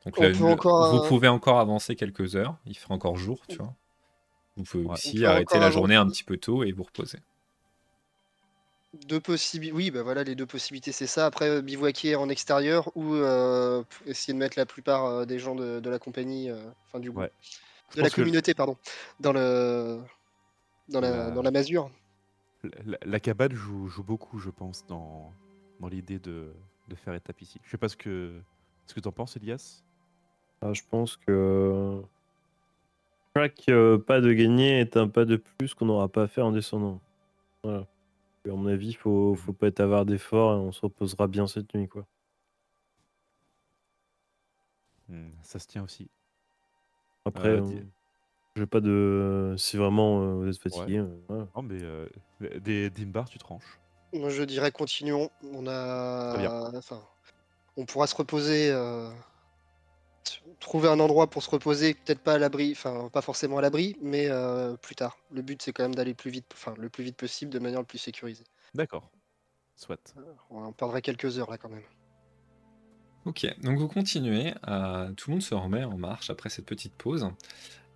[0.05, 2.93] Donc On là, peut le- encore, vous euh, pouvez encore avancer quelques heures, il fera
[2.93, 3.73] encore jour, tu vois.
[4.55, 4.93] Vous pouvez Ouais.
[4.93, 6.17] aussi peut arrêter encore la journée un avancer.
[6.17, 7.19] petit peu tôt et vous reposer.
[9.07, 9.75] Deux possibilités.
[9.75, 11.25] Oui, bah voilà, les deux possibilités, c'est ça.
[11.25, 15.39] Après, euh, bivouaquer en extérieur ou euh, p- essayer de mettre la plupart euh, des
[15.39, 17.31] gens de, de la compagnie, euh, enfin du Ouais.
[17.95, 18.77] De la communauté, pardon,
[19.19, 19.99] dans le
[20.89, 21.89] dans la, La- dans la masure.
[22.63, 25.31] La, la- la cabane joue, joue beaucoup, je pense, dans,
[25.79, 26.53] dans l'idée de,
[26.87, 27.59] de faire étape ici.
[27.63, 28.41] Je sais pas ce que,
[28.87, 29.83] ce que t'en penses, Elias.
[30.61, 32.01] Ah, je pense que
[33.35, 36.45] chaque euh, pas de gagné est un pas de plus qu'on n'aura pas à faire
[36.45, 37.01] en descendant.
[37.63, 37.85] Voilà.
[38.45, 41.27] Et à mon avis, il faut, faut pas être avare d'efforts et on se reposera
[41.27, 41.87] bien cette nuit.
[41.87, 42.05] quoi.
[45.09, 46.09] Hmm, ça se tient aussi.
[47.25, 47.87] Après, Euh, euh, dis-
[48.55, 49.55] j'ai pas de.
[49.57, 51.47] Si vraiment euh, vous êtes fatigué, euh, voilà.
[51.55, 52.07] Non, mais euh,
[52.59, 53.79] des Dimbar, tu tranches.
[54.13, 55.29] Moi, je dirais continuons.
[55.43, 57.01] On Très a, enfin,
[57.77, 59.09] on pourra se reposer, euh,
[60.59, 63.97] trouver un endroit pour se reposer, peut-être pas à l'abri, enfin, pas forcément à l'abri,
[64.01, 65.17] mais euh, plus tard.
[65.31, 67.79] Le but, c'est quand même d'aller plus vite, enfin, le plus vite possible, de manière
[67.79, 68.45] le plus sécurisée.
[68.75, 69.09] D'accord.
[69.75, 70.13] Soit.
[70.51, 71.81] On perdrait quelques heures là quand même.
[73.25, 74.53] Ok, donc vous continuez,
[75.15, 77.29] tout le monde se remet en marche après cette petite pause,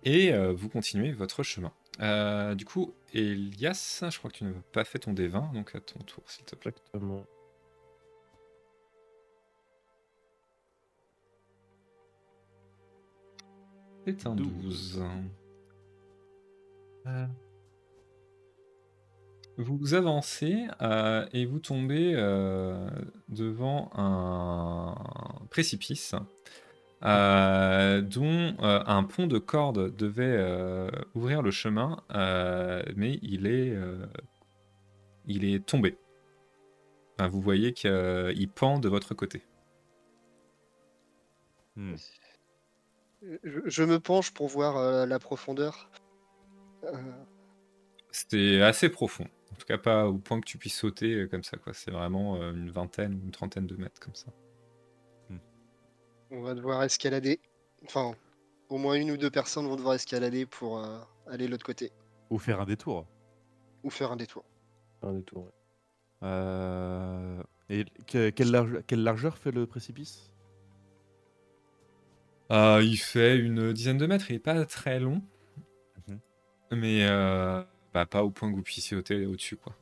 [0.04, 1.72] et euh, vous continuez votre chemin.
[2.00, 5.80] Euh, du coup, Elias, je crois que tu n'as pas fait ton D20, donc à
[5.80, 6.72] ton tour, s'il te plaît.
[6.72, 7.26] Exactement.
[14.06, 15.04] C'est un 12.
[17.04, 17.28] 12.
[19.58, 22.88] Vous avancez euh, et vous tombez euh,
[23.28, 24.94] devant un
[25.50, 26.14] précipice
[27.04, 33.48] euh, dont euh, un pont de corde devait euh, ouvrir le chemin, euh, mais il
[33.48, 34.06] est, euh,
[35.26, 35.98] il est tombé.
[37.18, 39.42] Enfin, vous voyez qu'il pend de votre côté.
[41.74, 41.96] Hmm.
[43.42, 45.90] Je, je me penche pour voir euh, la profondeur.
[46.84, 46.92] Euh,
[48.12, 49.26] C'est assez profond.
[49.52, 51.72] En tout cas, pas au point que tu puisses sauter euh, comme ça, quoi.
[51.74, 54.26] C'est vraiment euh, une vingtaine ou une trentaine de mètres comme ça.
[56.30, 57.40] On va devoir escalader.
[57.84, 58.12] Enfin,
[58.68, 61.90] au moins une ou deux personnes vont devoir escalader pour euh, aller de l'autre côté.
[62.28, 63.06] Ou faire un détour.
[63.82, 64.44] Ou faire un détour.
[65.00, 65.50] Un détour, ouais.
[66.24, 70.30] Euh, Et que- quelle, large- quelle largeur fait le précipice?
[72.50, 75.22] Euh, il fait une dizaine de mètres, il est pas très long.
[76.08, 76.18] Mhm.
[76.72, 77.62] Mais euh,
[77.94, 79.76] bah, pas au point que vous puissiez sauter au-dessus, quoi.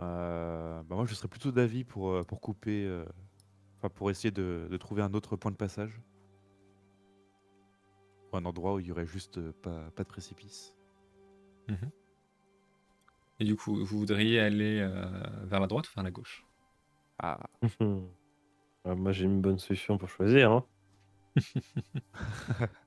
[0.00, 3.04] Euh, bah moi, je serais plutôt d'avis pour, euh, pour couper, euh,
[3.78, 6.00] enfin pour essayer de, de trouver un autre point de passage.
[8.32, 10.74] Ou un endroit où il y aurait juste euh, pas, pas de précipice.
[13.40, 15.02] Et du coup, vous voudriez aller euh,
[15.46, 16.44] vers la droite ou vers la gauche?
[17.18, 17.38] Ah,
[18.84, 20.52] Ah, moi, j'ai une bonne solution pour choisir.
[20.52, 20.66] hein.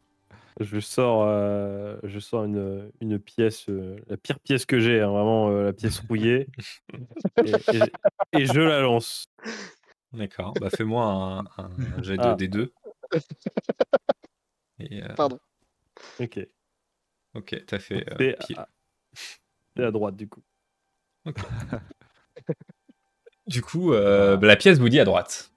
[0.59, 5.09] je sors, euh, je sors une, une pièce, euh, la pire pièce que j'ai, hein,
[5.09, 6.47] vraiment euh, la pièce rouillée,
[7.43, 7.91] et, et-
[8.41, 9.25] et je la lance.
[10.13, 12.35] D'accord, bah fais-moi un, un jet de Ah.
[12.35, 12.71] D2.
[14.79, 15.39] Et, euh, Pardon.
[16.19, 16.39] Ok.
[17.35, 18.33] ok, t'as fait euh,
[19.75, 20.41] C'est à, droite du coup.
[23.47, 25.51] Du coup, euh, bah, la pièce vous dit à droite.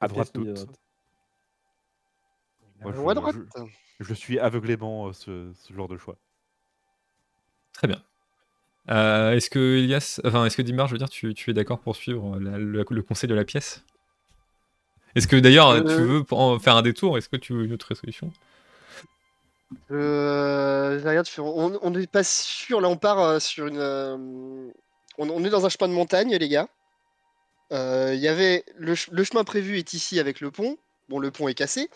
[0.00, 0.66] à droite oui, à toute.
[0.66, 0.80] droite.
[2.80, 3.36] Moi, Ou à je- droite.
[3.56, 3.62] je,
[4.00, 6.16] je suis aveuglément euh, ce, ce genre de choix.
[7.72, 8.02] Très bien.
[8.90, 11.78] Euh, est-ce que Elias, enfin, est-ce que Dimar, je veux dire, tu, tu es d'accord
[11.80, 13.84] pour suivre la- le, le conseil de la pièce?
[15.14, 15.82] Est-ce que d'ailleurs Euh.
[15.82, 17.18] tu veux pour en faire un détour?
[17.18, 18.32] Est-ce que tu veux une autre solution?
[19.90, 22.80] Euh, je regarde, on n'est pas sûr.
[22.80, 23.78] Là, on part euh, sur une.
[23.78, 24.16] euh,
[25.18, 26.68] on, on est dans un chemin de montagne, les gars.
[27.72, 30.76] Euh, Il y avait le chemin prévu est ici avec le pont.
[31.10, 31.90] Bon, le pont est cassé.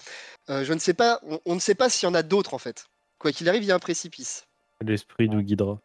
[0.51, 1.21] Euh, je ne sais pas.
[1.23, 2.87] On, on ne sait pas s'il y en a d'autres en fait.
[3.19, 4.45] Quoi qu'il arrive, il y a un précipice.
[4.81, 5.79] L'esprit nous guidera.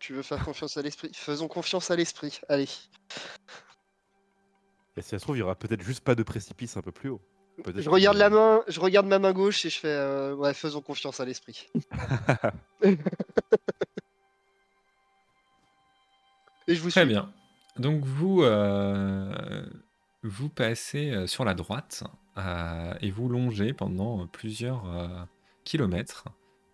[0.00, 1.12] Tu veux faire confiance à l'esprit?
[1.14, 2.40] Faisons confiance à l'esprit.
[2.48, 2.68] Allez.
[4.96, 6.90] Et si ça se trouve, il y aura peut-être juste pas de précipice un peu
[6.90, 7.20] plus haut.
[7.76, 8.62] Je regarde la main.
[8.66, 9.88] Je regarde ma main gauche et je fais.
[9.88, 11.68] euh, ouais, faisons confiance à l'esprit.
[12.82, 12.96] et
[16.74, 17.08] je vous Très suis.
[17.08, 17.32] bien.
[17.78, 19.64] Donc vous, euh,
[20.22, 22.04] vous passez euh, sur la droite
[22.36, 25.24] euh, et vous longez pendant plusieurs euh,
[25.64, 26.24] kilomètres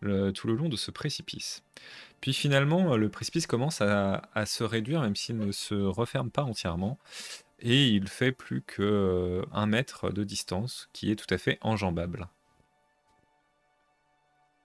[0.00, 1.62] le- tout le long de ce précipice.
[2.20, 6.42] Puis finalement, le précipice commence à, à se réduire, même s'il ne se referme pas
[6.42, 6.98] entièrement,
[7.60, 11.58] et il fait plus que euh, un mètre de distance, qui est tout à fait
[11.60, 12.28] enjambable.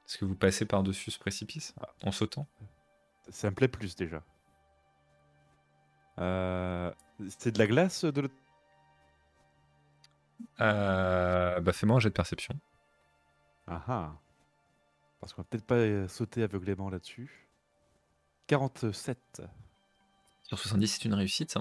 [0.08, 2.48] Est-ce que vous passez par-dessus ce précipice en sautant?
[3.30, 4.24] Ça me plaît plus déjà.
[6.18, 6.92] Euh,
[7.38, 8.34] c'est de la glace de l'autre
[10.62, 12.54] euh, Bah fais-moi un jet de perception.
[13.68, 14.12] Ah ah.
[15.20, 17.48] Parce qu'on va peut-être pas euh, sauter aveuglément là-dessus.
[18.48, 19.42] 47.
[20.44, 21.56] Sur 70, c'est une réussite.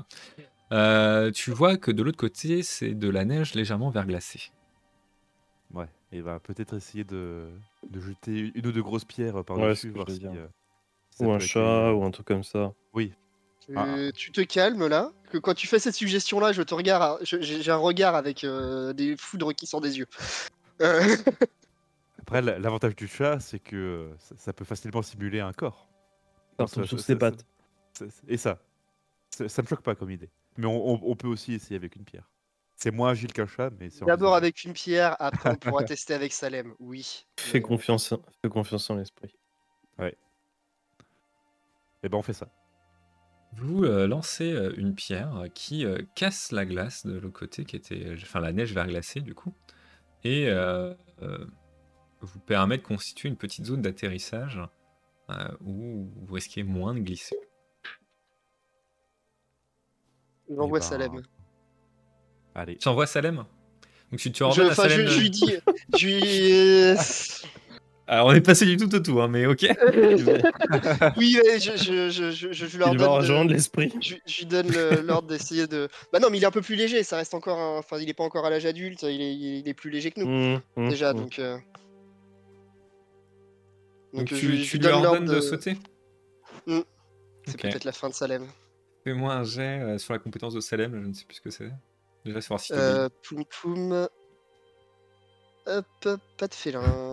[0.73, 4.51] Euh, tu vois que de l'autre côté, c'est de la neige légèrement verglacée.
[5.73, 5.89] Ouais.
[6.13, 7.51] Et va peut-être essayer de,
[7.91, 9.75] de jeter une ou deux grosses pierres Ouais, par-dessus.
[9.77, 10.41] c'est ce que voir je si, veux dire.
[10.41, 10.49] euh,
[11.11, 12.73] ça Ou un chat, ou un truc comme ça.
[12.95, 13.13] Oui.
[13.69, 14.13] Tu, Ah.
[14.15, 17.77] Tu te calmes là, que quand tu fais cette suggestion-là, je te regarde, j'ai un
[17.77, 20.07] regard avec euh, des foudres qui sortent des yeux.
[20.81, 21.01] Euh,
[22.21, 25.87] Après, la- l'avantage du chat, c'est que ça, ça peut facilement simuler un corps.
[26.67, 27.45] Sur ça- ses pattes.
[27.93, 28.59] ça- Et ça.
[29.31, 30.31] Ça, ça me choque pas comme idée.
[30.57, 32.29] Mais on, on- on peut aussi essayer avec une pierre.
[32.75, 36.15] C'est moins agile qu'un chat, mais c'est D'abord avec une pierre, après on pourra tester
[36.15, 36.75] avec Salem.
[36.81, 37.27] Oui.
[37.39, 39.35] Fais Mais, confiance, fais confiance en l'esprit.
[42.03, 42.49] Eh ben, on fait ça.
[43.55, 47.77] Vous euh, lancez euh, une pierre qui euh, casse la glace de l'autre côté, qui
[47.77, 49.53] était, enfin la neige verglacée du coup,
[50.23, 51.47] et euh, euh,
[52.21, 54.61] vous permet de constituer une petite zone d'atterrissage
[55.31, 57.37] euh, où vous risquez moins de glisser.
[60.51, 61.23] J'envoie Eh ben, Salem.
[62.55, 62.77] Allez.
[62.79, 63.45] Tu envoies Salem?
[64.11, 65.01] Donc tu, tu Je, ordonnes à enfin, Salem.
[65.01, 65.55] je, de- je lui dis.
[65.99, 66.99] je lui-
[68.11, 69.61] Alors on est passé du tout au tout, hein, mais ok.
[71.19, 73.15] oui, je, je, je, je, leur Il va donne.
[73.15, 73.93] de- rejoindre l'esprit.
[74.01, 74.71] Je, je lui donne
[75.07, 75.89] l'ordre d'essayer de.
[76.11, 77.03] Bah non, mais il est un peu plus léger.
[77.03, 77.59] Ça reste encore.
[77.59, 79.03] un- Enfin, il est pas encore à l'âge adulte.
[79.03, 81.13] Il est, il est plus léger que nous Mmh, mmh, déjà.
[81.13, 81.17] mmh.
[81.17, 81.39] Donc.
[81.39, 81.59] euh,
[84.15, 85.35] Donc euh, tu, je- tu je lui ordonnes de...
[85.35, 85.77] de- sauter?
[86.67, 88.47] C'est peut-être la fin de Salem.
[89.05, 91.51] Fais-moi un jet euh, sur la compétence de Salem, je ne sais plus ce que
[91.51, 91.71] c'est.
[92.25, 92.73] Déjà savoir si.
[92.75, 94.09] Euh, poum poum.
[95.67, 97.08] Hop, hop, pas de félin.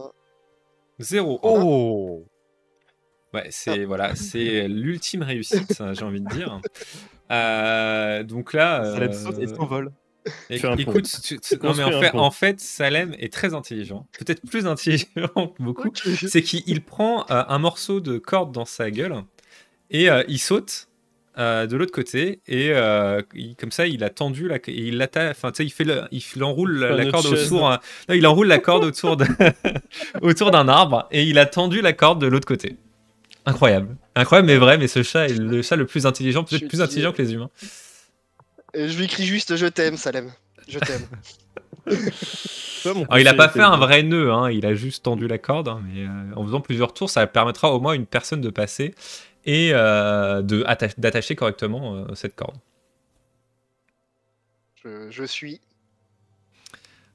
[1.00, 1.40] Zéro.
[1.44, 2.26] Oh
[3.34, 6.62] Ouais, c'est voilà, c'est l'ultime réussite, ça, j'ai envie de dire.
[7.32, 9.92] Euh, donc là, Salem saute et s'envole.
[10.50, 11.08] écoute,
[12.14, 15.90] en, fait, Salem est très intelligent, peut-être plus intelligent que beaucoup.
[15.94, 19.24] C'est qu'il prend euh, un morceau de corde dans sa gueule
[19.90, 20.88] et euh, il saute
[21.38, 22.72] euh, de l'autre côté et
[23.58, 27.06] comme ça il a tendu la il enfin tu sais il fait il, enroule la,
[27.06, 27.78] corde autour
[28.10, 29.26] il enroule la corde autour de
[30.22, 32.78] autour d'un arbre et il a tendu la corde de l'autre côté
[33.46, 36.82] incroyable incroyable mais vrai mais ce chat est le chat le plus intelligent peut-être plus
[36.82, 37.50] intelligent que les humains
[38.76, 40.32] je lui crie juste je t'aime, Salem.
[40.68, 41.08] Je t'aime.
[43.18, 44.50] il a pas fait un vrai nœud, hein.
[44.50, 47.72] il a juste tendu la corde, hein, mais euh, en faisant plusieurs tours, ça permettra
[47.72, 48.96] au moins à une personne de passer
[49.46, 52.58] et euh, d'attacher correctement euh, cette corde.
[55.10, 55.62] Je, suis.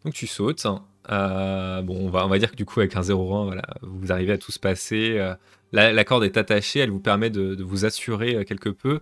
[0.05, 0.65] Donc tu sautes.
[0.65, 4.33] bon, on va, on va dire que du coup, avec un 0-1, voilà, vous arrivez
[4.33, 5.35] à tous passer.
[5.71, 9.01] La, corde est attachée, elle vous permet de vous assurer quelque peu.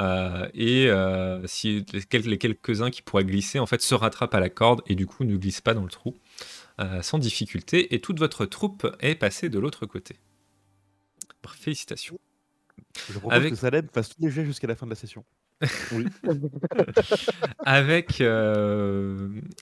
[0.00, 4.48] Euh, et euh, si les, quelques-uns qui pourraient glisser en fait se rattrapent à la
[4.48, 6.14] corde et du coup ne glissent pas dans le trou
[6.80, 10.16] euh, sans difficulté et toute votre troupe est passée de l'autre côté.
[11.48, 12.20] Félicitations.
[13.08, 13.50] Je propose Avec...
[13.50, 15.24] que Salem fasse tous les jets jusqu'à la fin de la session.
[15.92, 16.06] Oui.
[17.64, 18.20] avec,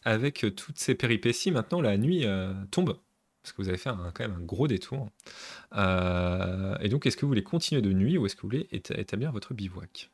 [0.04, 2.26] avec toutes ces péripéties, maintenant la nuit
[2.70, 2.98] tombe
[3.42, 5.08] parce que vous avez fait quand même un gros détour.
[5.72, 9.32] et donc, est-ce que vous voulez continuer de nuit ou est-ce que vous voulez établir
[9.32, 10.10] votre bivouac?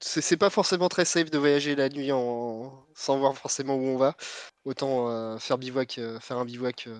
[0.00, 2.86] C'est pas forcément très safe de voyager la nuit en...
[2.94, 4.16] sans voir forcément où on va.
[4.64, 6.98] Autant euh, faire bivouac, euh, faire un bivouac euh,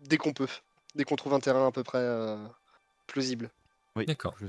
[0.00, 0.48] dès qu'on peut,
[0.94, 2.06] dès qu'on trouve un terrain à peu près
[3.06, 3.50] plausible.
[3.96, 4.34] Oui, D'accord.
[4.40, 4.46] je,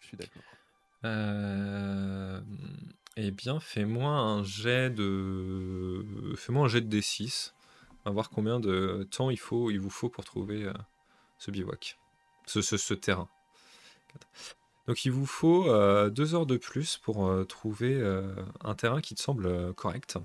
[0.00, 0.42] suis d'accord.
[3.16, 6.04] eh bien, fais-moi un jet de,
[6.36, 7.52] fais-moi un jet de D6.
[8.04, 10.70] On va voir combien de temps il faut, il vous faut pour trouver
[11.38, 11.98] ce bivouac,
[12.46, 13.28] ce, ce, ce terrain.
[14.86, 19.00] Donc il vous faut euh, deux heures de plus pour euh, trouver euh, un terrain
[19.00, 20.18] qui te semble correct.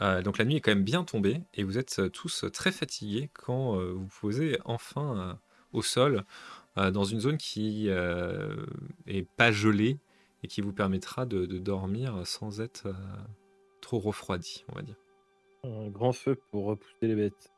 [0.00, 3.76] Donc la nuit est quand même bien tombée et vous êtes tous très fatigués quand
[3.76, 5.38] vous posez enfin
[5.72, 6.24] au sol
[6.76, 9.98] dans une zone qui est pas gelée
[10.42, 12.88] et qui vous permettra de, dormir sans être
[13.82, 14.96] trop refroidi, on va dire.
[15.64, 17.52] Un grand feu pour repousser les bêtes.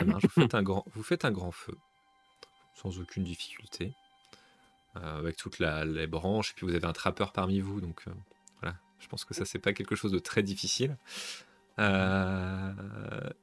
[0.00, 1.74] vous, faites un grand, vous faites un grand feu
[2.74, 3.94] sans aucune difficulté.
[4.96, 8.12] Euh, avec toutes les branches, et puis vous avez un trappeur parmi vous, donc euh,
[9.00, 10.96] je pense que ça c'est pas quelque chose de très difficile.
[11.78, 12.72] Euh,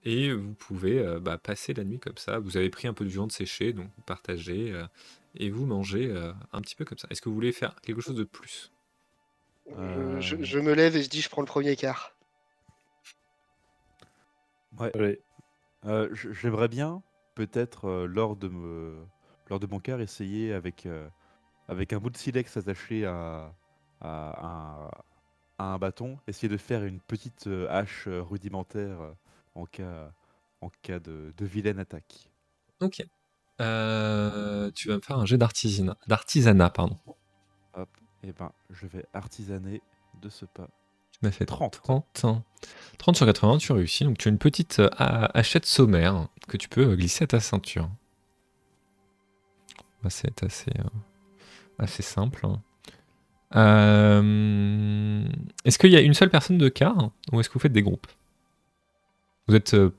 [0.04, 2.40] et vous pouvez bah, passer la nuit comme ça.
[2.40, 4.78] Vous avez pris un peu de viande séchée, donc vous partagez
[5.36, 6.14] et vous mangez
[6.52, 7.08] un petit peu comme ça.
[7.10, 8.74] Est-ce que vous voulez faire quelque chose de plus?
[10.20, 12.14] Je, me lève et je dis je prends le premier quart.
[14.78, 15.22] Ouais.
[16.12, 17.04] J'aimerais bien,
[17.36, 18.98] peut-être lors de me,
[19.50, 20.88] lors de mon quart, essayer avec
[21.68, 23.54] avec un bout de silex attaché à,
[24.02, 24.90] à,
[25.60, 29.14] un bâton, essayer de faire une petite euh, hache euh, rudimentaire euh,
[29.56, 30.12] en cas,
[30.62, 32.30] en cas de, vilaine attaque.
[32.82, 32.98] Ok.
[32.98, 33.04] tu
[33.58, 36.98] vas me faire un jet d'artisanat, pardon.
[37.74, 37.90] Hop,
[38.24, 39.82] et eh ben je vais artisaner
[40.22, 40.68] de ce pas.
[41.12, 41.82] Tu m'as fait 30.
[41.82, 42.44] 30.
[42.98, 44.04] 30 sur 80, tu réussis.
[44.04, 47.90] Donc tu as une petite hachette sommaire que tu peux glisser à ta ceinture.
[50.10, 50.72] C'est assez
[51.80, 52.48] assez simple.
[53.56, 55.24] Euh,
[55.64, 57.84] est-ce qu'il y a une seule personne de quart ou est-ce que vous faites des
[57.84, 58.08] groupes?
[59.48, 59.92] Vous êtes euh,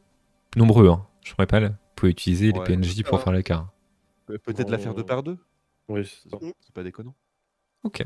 [0.56, 1.06] nombreux, hein.
[1.22, 1.60] je ne pourrais pas.
[1.60, 3.70] Vous pouvez utiliser les PNJ pour faire le quart.
[4.26, 5.38] Peut-être la faire deux par deux
[5.88, 7.14] Oui, c'est pas déconnant.
[7.84, 8.04] Ok.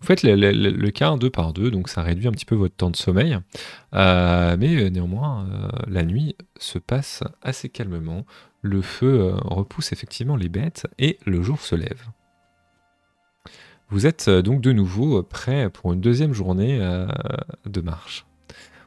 [0.00, 2.90] Vous faites le, quart deux par deux, donc ça réduit un petit peu votre temps
[2.90, 3.38] de sommeil.
[3.94, 8.26] Euh, mais néanmoins, la nuit se passe assez calmement.
[8.60, 12.02] Le feu repousse effectivement les bêtes et le jour se lève.
[13.88, 17.06] Vous êtes euh, donc de nouveau euh, prêt pour une deuxième journée euh,
[17.64, 18.26] de marche.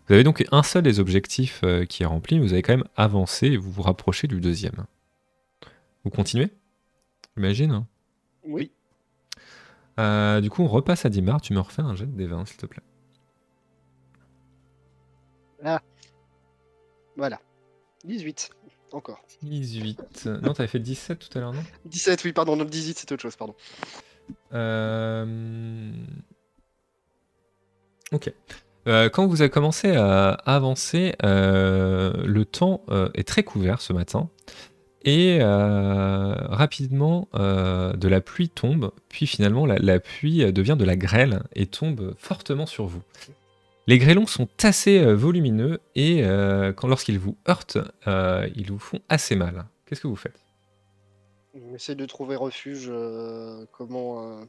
[0.07, 2.87] Vous avez donc un seul des objectifs qui est rempli, mais vous avez quand même
[2.95, 4.87] avancé et vous vous rapprochez du deuxième.
[6.03, 6.49] Vous continuez?
[7.37, 7.87] J'imagine hein?
[8.43, 8.71] Oui.
[10.41, 11.41] du coup, on repasse à Dimar.
[11.41, 12.81] Tu me refais un jet de D20, s'il te plaît.
[15.63, 15.79] Ah.
[17.15, 17.39] Voilà.
[18.03, 18.49] 18.
[18.93, 19.21] Encore.
[19.43, 20.25] 18.
[20.41, 21.61] Non, t'avais fait 17 tout à l'heure, non?
[21.85, 22.55] 17, oui, pardon.
[22.55, 23.53] Non, 18, c'est autre chose, pardon.
[24.53, 25.91] Euh,
[28.11, 28.31] ok.
[28.87, 32.81] Euh, quand vous avez commencé à avancer, euh, le temps
[33.13, 34.29] est très couvert ce matin.
[35.05, 41.65] Et rapidement, de la pluie tombe, puis finalement la, pluie devient de la grêle et
[41.65, 43.01] tombe fortement sur vous.
[43.87, 46.21] Les grêlons sont assez volumineux et
[46.83, 47.77] lorsqu'ils vous heurtent,
[48.07, 49.65] ils vous font assez mal.
[49.85, 50.48] Qu'est-ce que vous faites?
[51.53, 52.91] On essaie de trouver refuge
[53.71, 54.39] comment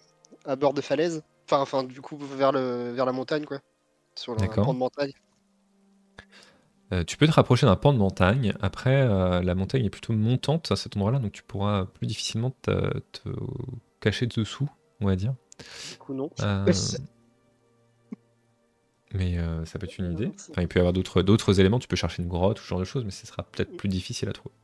[0.45, 1.23] à bord de falaise.
[1.47, 3.61] Enfin, enfin, du coup, vers, le, vers la montagne, quoi.
[4.15, 5.13] Sur le pan de montagne.
[6.93, 8.55] Euh, tu peux te rapprocher d'un pan de montagne.
[8.61, 12.51] Après, euh, la montagne est plutôt montante à cet endroit-là, donc tu pourras plus difficilement
[12.63, 13.29] te, te
[14.01, 14.69] cacher dessous,
[15.01, 15.35] on va dire.
[15.93, 16.31] Du coup, non.
[16.41, 16.67] Euh,
[19.15, 20.33] mais ça peut être une idée.
[20.51, 21.79] Enfin, il peut y avoir d'autres, d'autres éléments.
[21.79, 23.89] Tu peux chercher une grotte ou ce genre de choses, mais ce sera peut-être plus
[23.89, 24.55] difficile à trouver.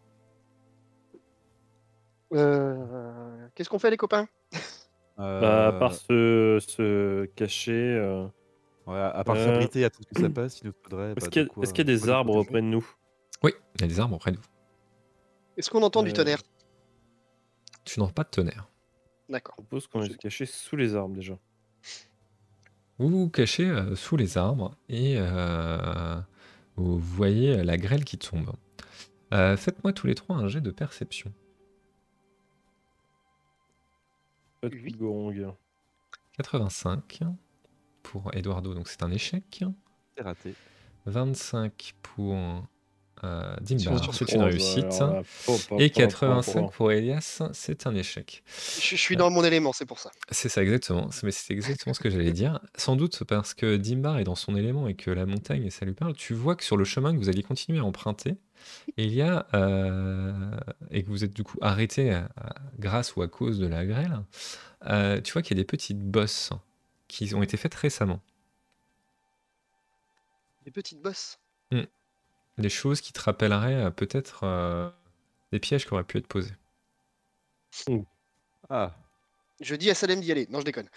[2.30, 4.26] Qu'est-ce qu'on fait, les copains?
[5.16, 8.28] Bah, à part se, se cacher.
[8.86, 9.44] Ouais, à part euh...
[9.44, 11.12] s'abriter à tout ce que ça passe, il nous faudrait.
[11.12, 12.86] Est-ce bah, qu'il y, a des arbres près de nous?
[13.42, 14.42] Oui, il y a des arbres près de nous.
[15.56, 16.42] Est-ce qu'on entend du euh, tonnerre?
[17.84, 18.68] Tu n'entends pas de tonnerre.
[19.28, 19.56] D'accord.
[19.58, 21.36] Je propose qu'on est caché sous les arbres déjà.
[22.98, 25.18] Vous vous cachez euh, sous les arbres et
[26.76, 28.52] vous voyez la grêle qui tombe.
[29.32, 31.32] Faites-moi tous les trois un jet de perception.
[34.66, 34.76] Pas de
[36.38, 37.20] 85
[38.02, 39.64] pour Eduardo, donc c'est un échec.
[40.16, 40.54] C'est raté.
[41.06, 42.36] 25 pour
[43.24, 45.02] euh, Dimbar, c'est une réussite.
[45.78, 48.42] Et 85 pour Elias, c'est un échec.
[48.80, 50.10] Je, suis dans mon élément, c'est pour ça.
[50.30, 51.08] C'est ça, exactement.
[51.22, 52.60] Mais c'est exactement ce que j'allais dire.
[52.76, 55.94] Sans doute parce que Dimbar est dans son élément et que la montagne, ça lui
[55.94, 56.14] parle.
[56.14, 58.36] Tu vois que sur le chemin que vous alliez continuer à emprunter,
[58.96, 60.50] il y a, euh,
[60.90, 62.20] et que vous êtes du coup arrêté
[62.78, 64.22] grâce ou à cause de la grêle,
[64.86, 66.50] euh, tu vois qu'il y a des petites bosses
[67.08, 68.20] qui ont été faites récemment.
[70.64, 71.38] Des petites bosses?
[71.70, 71.82] Hmm.
[72.58, 74.88] Des choses qui te rappelleraient euh, peut-être euh,
[75.52, 76.54] des pièges qui auraient pu être posés.
[78.70, 78.94] Ah.
[79.60, 80.46] Je dis à Salem d'y aller.
[80.50, 80.88] Non, je déconne.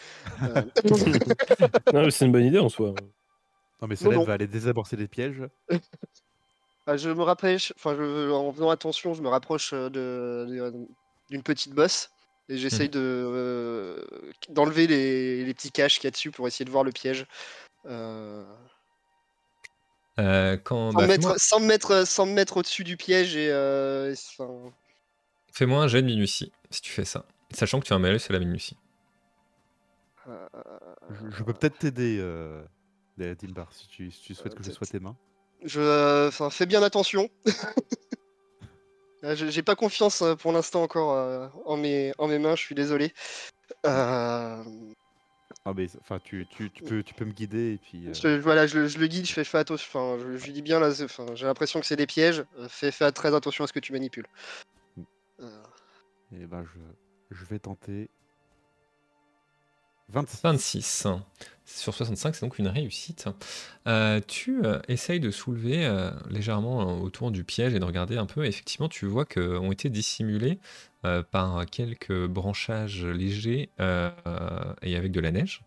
[0.43, 0.61] Euh,
[1.93, 2.93] non, mais c'est une bonne idée en soi.
[3.81, 5.43] Non, mais Salem va aller désamorcer les pièges.
[6.87, 7.95] Ah, je me rapproche, enfin,
[8.31, 10.73] en faisant attention, je me rapproche de,
[11.29, 12.09] d'une petite bosse
[12.49, 12.91] et j'essaye mmh.
[12.91, 14.05] de euh,
[14.49, 17.27] d'enlever les, les, petits caches qu'il y a dessus pour essayer de voir le piège.
[17.85, 18.43] Euh...
[20.19, 23.49] Euh, quand, sans, bah, mettre, sans, me mettre, sans, me mettre, au-dessus du piège et.
[23.49, 24.13] Euh,
[25.53, 28.19] fais-moi un jet de minutie si tu fais ça, sachant que tu as un malus
[28.19, 28.77] sur la minutie.
[30.27, 30.31] Je,
[31.37, 32.61] je, peux peut-être t'aider, euh,
[33.17, 35.15] Dimbar, si tu, si tu souhaites que je sois tes mains.
[35.63, 37.29] Je, fais bien attention.
[39.25, 42.61] Euh, j'ai pas confiance euh, pour l'instant encore euh, en, mes, en mes mains, je
[42.61, 43.13] suis désolé.
[45.69, 48.11] Ah mais enfin tu, tu, tu, peux, tu peux me guider et puis.
[48.39, 49.87] voilà, je, je, le guide, je fais, fais attention.
[49.87, 52.43] Enfin, je, je, lui dis bien là, j'ai l'impression que c'est des pièges.
[52.69, 54.25] Fais, fais très attention à ce que tu manipules.
[55.37, 55.45] Mm.
[56.31, 58.09] Et ben je, je vais tenter
[60.09, 61.07] 26.
[61.75, 63.27] Sur 65, c'est donc une réussite.
[63.87, 68.25] Euh, tu euh, essayes de soulever euh, légèrement autour du piège et de regarder un
[68.25, 68.43] peu.
[68.45, 70.59] Effectivement, tu vois qu'ont été dissimulés
[71.31, 75.61] par quelques branchages légers et avec de la neige,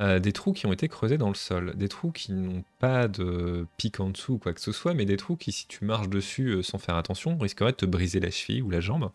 [0.00, 1.76] des trous qui ont été creusés dans le sol.
[1.76, 5.04] Des trous qui n'ont pas de pic en dessous ou quoi que ce soit, mais
[5.04, 8.30] des trous qui, si tu marches dessus sans faire attention, risqueraient de te briser la
[8.30, 9.10] cheville ou la jambe,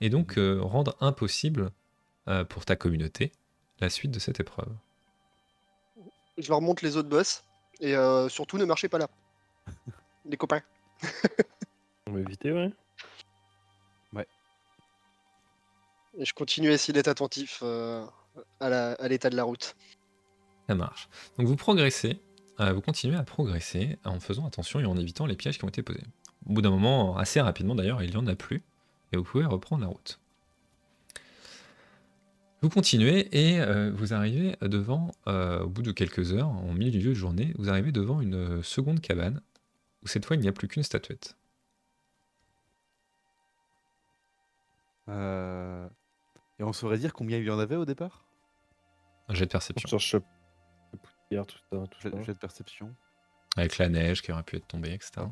[0.00, 1.70] et donc rendre impossible
[2.48, 3.30] pour ta communauté
[3.80, 4.74] la suite de cette épreuve.
[6.38, 7.44] Je leur montre les autres boss
[7.80, 9.08] et euh, surtout ne marchez pas là.
[10.24, 10.62] les copains.
[12.06, 12.72] On va éviter, ouais.
[14.12, 14.26] Ouais.
[16.18, 18.04] Et je continue à essayer d'être attentif euh,
[18.60, 19.76] à l'état de la route.
[20.68, 21.08] Ça marche.
[21.38, 22.20] Donc vous progressez,
[22.60, 25.68] euh, vous continuez à progresser en faisant attention et en évitant les pièges qui ont
[25.68, 26.04] été posés.
[26.46, 28.62] Au bout d'un moment, assez rapidement d'ailleurs, il n'y en a plus,
[29.12, 30.20] et vous pouvez reprendre la route.
[32.64, 36.98] Vous continuez et euh, vous arrivez devant, euh, au bout de quelques heures, en milieu
[36.98, 39.42] de journée, vous arrivez devant une seconde cabane,
[40.02, 41.36] où cette fois il n'y a plus qu'une statuette.
[45.10, 45.86] Euh,
[46.58, 48.24] et on saurait dire combien il y en avait au départ?
[49.28, 49.98] Un jet de perception.
[49.98, 50.26] Sur tout
[52.00, 52.94] ça, jet, de perception.
[53.58, 55.26] Avec la neige qui aurait pu être tombée, etc.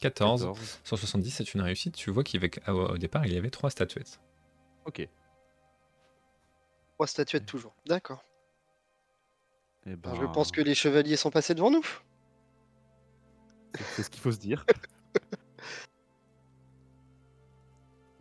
[0.00, 0.50] 14,
[0.82, 1.94] 170, c'est une réussite.
[1.94, 4.18] Tu vois qu'au départ, il y avait trois statuettes.
[4.86, 5.08] Ok.
[7.04, 7.74] Trois statuettes toujours.
[7.84, 8.24] D'accord.
[9.84, 10.14] Eh ben...
[10.14, 11.84] Je pense que les chevaliers sont passés devant nous.
[13.74, 14.64] C'est ce qu'il faut se dire.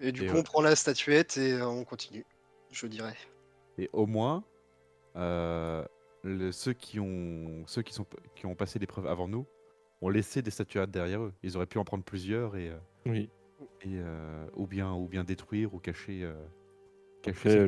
[0.01, 2.25] et du coup, on prend la statuette et euh, on continue,
[2.71, 3.15] je dirais.
[3.77, 4.43] Et au moins,
[5.15, 5.85] euh,
[6.51, 8.05] ceux, qui ont, ceux qui, sont,
[8.35, 9.47] qui ont passé l'épreuve avant nous
[10.01, 11.33] ont laissé des statuettes derrière eux.
[11.41, 13.29] Ils auraient pu en prendre plusieurs et, euh, oui.
[13.85, 14.01] et
[14.57, 16.29] ou, bien, ou bien détruire ou cacher,
[17.21, 17.65] cacher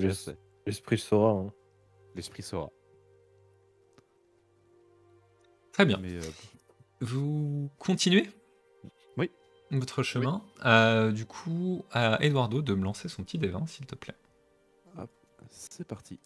[0.66, 1.32] L'esprit saura.
[1.32, 1.54] Hein.
[2.16, 2.70] L'esprit saura.
[5.72, 6.02] Très bien.
[6.04, 6.22] Euh,
[7.02, 8.30] Vous continuez?
[9.18, 9.30] Oui.
[9.72, 10.42] Votre chemin.
[10.66, 14.16] Euh, du coup, à Eduardo de me lancer son petit dévin, s'il te plaît.
[15.50, 16.20] C'est parti.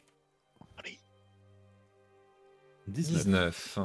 [2.87, 3.79] 19.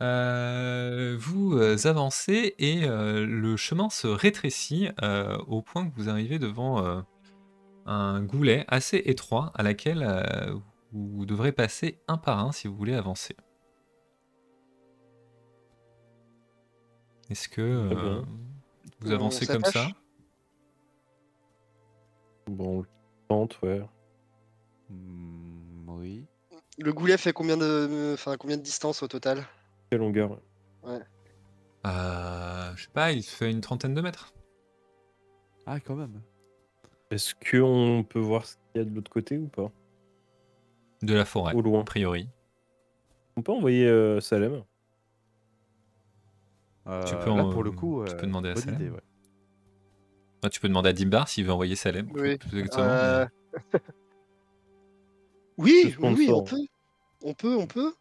[0.00, 6.08] Euh, vous euh, avancez et euh, le chemin se rétrécit euh, au point que vous
[6.08, 7.00] arrivez devant euh,
[7.88, 10.54] un goulet assez étroit à laquelle euh,
[10.92, 13.34] vous devrez passer un par un si vous voulez avancer.
[17.30, 18.22] Est-ce que euh,
[19.00, 19.88] vous avancez comme ça?
[22.46, 22.86] Bon, on le
[23.28, 23.82] tente, ouais.
[24.88, 26.26] Hmm, oui.
[26.78, 29.44] Le goulet fait combien de, enfin, combien de distance au total?
[29.90, 30.40] Quelle longueur
[30.84, 31.00] Euh,
[32.76, 34.32] Je sais pas, il fait une trentaine de mètres.
[35.66, 36.22] Ah, quand même.
[37.10, 39.70] Est-ce qu'on peut voir ce qu'il y a de l'autre côté ou pas?
[41.02, 41.80] De la forêt, Au loin.
[41.80, 42.28] a priori.
[43.36, 44.62] On peut envoyer euh, Salem
[46.86, 48.80] Euh, Tu peux là, en- pour le coup, tu peux euh, demander à bonne Salem.
[48.80, 49.00] idée, ouais.
[50.42, 52.10] Ah, tu peux demander à Dimbar s'il veut envoyer Salem.
[52.14, 52.36] Oui.
[52.38, 53.26] plus exactement, Euh,
[53.72, 53.80] mais-
[55.58, 56.44] Oui, Le oui, oui, on sponsor.
[56.44, 56.66] peut.
[57.22, 57.94] On peut, on peut.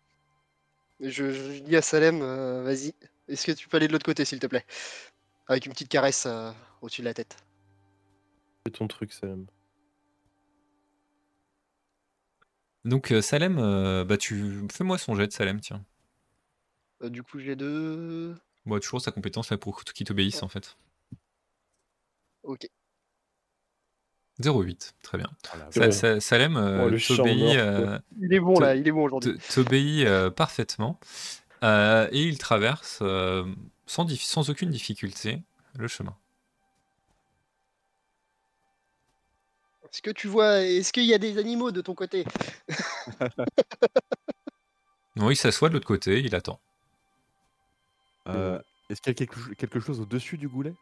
[0.99, 2.93] Mais je, je dis à Salem, euh, vas-y.
[3.27, 4.65] Est-ce que tu peux aller de l'autre côté, s'il te plaît?
[5.47, 6.51] Avec une petite caresse euh,
[6.81, 7.38] au-dessus de la tête.
[8.68, 9.45] Fais ton truc, Salem.
[12.84, 15.85] Donc euh, Salem, euh, bah tu fais-moi son jet de Salem, tiens.
[17.02, 18.35] Euh, du coup, j'ai deux.
[18.65, 20.76] Bon, toujours sa compétence là pour qu'il t'obéisse en fait.
[22.44, 22.68] Ok.
[24.41, 25.30] 0,8, très bien.
[25.53, 25.72] Voilà.
[25.72, 25.91] Sa- Ouais.
[25.94, 29.38] sa- Salem euh, Oh, t'obéit euh, Il est bon là, il est bon aujourd'hui.
[29.53, 30.99] t'obéit, euh, parfaitement
[31.64, 33.45] Euh, et il traverse euh,
[33.85, 35.41] sans aucune difficulté
[35.77, 36.18] le chemin.
[39.97, 42.23] Est-ce que tu vois, est-ce qu'il y a des animaux de ton côté?
[45.15, 46.59] Non, il s'assoit de l'autre côté, il attend.
[48.27, 48.59] Euh,
[48.91, 50.75] Est-ce qu'il y a quelque, cho- quelque chose au-dessus du goulet?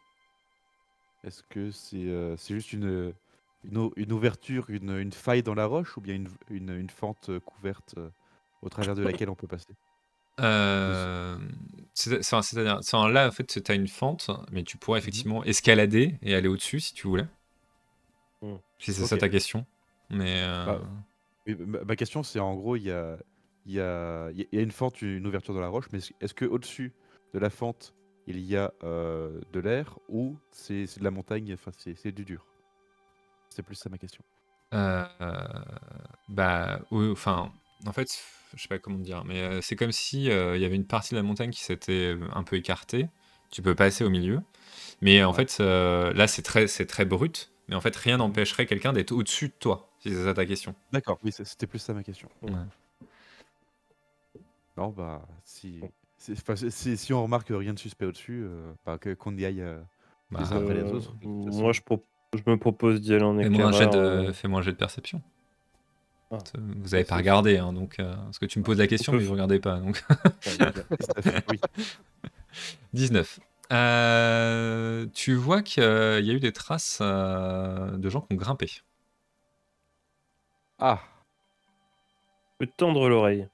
[1.24, 3.14] Est-ce que c'est euh, c'est juste une,
[3.64, 6.90] une, o- une ouverture, une, une faille dans la roche ou bien une, une, une
[6.90, 8.10] fente euh, couverte euh,
[8.64, 9.74] au travers de laquelle on peut passer?
[10.42, 11.38] Euh,
[11.94, 16.18] c'est- c'est- C'est-à-dire, là en fait, tu as une fente, mais tu pourrais effectivement escalader
[16.22, 17.28] et aller au-dessus si tu voulais.
[18.80, 19.66] Si c'est ça ta question.
[20.10, 20.82] Mais euh, Bah,
[21.48, 23.18] Oui, ma, question c'est en gros, il y a,
[23.66, 26.46] y, a, y a une fente, une ouverture dans la roche, mais est-ce- est-ce que
[26.46, 26.94] au-dessus
[27.34, 27.96] de la fente
[28.28, 32.48] il y a euh, de l'air ou c'est de la montagne, enfin c'est du dur?
[33.50, 34.24] C'est plus ça ma question.
[34.74, 35.06] euh,
[36.28, 37.52] bah, oui, enfin,
[37.86, 38.08] en fait,
[38.56, 40.88] je sais pas comment dire, mais euh, c'est comme si euh, il y avait une
[40.88, 43.08] partie de la montagne qui s'était euh, un peu écartée.
[43.52, 44.42] Tu peux passer au milieu,
[45.02, 45.46] mais en Ouais.
[45.46, 47.52] fait, euh, là, c'est très, c'est très brut.
[47.68, 50.76] Mais en fait, rien n'empêcherait quelqu'un d'être au-dessus de toi, si c'est ça ta question.
[50.92, 52.30] D'accord, oui, c'est- c'était plus ça ma question.
[52.44, 52.52] Ouais.
[54.78, 55.82] Non, bah, si,
[56.18, 59.80] si on remarque rien de suspect au-dessus, euh, bah, que- qu'on y aille euh,
[60.32, 61.14] Bah, les uns après les Euh, autres.
[61.24, 64.24] moi, je, pro- je me propose d'y aller en Fais-moi un, jet éclaireur.
[64.24, 64.28] de...
[64.30, 65.22] euh, fais-moi un jet de perception.
[66.32, 66.38] Ah.
[66.58, 68.88] Vous avez Ça, pas c'est- regardé, hein, donc, euh, parce que tu me poses la
[68.88, 69.78] question, mais vous regardez pas.
[69.80, 70.04] Donc.
[70.08, 70.50] Tout
[71.16, 71.60] à fait, oui.
[72.94, 73.40] 19.
[73.72, 78.70] Euh, tu vois qu'il y a eu des traces euh, de gens qui ont grimpé.
[80.80, 81.02] Ah,
[82.60, 83.48] Je peux tendre l'oreille.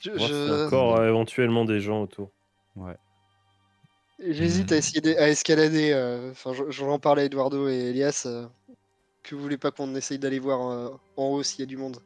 [0.00, 2.30] Je- Voir s'il y a je- encore euh, éventuellement des gens autour.
[2.76, 2.96] ouais.
[4.20, 5.92] J'hésite à essayer de- à escalader.
[5.92, 8.24] euh, Enfin, je- j'en parlais à Eduardo et Elias.
[8.26, 8.46] euh,
[9.22, 11.76] que vous voulez pas qu'on essaye d'aller voir euh, en haut s'il y a du
[11.78, 11.96] monde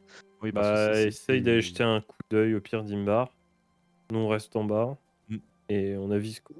[0.41, 3.29] Oui, parce que Bah, c'est- c'est- essaye d'aller jeter un coup d'œil au pire d'Imbar.
[4.11, 4.97] Nous, on reste en bas.
[5.29, 5.37] Mm.
[5.69, 6.39] Et on avise.
[6.39, 6.55] quoi.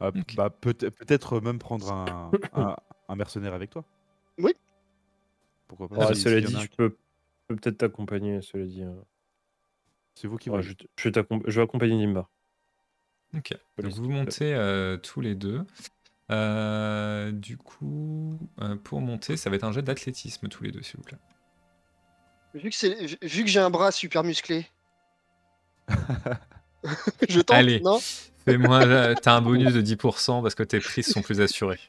[0.00, 0.34] Ah, Ok.
[0.36, 2.76] bah, peut- peut-être même prendre un, un,
[3.08, 3.84] un mercenaire avec toi.
[4.38, 4.52] Oui.
[5.66, 6.96] Pourquoi pas Ouais, si- cela dit, je peux,
[7.48, 8.40] peut-être t'accompagner.
[8.42, 8.92] Cela dit, euh.
[10.14, 10.76] C'est vous qui Ouais, voyez.
[10.80, 12.28] je, je vais t'accomp- je vais accompagner Dimbar.
[13.36, 13.52] Ok.
[13.78, 15.64] Donc vous montez euh, tous les deux.
[16.30, 20.82] Euh, du coup, euh, pour monter, ça va être un jet d'athlétisme tous les deux,
[20.82, 21.18] s'il vous plaît.
[22.54, 24.66] Vu que, c'est- vu- vu que j'ai un bras super musclé.
[27.28, 27.80] Je tente, Allez.
[27.80, 28.00] non
[28.44, 31.80] Fais-moi, euh, t'as un bonus de 10% parce que tes prises sont plus assurées.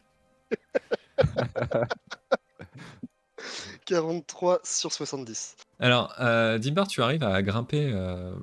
[3.85, 5.55] 43 sur 70.
[5.79, 8.33] Alors, euh, Dimbar, tu arrives à grimper euh,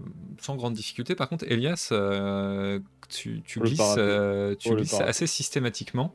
[0.40, 1.14] sans grande difficulté.
[1.14, 6.14] Par contre, Elias, euh, tu, glisses, euh, tu Oh, glisses assez systématiquement.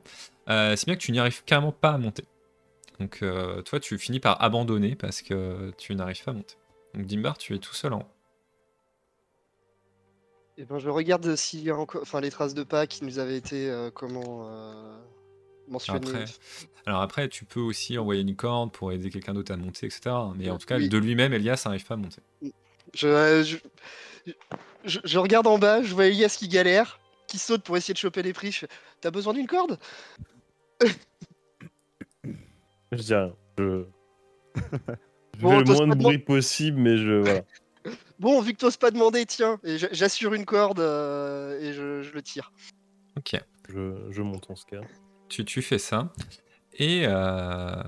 [0.50, 2.26] Euh, c'est bien que tu n'y arrives carrément pas à monter.
[3.00, 6.56] Donc, euh, toi, tu finis par abandonner parce que tu n'arrives pas à monter.
[6.96, 8.06] Donc, Dimbar, tu es tout seul en haut.
[10.62, 13.18] Et ben, je regarde s'il y a encore, enfin, les traces de pas qui nous
[13.18, 14.96] avaient été euh, comment euh,
[15.68, 16.08] mentionnées.
[16.08, 16.26] Après,
[16.86, 20.16] alors après, tu peux aussi envoyer une corde pour aider quelqu'un d'autre à monter, etc.
[20.36, 20.88] Mais en tout cas, Oui.
[20.88, 22.22] de lui-même, Elias n'arrive pas à monter.
[22.94, 23.58] Je, euh, je,
[24.86, 28.00] je- je regarde en bas, je vois Elias qui galère, qui saute pour essayer de
[28.00, 28.52] choper les prix.
[28.52, 28.68] Je fais,
[29.00, 29.80] T'as besoin d'une corde?
[32.92, 33.34] Je dis rien.
[33.58, 33.86] Je,
[35.40, 37.42] Bon, le t'oses moins pas de bruit possible, mais je voilà.
[38.22, 42.12] Bon, vu que t'oses pas demander, tiens, et j'assure une corde euh, et je, je
[42.14, 42.54] le tire.
[43.18, 43.34] Ok.
[43.68, 44.82] Je, je monte en ce cas.
[45.28, 46.14] Tu, tu fais ça.
[46.74, 47.82] Et, euh,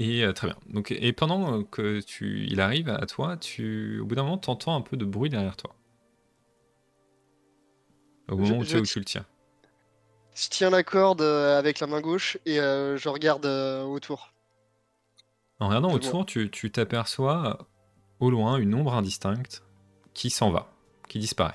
[0.00, 0.56] et euh, très bien.
[0.66, 4.50] Donc, et pendant que tu, il arrive à toi, tu, au bout d'un moment, tu
[4.50, 5.72] entends un peu de bruit derrière toi.
[8.28, 9.26] Au Je- moment où, tu, où ti- tu le tiens.
[10.34, 14.34] Je tiens la corde euh, avec la main gauche et euh, je regarde euh, autour.
[15.60, 17.68] En regardant autour, tu tu t'aperçois
[18.20, 19.62] au loin une ombre indistincte
[20.14, 20.70] qui s'en va,
[21.08, 21.54] qui disparaît.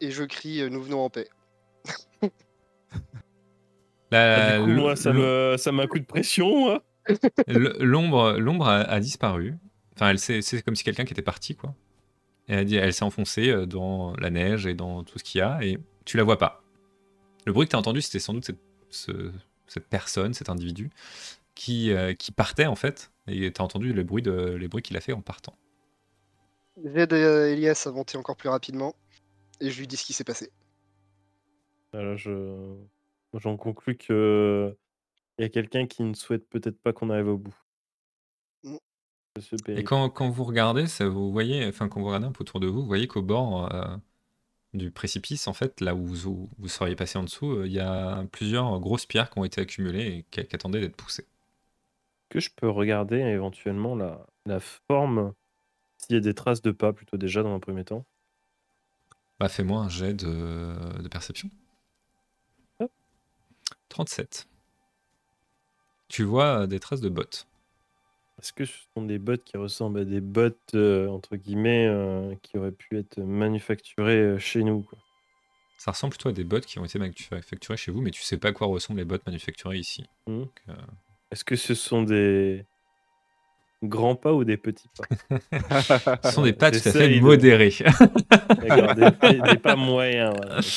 [0.00, 1.28] Et je crie euh, Nous venons en paix.
[2.22, 2.28] La-
[4.10, 6.58] Ah, du coup, l- moi, ça l- me, ça met un coup de pression.
[6.60, 6.82] moi.
[7.46, 9.54] l- L'ombre, l'ombre a, a disparu.
[9.94, 11.74] Enfin, elle s'est- c'est comme si quelqu'un qui était parti, quoi.
[12.48, 15.24] Et elle, a dit- elle s'est enfoncée euh, dans la neige et dans tout ce
[15.24, 16.62] qu'il y a, et tu la vois pas.
[17.44, 18.60] Le bruit que tu as entendu, c'était sans doute cette,
[18.90, 19.32] ce-
[19.66, 20.90] cette personne, cet individu,
[21.54, 24.82] qui, euh, qui partait en fait, et tu as entendu le bruit de, les bruits
[24.82, 25.56] qu'il a fait en partant.
[26.84, 28.94] J'aide euh, Elias à monter encore plus rapidement
[29.60, 30.50] et je lui dis ce qui s'est passé.
[31.92, 32.76] Je,
[33.34, 34.76] j'en conclus que
[35.38, 37.56] il y a quelqu'un qui ne souhaite peut-être pas qu'on arrive au bout.
[38.64, 38.76] Mm.
[39.68, 42.60] Et quand, quand vous regardez, ça, vous voyez, enfin quand vous regardez un peu autour
[42.60, 43.96] de vous, vous voyez qu'au bord euh,
[44.74, 47.80] du précipice, en fait, là où vous, vous seriez passé en dessous, euh, il y
[47.80, 51.26] a plusieurs grosses pierres qui ont été accumulées et qui, qui attendaient d'être poussées.
[52.28, 55.32] Que je peux regarder éventuellement la, la forme,
[55.96, 58.04] s'il y a des traces de pas plutôt déjà dans un premier temps?
[59.38, 61.50] Bah fais-moi un jet de, de perception.
[62.80, 62.90] Hop.
[63.88, 64.48] 37.
[66.08, 67.46] Tu vois euh, des traces de bottes.
[68.40, 72.34] Est-ce que ce sont des bottes qui ressemblent à des bottes, euh, entre guillemets, euh,
[72.42, 74.98] qui auraient pu être manufacturées euh, chez nous quoi?
[75.76, 78.36] Ça ressemble plutôt à des bottes qui ont été manufacturées chez vous, mais tu sais
[78.36, 80.04] pas à quoi ressemblent les bottes manufacturées ici.
[80.26, 80.40] Hmm.
[80.40, 80.62] Donc,
[81.30, 82.64] Est-ce que ce sont des
[83.82, 85.38] grands pas ou des petits pas
[86.24, 87.08] ce sont des pas tout à fait.
[88.68, 90.34] D'accord, des, des- des pas moyens.
[90.36, 90.60] voilà.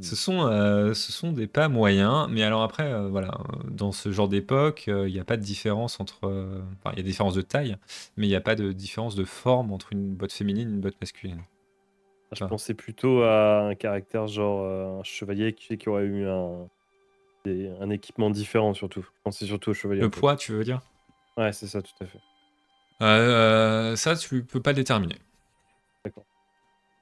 [0.00, 3.92] Ce sont, euh, ce sont des pas moyens, mais alors après, euh, voilà, euh, dans
[3.92, 6.24] ce genre d'époque, euh, il n'y a pas de différence entre.
[6.24, 7.76] Enfin, il y a des différences de taille,
[8.16, 10.80] mais il n'y a pas de différence de forme entre une botte féminine et une
[10.80, 11.42] botte masculine.
[12.32, 12.48] Je Ah.
[12.48, 14.66] pensais plutôt à un caractère genre
[14.98, 16.68] un chevalier qui, qui aurait eu un,
[17.44, 19.02] des- un équipement différent surtout.
[19.02, 20.00] Je pensais surtout au chevalier.
[20.00, 20.80] Le poids, tu veux dire?
[21.36, 22.20] Ouais, c'est ça, tout à fait.
[23.02, 25.16] Euh, Ça, tu peux pas déterminer.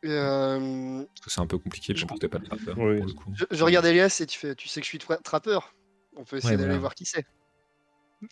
[0.05, 2.97] Et, euh, Parce que c'est un peu compliqué pour t'es pas le trappeur, Oui.
[2.98, 3.32] pour le coup.
[3.36, 5.74] je, je regarde Elias et tu fais Tu sais que je suis tra- trappeur.
[6.16, 7.24] On peut essayer Ouais, d'aller voir qui c'est.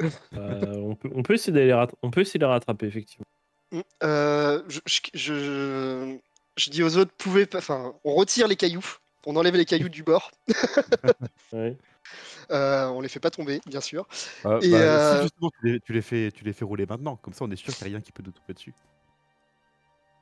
[0.02, 3.24] Euh, on, peut, on peut essayer d'aller rat- on peut essayer de les rattraper effectivement.
[3.70, 3.80] Mm.
[4.02, 6.18] Euh, je, je, je-
[6.56, 7.58] je dis aux autres pouvez pas.
[7.58, 8.84] Enfin, on retire les cailloux.
[9.26, 10.32] On enlève les cailloux du bord.
[11.52, 11.76] Ouais.
[12.50, 14.06] Euh, on les fait pas tomber, bien sûr.
[14.44, 16.86] Ah, Et, bah, euh, Si justement tu les, tu, les fais, tu les fais rouler
[16.86, 18.74] maintenant, comme ça on est sûr qu'il n'y a rien qui peut nous tomber dessus.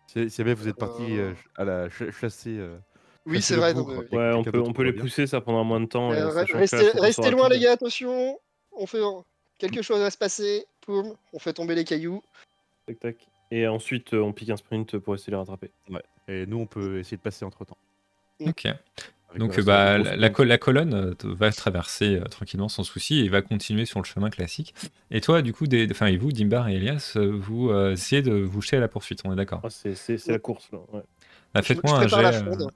[0.07, 1.35] Si, si jamais vous êtes parti Euh.
[1.57, 2.57] à la ch- chasser.
[2.59, 2.79] euh,
[3.27, 3.75] Oui, c'est vrai.
[3.75, 6.13] non, mais- Ouais, on peut, on peut les pousser, ça prendra moins de temps.
[6.13, 8.39] Euh, là, restez loin, les gars, attention.
[8.73, 9.01] On fait
[9.59, 10.67] quelque chose va se passer.
[10.83, 12.23] Poum, on fait tomber les cailloux.
[12.87, 13.29] Tac, tac.
[13.51, 15.71] Et ensuite, on pique un sprint pour essayer de les rattraper.
[16.29, 17.77] Et nous on peut essayer de passer entre temps.
[18.41, 18.67] Ok.
[19.37, 23.29] Donc bah, la, la co- la colonne euh, va traverser euh, tranquillement sans souci et
[23.29, 24.75] va continuer sur le chemin classique.
[25.11, 28.23] Et toi, du coup, des, enfin, et vous, Dimbar et Elias, euh, vous euh, essayez
[28.23, 30.79] de vous jeter à la poursuite, on est d'accord Ah, c'est la course là.
[30.93, 31.03] ouais.
[31.55, 32.67] Bah, Faites-moi un, jet, euh,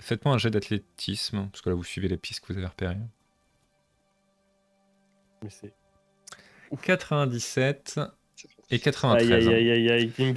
[0.00, 2.96] faites-moi un jet d'athlétisme, parce que là, vous suivez les pistes que vous avez repérées.
[5.42, 5.72] Mais c'est-
[6.82, 8.00] 97
[8.70, 9.30] et 93.
[9.48, 9.74] Aïe aïe hein.
[9.74, 10.34] aïe aïe aïe.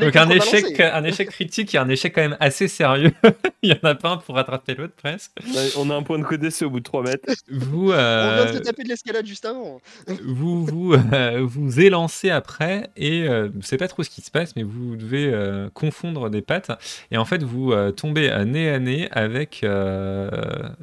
[0.00, 3.12] Donc un échec, un échec critique et un échec quand même assez sérieux.
[3.62, 5.32] Il y en a pas un pour rattraper l'autre presque.
[5.76, 7.28] On a un point de code d'essai au bout de 3 mètres.
[7.50, 9.80] Vous, On vient de euh, se taper de l'escalade juste avant.
[10.24, 14.30] vous vous, euh, vous élancez après et euh, vous savez pas trop ce qui se
[14.30, 16.70] passe, mais vous devez euh, confondre des pattes
[17.10, 20.30] et en fait vous euh, tombez à nez à nez avec euh,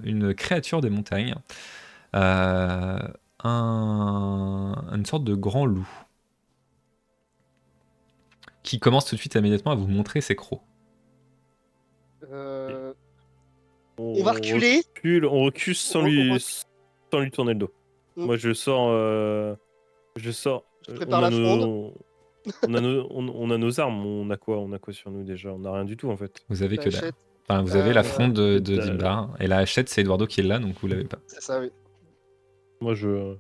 [0.04, 1.36] une créature des montagnes,
[2.16, 3.00] Euh,
[3.44, 5.88] un- une sorte de grand loup
[8.66, 10.62] qui commence tout de suite immédiatement à vous montrer ses crocs.
[12.32, 12.94] Euh,
[13.98, 14.82] on va reculer.
[14.96, 17.72] recule, on recule sans On- lui, sans lui tourner le dos.
[18.18, 18.26] Mm.
[18.26, 18.88] Moi, je sors.
[18.90, 19.56] euh,
[20.16, 20.66] je sors.
[20.88, 21.94] Je prépare on, a la nos,
[22.68, 24.06] on, a nos, on, on a nos armes.
[24.06, 25.54] On a quoi On a quoi sur nous déjà?
[25.54, 26.44] On a rien du tout en fait.
[26.50, 27.12] Vous avez que dalle.
[27.48, 28.78] Enfin, vous avez la Euh, fronde de, de.
[28.82, 31.20] Dimbar et la hachette c'est Eduardo qui est là donc vous l'avez pas.
[31.28, 31.70] C'est ça, oui.
[32.82, 33.36] Moi, je,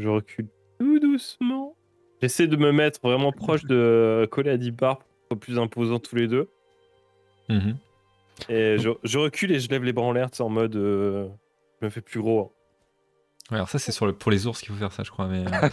[0.00, 0.46] je recule
[0.78, 1.74] tout doucement.
[2.20, 6.16] J'essaie de me mettre vraiment proche de coller à 10 barres pour plus imposants tous
[6.16, 6.48] les deux.
[7.48, 7.76] Mhm.
[8.48, 10.76] Et je, je recule et je lève les bras en l'air, tu sais, en mode.
[10.76, 11.26] euh,
[11.80, 12.40] je me fais plus gros.
[12.40, 12.48] hein.
[13.50, 14.12] Ouais, alors ça, c'est sur le...
[14.12, 15.26] pour les ours qu'il faut faire ça, je crois.
[15.26, 15.44] Mais...
[15.46, 15.68] euh,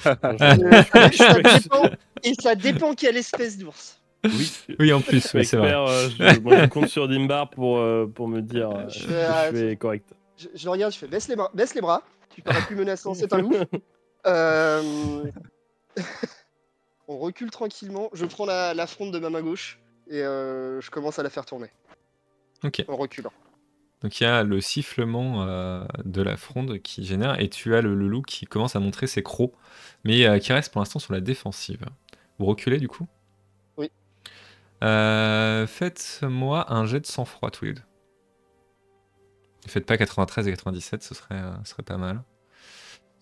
[1.12, 1.90] ça dépend-
[2.24, 4.00] et ça dépend quelle espèce d'ours.
[4.24, 5.74] Oui, oui, en plus, oui, c'est vrai.
[5.76, 9.12] Euh, je, moi, je compte sur Dimbar pour, euh, pour me dire euh, Je que
[9.14, 10.14] fais, je fais correct.
[10.38, 12.02] Je, je le regarde, je fais baisse les bras, baisse les bras.
[12.34, 13.54] Tu parais plus menaçant, c'est un loup.
[17.08, 18.10] On recule tranquillement.
[18.14, 21.30] Je prends la, la fronde de ma main gauche et euh, je commence à la
[21.30, 21.70] faire tourner
[22.64, 22.84] Ok.
[22.88, 23.32] en reculant.
[24.02, 27.82] Donc il y a le sifflement euh, de la fronde qui génère et tu as
[27.82, 29.54] le, le loup qui commence à montrer ses crocs,
[30.04, 31.86] mais euh, qui reste pour l'instant sur la défensive.
[32.40, 33.08] Vous reculez du coup?
[33.78, 33.90] Oui.
[34.82, 37.82] Faites-moi un jet de sang-froid tous les deux.
[39.66, 42.22] Ne faites pas 93 et 97, ce serait, euh, ce serait pas mal.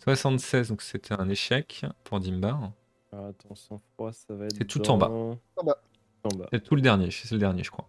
[0.04, 2.72] 76, donc c'était un échec pour Dimbar.
[3.12, 4.56] Alors, attends, sans froid, ça va être.
[4.58, 5.08] C'est tout en bas.
[5.08, 5.78] dans- En bas.
[6.24, 6.46] En bas.
[6.52, 7.88] C'est tout le dernier, c'est le dernier je crois.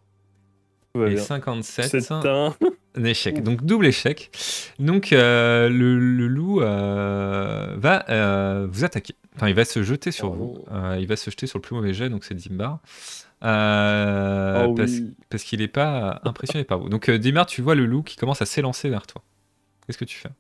[0.97, 1.17] Et bien.
[1.23, 2.55] 57, C'est un.
[2.97, 3.43] Un échec.
[3.43, 4.31] Donc double échec.
[4.79, 9.17] Donc euh, le, le loup euh, va euh, vous attaquer.
[9.35, 10.35] Enfin, il va se jeter sur Oh.
[10.35, 10.65] vous.
[10.71, 12.79] Euh, il va se jeter sur le plus mauvais jet, donc c'est Dimbar.
[13.43, 15.15] Euh, Oh parce oui.
[15.29, 16.89] parce qu'il n'est pas impressionné par vous.
[16.89, 19.23] Donc euh, Dimbar, tu vois le loup qui commence à s'élancer vers toi.
[19.87, 20.31] Qu'est-ce que tu fais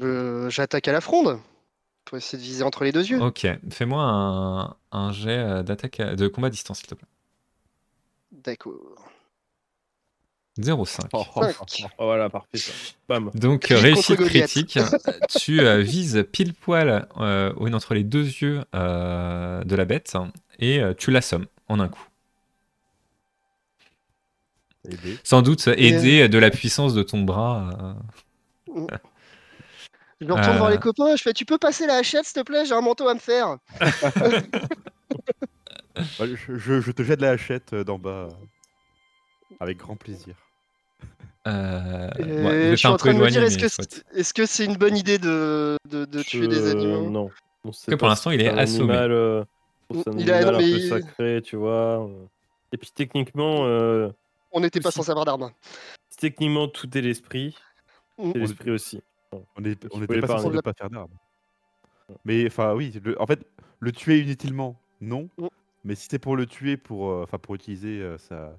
[0.00, 1.38] Je- J'attaque à la fronde
[2.04, 3.20] pour essayer de viser entre les deux yeux.
[3.22, 7.08] Ok, fais-moi un, un jet euh, d'attaque à- de combat à distance, s'il te plaît.
[8.32, 8.74] D'accord.
[10.58, 11.08] 0,5.
[11.12, 11.86] Oh, oh, Cinq.
[11.98, 12.72] oh, voilà, parfait ça.
[13.08, 13.30] Bam.
[13.34, 14.78] Donc réussite critique,
[15.36, 20.16] tu euh, vises pile poil euh, entre les deux yeux euh, de la bête
[20.60, 22.06] et euh, tu l'assommes en un coup.
[25.24, 27.96] Sans doute aidé de la puissance de ton bras.
[28.74, 28.86] Euh.
[30.20, 30.58] Je me retourne Euh.
[30.58, 32.80] voir les copains, je fais Tu peux passer la hachette, s'il te plaît J'ai un
[32.80, 33.56] manteau à me faire.
[36.20, 38.28] Je, je- je te jette la hachette euh, d'en bas.
[38.28, 40.34] euh, Avec grand plaisir.
[41.46, 44.64] Euh, ouais, je suis en train de me dire Est-ce que c'est est -ce c'est
[44.64, 47.10] une bonne idée de, de, de tuer des animaux?
[47.10, 47.30] Non.
[47.64, 48.92] On sait Que pour l'instant, il est assommé.
[48.94, 49.44] animal, euh,
[49.92, 52.02] un Il a- un peu sacré, tu vois.
[52.06, 52.26] euh.
[52.72, 54.10] Et puis techniquement, euh,
[54.52, 55.50] On n'était pas censé avoir d'armes.
[56.18, 57.54] techniquement tout est l'esprit.
[58.18, 58.32] Mm.
[58.32, 59.02] C'est l'esprit aussi.
[59.32, 60.42] On on n'était pas l'épargner.
[60.42, 61.10] censé ne pas faire d'armes.
[62.24, 63.46] Mais enfin oui, le- en fait,
[63.80, 65.28] le tuer inutilement, non.
[65.38, 65.46] Mm.
[65.84, 68.56] Mais si c'est pour le tuer, pour, euh, enfin pour utiliser euh, sa,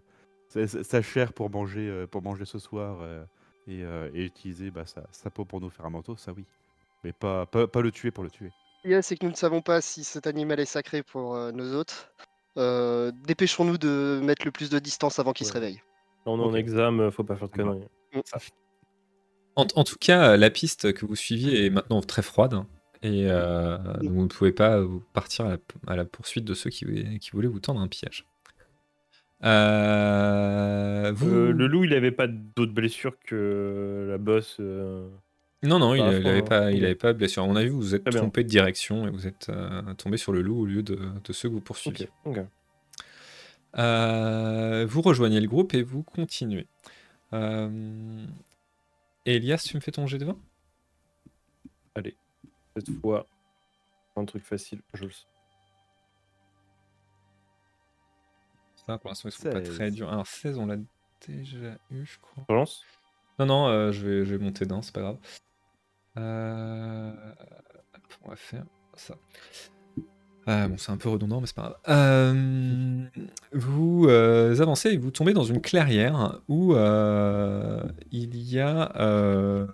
[0.49, 3.23] sa, sa- sa chair pour manger, euh, pour manger ce soir euh,
[3.67, 6.45] et, euh, et utiliser bah, sa, sa peau pour nous faire un manteau, ça oui.
[7.03, 8.49] Mais pas, pas, pas le tuer pour le tuer.
[8.77, 11.01] Ce qu'il y a, c'est que nous ne savons pas si cet animal est sacré
[11.03, 12.11] pour euh, nos hôtes.
[12.57, 15.75] Euh, Dépêchons-nous de mettre le plus de distance avant qu'il se réveille.
[16.25, 16.55] Là, on est en Ok.
[16.55, 17.63] examen, faut pas faire de Ouais.
[17.63, 17.87] conneries.
[19.55, 22.63] En, en tout cas, la piste que vous suiviez est maintenant très froide.
[23.01, 24.81] Et euh, donc vous ne pouvez pas
[25.13, 25.57] partir à la,
[25.87, 26.85] à la poursuite de ceux qui,
[27.19, 28.25] qui voulaient vous tendre un piège.
[29.43, 31.29] Euh, vous...
[31.29, 34.57] Euh, le loup, il avait pas d'autres blessures que la bosse.
[34.59, 35.07] euh,
[35.61, 36.41] Non, non, il à n'avait hein.
[36.41, 37.43] pas, il avait pas de blessure.
[37.45, 40.31] On a vu, vous vous êtes trompé de direction et vous êtes euh, tombé sur
[40.31, 42.09] le loup au lieu de, de ceux que vous poursuiviez.
[43.77, 46.65] Euh, vous rejoignez le groupe et vous continuez.
[49.27, 50.37] Euh, Elias, tu me fais ton jet de 20
[52.75, 53.25] Cette fois,
[54.15, 55.25] un truc facile, je le sais.
[58.85, 59.75] Ça, pour l'instant, ils sont pas 16.
[59.75, 60.11] très durs.
[60.11, 60.77] Alors, 16, on l'a
[61.25, 62.45] déjà eu, je crois.
[62.49, 62.83] Relance
[63.39, 65.17] Non, non, euh, je, vais, je vais monter d'un, c'est pas grave.
[66.17, 67.33] Euh,
[68.23, 69.15] on va faire ça.
[70.47, 71.77] Bon, c'est un peu redondant, mais c'est pas grave.
[71.89, 73.03] Euh,
[73.53, 77.81] vous euh, avancez et vous tombez dans une clairière où euh,
[78.11, 79.65] il y a euh,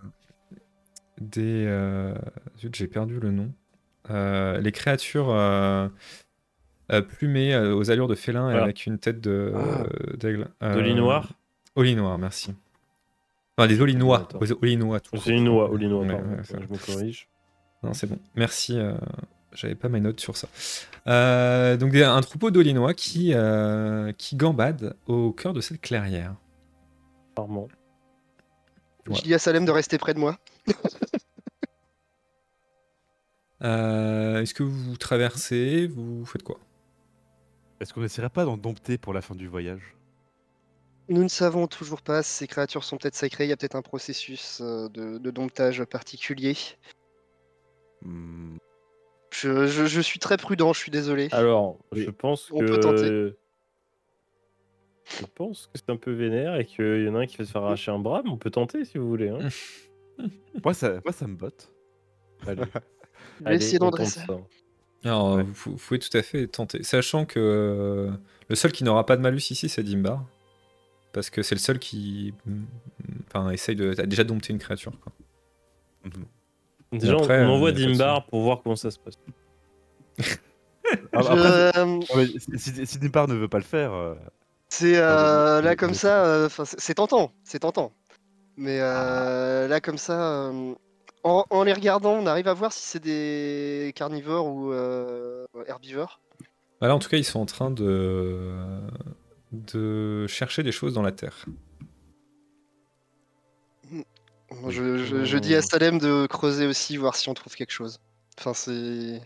[1.20, 1.66] des.
[1.68, 2.16] euh,
[2.60, 3.52] zut, j'ai perdu le nom.
[4.10, 5.88] Euh, les créatures euh,
[6.92, 8.64] euh, plumées euh, aux allures de félin et Voilà.
[8.64, 9.84] avec une tête de- Ah.
[10.18, 10.48] d'aigle.
[10.62, 11.30] De lit noir
[11.76, 12.54] Olinois, merci.
[13.58, 14.28] Enfin, des olinois.
[14.62, 16.30] Olinois, tout C'est une noix, Olinois, Ouais, pardon.
[16.32, 17.28] ouais, ça- je me corrige.
[17.84, 18.18] Non, c'est bon.
[18.36, 18.78] Merci.
[19.54, 20.48] J'avais pas mes notes sur ça.
[21.08, 26.36] Euh, donc, un troupeau d'olinois qui, euh, qui gambade au cœur de cette clairière.
[27.38, 27.68] Ouais.
[29.10, 30.38] Je dis à Salem de rester près de moi.
[33.64, 36.58] Euh, Est-ce que vous traversez Vous faites quoi?
[37.80, 39.96] Est-ce qu'on n'essaierait pas d'en dompter pour la fin du voyage?
[41.10, 43.46] Nous ne savons toujours pas si ces créatures sont peut-être sacrées.
[43.46, 46.58] Il y a peut-être un processus euh, de, de domptage particulier.
[48.02, 48.58] Hmm,
[49.32, 51.30] Je, je- je suis très prudent, je suis désolé.
[51.32, 52.04] Alors, Oui.
[52.04, 53.02] je pense On peut tenter.
[53.08, 53.38] que.
[55.20, 57.46] Je pense que c'est un peu vénère et qu'il y en a un qui fait
[57.46, 59.30] se faire arracher un bras, mais on peut tenter si vous voulez.
[59.30, 59.40] Hein.
[60.64, 61.72] moi, ça, moi, ça me botte.
[62.48, 62.62] Allez,
[63.42, 64.22] vais essayer on d'en tente dresser.
[64.26, 64.38] ça.
[65.04, 65.44] Alors, Ouais.
[65.44, 66.84] vous, vous pouvez tout à fait tenter.
[66.84, 68.12] Sachant que euh,
[68.50, 70.24] le seul qui n'aura pas de malus ici, c'est Dimbar.
[71.14, 72.64] Parce que c'est le seul qui mm,
[73.28, 74.00] enfin, essaye de.
[74.00, 74.94] a déjà dompté une créature.
[75.02, 75.12] Quoi.
[76.06, 76.26] Mhm.
[76.92, 79.16] Déjà, on- après, on envoie Dimbar pour voir comment ça se passe.
[81.14, 84.16] Ah, après, non, mais si, si, si Nimpar ne veut pas le faire, euh,
[84.68, 87.94] C'est euh, là comme ça, euh, c'est tentant, c'est tentant.
[88.58, 88.84] Mais Ah.
[89.24, 90.74] euh, là comme ça, euh,
[91.24, 96.20] en, en les regardant, on arrive à voir si c'est des carnivores ou euh, herbivores.
[96.82, 98.82] Bah là, en tout cas, ils sont en train de
[99.54, 101.46] de chercher des choses dans la terre.
[104.68, 108.00] Je, je- je dis à Salem de creuser aussi, voir si on trouve quelque chose.
[108.38, 109.22] Enfin, c'est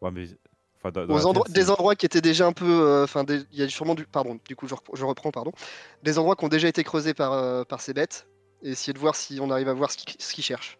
[0.00, 0.26] ouais, mais,
[0.78, 2.64] enfin, dans- dans aux la endroits- tête, des endroits qui étaient déjà un peu.
[2.66, 4.06] euh, Enfin, des- il y a sûrement du.
[4.06, 4.38] Pardon.
[4.48, 5.30] Du coup, je, repr- je reprends.
[5.30, 5.52] Pardon.
[6.02, 8.26] Des endroits qui ont déjà été creusés par euh, par ces bêtes
[8.62, 10.78] et essayer de voir si on arrive à voir ce qu'ils qu'ils cherchent.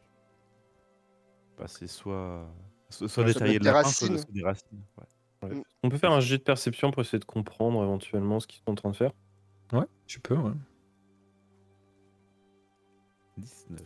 [1.59, 2.47] bah, c'est soit,
[2.89, 4.17] soit, soit Ouais, des de soit, racines.
[4.19, 4.83] soit des racines.
[5.43, 5.63] ouais.
[5.83, 8.73] On peut faire un jet de perception pour essayer de comprendre éventuellement ce qu'ils sont
[8.73, 9.13] en train de faire.
[9.73, 10.35] Ouais, tu peux.
[10.37, 10.53] ouais.
[13.41, 13.81] 19.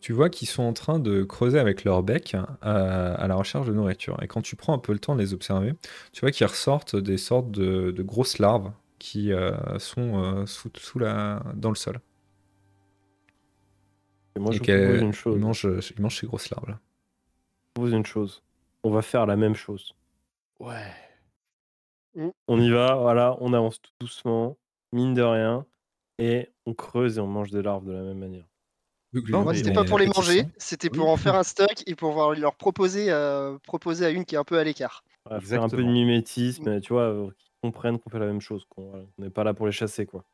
[0.00, 3.66] Tu vois qu'ils sont en train de creuser avec leur bec euh, à la recherche
[3.66, 4.16] de nourriture.
[4.22, 5.74] Et quand tu prends un peu le temps de les observer,
[6.12, 10.70] tu vois qu'ils ressortent des sortes de, de grosses larves qui euh, sont euh, sous,
[10.76, 12.00] sous la, dans le sol.
[14.36, 15.38] Et moi, Et je vous qu'elles- propose une ils, chose.
[15.38, 16.78] mangent, ils mangent ces grosses larves là.
[17.68, 18.42] Je propose une chose.
[18.82, 19.94] On va faire la même chose.
[20.58, 20.92] Ouais.
[22.48, 24.56] On y va, voilà, on avance tout doucement,
[24.92, 25.64] mine de rien,
[26.20, 28.44] et on creuse et on mange des larves de la même manière.
[29.12, 30.98] Non, c'était on- pas pour les manger, c'était Oui.
[30.98, 34.36] pour en faire un stock et pour voir- leur proposer, euh, proposer à une qui
[34.36, 35.02] est un peu à l'écart.
[35.26, 38.40] Voilà, faire un peu de mimétisme, tu vois, euh, qu'ils comprennent qu'on fait la même
[38.40, 40.24] chose, qu'on voilà, n'est pas là pour les chasser, quoi.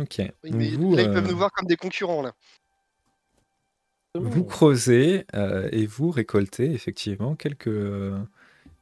[0.00, 0.16] Ok.
[0.18, 2.32] Oui, Donc mais vous, là, ils peuvent euh, nous voir comme des concurrents là.
[4.16, 7.70] Vous creusez euh, et vous récoltez effectivement quelques,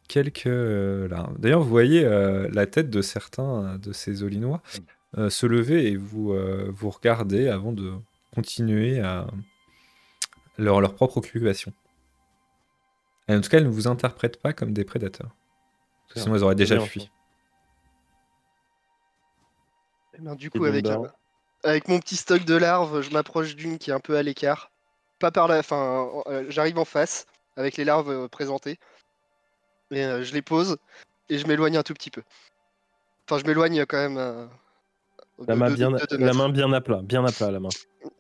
[0.08, 1.38] quelques euh, larves.
[1.38, 4.62] D'ailleurs, vous voyez euh, la tête de certains de ces olinois
[5.18, 7.92] euh, se lever et vous, euh, vous regardez avant de
[8.34, 9.26] continuer à
[10.58, 11.72] leur, leur propre occupation.
[13.28, 15.30] Et en tout cas, elles ne vous interprètent pas comme des prédateurs.
[16.08, 17.10] Parce que sinon, elles auraient déjà bien, fui.
[20.14, 21.04] Eh ben, du coup, avec, Dumbar.
[21.04, 24.22] un- avec mon petit stock de larves, je m'approche d'une qui est un peu à
[24.22, 24.70] l'écart.
[25.18, 25.58] Pas par la.
[25.58, 27.26] Enfin, euh, j'arrive en face
[27.56, 28.78] avec les larves euh, présentées.
[29.90, 30.78] Et euh, je les pose
[31.28, 32.22] et je m'éloigne un tout petit peu.
[33.28, 34.48] Enfin, je m'éloigne quand même.
[35.40, 36.36] Euh, La de- main, de- bien, de- de deux la mètres.
[36.38, 37.68] main bien à plat, bien à plat, la main.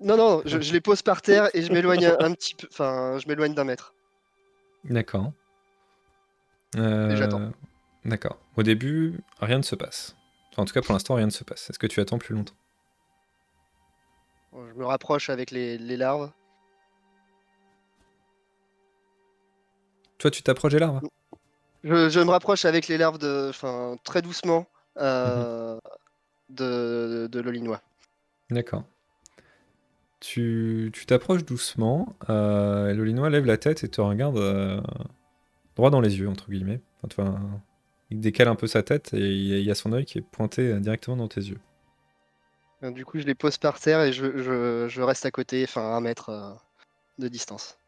[0.00, 2.66] Non, non, je, je les pose par terre et je m'éloigne un, un petit peu.
[2.70, 3.94] Enfin, je m'éloigne d'un mètre.
[4.84, 5.32] D'accord.
[6.76, 7.52] Euh, j'attends.
[8.04, 8.38] D'accord.
[8.56, 10.16] Au début, rien ne se passe.
[10.52, 11.70] Enfin, en tout cas, pour l'instant, rien ne se passe.
[11.70, 12.54] Est-ce que tu attends plus longtemps?
[14.54, 16.30] Je me rapproche avec les, les larves.
[20.18, 21.00] Toi, tu t'approches des larves?
[21.84, 24.66] Je, je me rapproche avec les larves de, enfin, très doucement
[24.98, 25.78] euh,
[26.54, 27.82] de, de l'olinois.
[28.50, 28.84] D'accord.
[30.20, 32.14] Tu tu t'approches doucement.
[32.30, 34.80] Euh, et l'olinois lève la tête et te regarde euh,
[35.76, 36.80] droit dans les yeux, entre guillemets.
[37.02, 37.40] Enfin,
[38.10, 40.68] il décale un peu sa tête et il y a- son œil qui est pointé
[40.68, 41.58] euh, directement dans tes yeux.
[42.82, 45.82] Du coup, je les pose par terre et je, je- je reste à côté, enfin,
[45.82, 46.52] à un mètre euh,
[47.18, 47.78] de distance.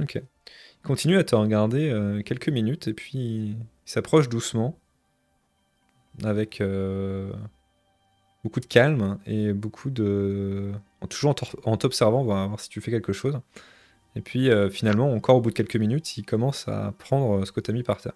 [0.00, 0.14] Ok.
[0.16, 4.78] Il continue à te regarder euh, quelques minutes et puis il s'approche doucement
[6.24, 7.32] avec euh,
[8.44, 10.72] beaucoup de calme et beaucoup de...
[11.00, 11.34] en- Toujours
[11.64, 13.40] en t'observant, on va voir si tu fais quelque chose.
[14.16, 17.52] Et puis euh, finalement, encore au bout de quelques minutes, il commence à prendre ce
[17.52, 18.14] que tu as mis par terre.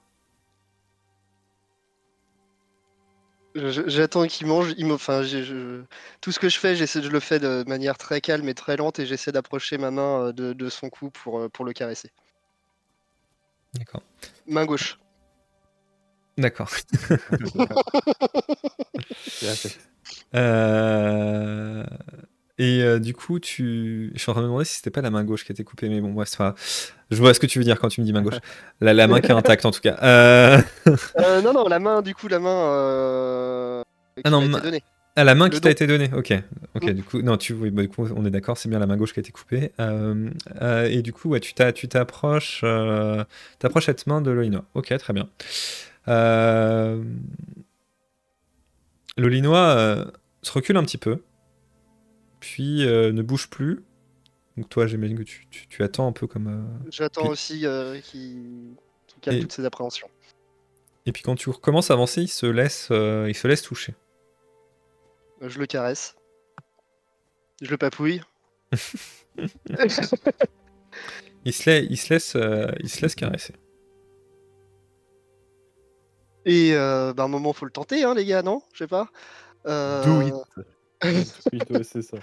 [3.55, 4.73] J'attends qu'il mange.
[4.79, 5.83] Il me, enfin, je-
[6.23, 8.79] tout ce que je fais, j'essaie, je le fais de manière très calme et très
[8.79, 11.75] lente et j'essaie d'approcher ma main euh, de, de son cou pour, euh, pour le
[11.75, 12.09] caresser.
[13.75, 14.03] D'accord.
[14.47, 14.99] Main gauche.
[16.39, 16.71] D'accord.
[20.35, 21.85] Euh,
[22.59, 24.13] Et euh, du coup, tu...
[24.15, 25.65] je suis en train de me demander si c'était pas la main gauche qui était
[25.65, 26.55] coupée, mais bon, moi, c'est pas...
[27.11, 28.39] Je vois ce que tu veux dire quand tu me dis main gauche.
[28.81, 29.97] La, la main qui est intacte, en tout cas.
[30.03, 30.59] Euh,
[31.19, 33.83] Euh, non, non, la main, du coup, la main euh,
[34.17, 34.83] qui Ah non, m'a été donnée.
[35.15, 36.33] Ah, la main qui t'a été donnée, ok.
[36.75, 36.93] Ok, Mm.
[36.95, 38.97] du coup, non, tu, oui, bah, du coup, on est d'accord, c'est bien la main
[38.97, 39.73] gauche qui a été coupée.
[39.79, 40.31] Euh,
[40.63, 43.23] euh, et du coup, ouais, tu t'a- tu t'approches euh,
[43.59, 44.65] t'approches cette main de l'Olinois.
[44.75, 45.29] Ok, très bien.
[46.09, 47.03] Euh,
[49.19, 50.05] L'Olinois euh,
[50.43, 51.23] se recule un petit peu,
[52.41, 53.83] puis euh, ne bouge plus.
[54.57, 56.47] Donc toi, j'imagine que tu, tu- tu attends un peu comme...
[56.49, 58.75] euh, J'attends Puis- aussi euh, qu'il
[59.07, 60.09] qu'il calme Et- toutes ses appréhensions.
[61.07, 63.95] Et puis quand tu recommences à avancer, il se laisse, euh, il se laisse toucher.
[65.41, 66.15] Je le caresse.
[67.61, 68.21] Je le papouille.
[71.45, 73.55] Il se, lai- il se laisse, euh, il se laisse caresser.
[76.45, 78.63] Et euh, bah, à un moment, faut le tenter, hein, les gars, non?
[78.73, 79.09] Je sais pas.
[79.67, 80.35] Euh, Do it.
[81.53, 82.17] Oui, ouais, c'est ça.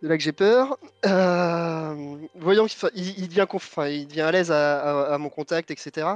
[0.00, 0.78] C'est là que j'ai peur.
[1.06, 3.46] Euh, voyant qu'il il, devient,
[3.90, 6.08] il devient à l'aise à, mon contact, etc.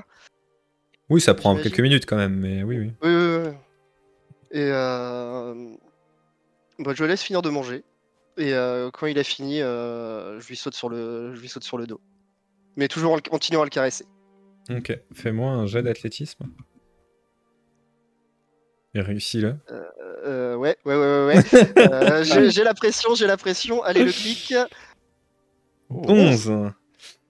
[1.09, 2.93] Oui, ça prend quelques minutes quand même, mais oui, oui.
[3.03, 3.53] Oui, oui, oui.
[4.53, 5.55] Et euh,
[6.79, 7.85] bah, je le laisse finir de manger.
[8.39, 11.65] Et euh, quand il a fini, euh, je, lui saute sur le, je lui saute
[11.65, 12.01] sur le dos.
[12.77, 14.05] Mais toujours en continuant à le caresser.
[14.71, 16.47] Ok, fais-moi un jet d'athlétisme.
[18.97, 19.57] Et réussis-le.
[20.25, 22.25] Euh, ouais, ouais, ouais, ouais.
[22.51, 23.83] j'ai la pression, j'ai la pression.
[23.83, 24.55] Allez, le clic.
[25.91, 26.73] 11.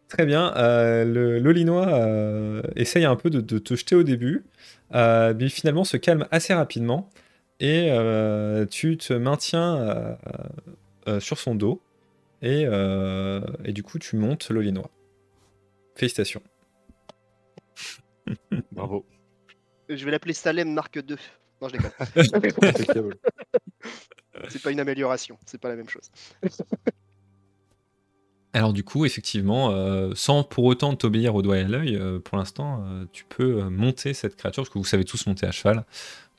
[0.08, 0.52] Très bien.
[0.56, 4.44] le Lolinois essaye un peu de, de, te jeter au début,
[4.92, 7.10] mais finalement se calme assez rapidement
[7.58, 7.90] et
[8.70, 10.16] tu te maintiens
[11.08, 11.82] euh, sur son dos.
[12.42, 14.90] Et, euh, et, du coup, tu montes l'Olinois.
[15.94, 16.42] Félicitations.
[18.72, 19.06] Bravo.
[19.88, 21.16] Je vais l'appeler Salem Mark 2.
[21.60, 23.14] Non, je déconne.
[24.48, 26.10] c'est pas une amélioration, c'est pas la même chose.
[28.52, 32.38] Alors du coup, effectivement, euh, sans pour autant t'obéir au doigt et à l'œil, pour
[32.38, 35.84] l'instant, tu peux monter cette créature, parce que vous savez tous monter à cheval.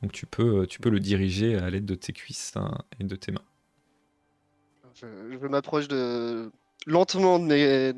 [0.02, 3.15] Donc tu peux, tu peux le diriger à l'aide de tes cuisses hein, et de
[3.15, 3.41] tes mains.
[4.99, 6.52] Je, m'approche de
[6.88, 7.94] lentement de, mes,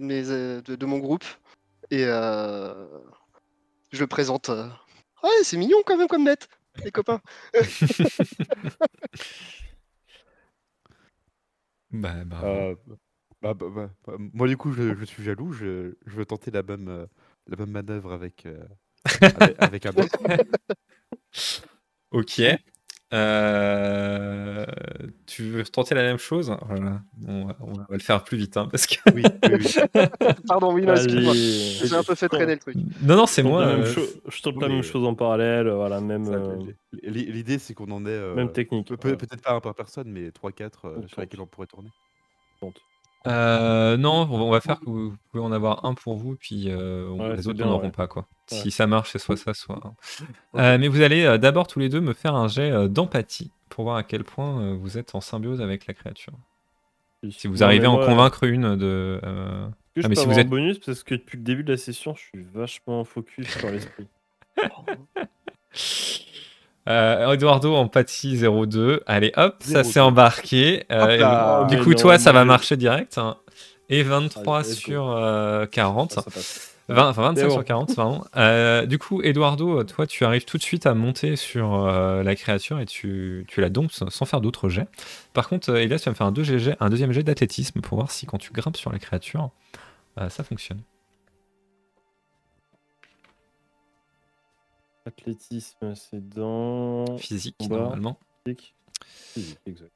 [0.61, 1.23] de, mon groupe
[1.91, 2.87] et euh,
[3.91, 4.49] je présente.
[4.49, 4.67] Euh,
[5.23, 6.49] ouais, c'est mignon quand même comme net,
[6.83, 7.21] les copains.
[11.91, 12.75] bah, euh,
[13.41, 15.51] bah, bah, bah, bah, moi, du coup, je, suis jaloux.
[15.51, 17.07] Je, veux tenter la même,
[17.47, 18.47] la même manœuvre avec,
[19.59, 20.19] avec, un autre.
[22.11, 22.41] ok.
[23.11, 24.65] Euh,
[25.25, 26.55] tu veux tenter la même chose?
[26.67, 27.01] Voilà.
[27.27, 28.95] on, va, le faire plus vite, hein, parce que.
[29.15, 30.05] Oui, oui,
[30.47, 31.33] Pardon, oui, excuse-moi.
[31.33, 32.75] J'ai un peu fait traîner le truc.
[33.01, 33.63] Non, non, c'est moi.
[33.63, 33.85] Euh...
[34.27, 36.27] Je tente la même chose en parallèle, voilà, même.
[36.29, 36.57] Euh,
[37.03, 38.09] l'idée, c'est qu'on en ait.
[38.09, 38.87] Euh, même technique.
[38.87, 41.89] Peut-être pas un par personne, mais 3-4 sur lesquels on pourrait tourner.
[43.27, 47.35] Euh, non, on va faire que vous pouvez en avoir un pour vous, puis euh,
[47.35, 48.07] les autres n'en auront pas.
[48.07, 48.27] quoi.
[48.47, 49.81] Si ça marche, c'est soit ça, soit.
[50.55, 53.97] Euh, mais vous allez d'abord tous les deux me faire un jet d'empathie pour voir
[53.97, 56.33] à quel point vous êtes en symbiose avec la créature.
[57.29, 59.19] Si vous arrivez à en convaincre une de.
[59.95, 60.79] je ah, mais si vous êtes bonus?
[60.79, 64.07] Parce que depuis le début de la session, je suis vachement focus sur l'esprit.
[66.89, 69.03] Euh, Eduardo empathie 02.
[69.05, 70.85] Allez, hop, ça s'est embarqué.
[70.91, 73.17] Euh, du coup, toi, ça va marcher direct.
[73.17, 73.37] Hein.
[73.89, 75.17] Et 23 sur
[75.71, 76.17] 40.
[76.17, 78.23] Euh, enfin, 25 sur 40, pardon.
[78.35, 82.79] Euh, du coup, Eduardo, toi, tu arrives tout de suite à monter sur la créature
[82.79, 84.87] et tu, tu la domptes sans faire d'autres jets.
[85.33, 88.25] Par contre, Elias, tu vas me faire un, un deuxième jet d'athlétisme pour voir si
[88.25, 89.51] quand tu grimpes sur la créature,
[90.29, 90.81] ça fonctionne.
[95.09, 97.17] Athlétisme, c'est dans.
[97.17, 98.19] Physique, normalement.
[99.33, 99.59] Physique.
[99.65, 99.91] exact.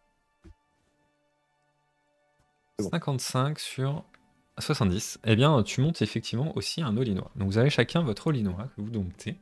[2.79, 4.03] 55 sur
[4.57, 5.19] 70.
[5.23, 7.29] Eh bien, tu montes effectivement aussi un olinois.
[7.35, 9.37] Donc, vous avez chacun votre olinois que vous domptez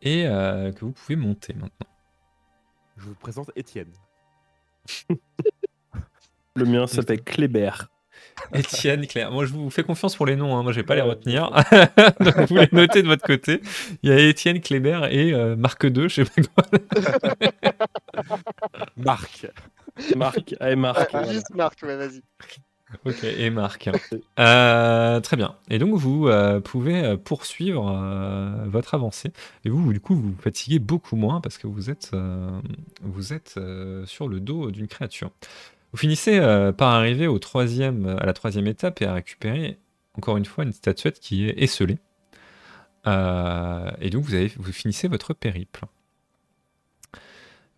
[0.00, 1.86] et euh, que vous pouvez monter maintenant.
[2.96, 3.92] Je vous présente Étienne.
[6.56, 7.90] Le mien s'appelle Kléber.
[8.54, 9.30] Étienne, Claire.
[9.30, 10.56] Moi, je vous fais confiance pour les noms.
[10.56, 10.62] Hein.
[10.62, 11.50] Moi, je vais pas les retenir.
[12.20, 13.60] Donc, vous les notez de votre côté.
[14.02, 16.80] Il y a Étienne, Kléber et euh, Marc 2, je sais pas quoi.
[18.96, 19.46] Marc.
[20.16, 20.54] Marc.
[20.60, 21.16] Allez, Marc.
[21.30, 22.22] Juste Marc, vas-y.
[23.04, 23.90] Ok, et Marc.
[24.38, 25.56] Euh, très bien.
[25.68, 27.82] Et donc, vous euh, pouvez poursuivre
[28.66, 29.32] votre avancée.
[29.64, 32.12] Et vous, du coup, vous vous fatiguez beaucoup moins parce que vous êtes,
[33.02, 33.58] vous êtes
[34.04, 35.30] sur le dos d'une créature.
[35.94, 39.78] Vous finissez euh, par arriver troisième, à la troisième étape et à récupérer
[40.14, 41.98] encore une fois une statuette qui est esselée.
[43.06, 45.84] Euh, et donc vous, avez, vous finissez votre périple.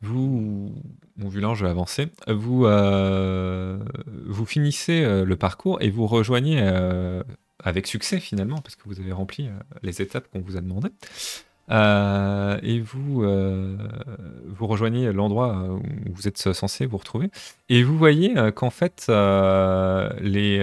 [0.00, 0.74] Vous,
[1.18, 3.84] bon, vu l'ange avancé, vous, euh,
[4.24, 6.66] vous finissez le parcours et vous rejoignez
[7.62, 9.50] avec succès finalement, parce que vous avez rempli
[9.82, 10.88] les étapes qu'on vous a demandées.
[11.68, 13.76] Euh, et vous, euh,
[14.46, 15.82] vous rejoignez l'endroit où
[16.12, 17.30] vous êtes censé vous retrouver.
[17.68, 20.58] Et vous voyez euh, qu'en fait, les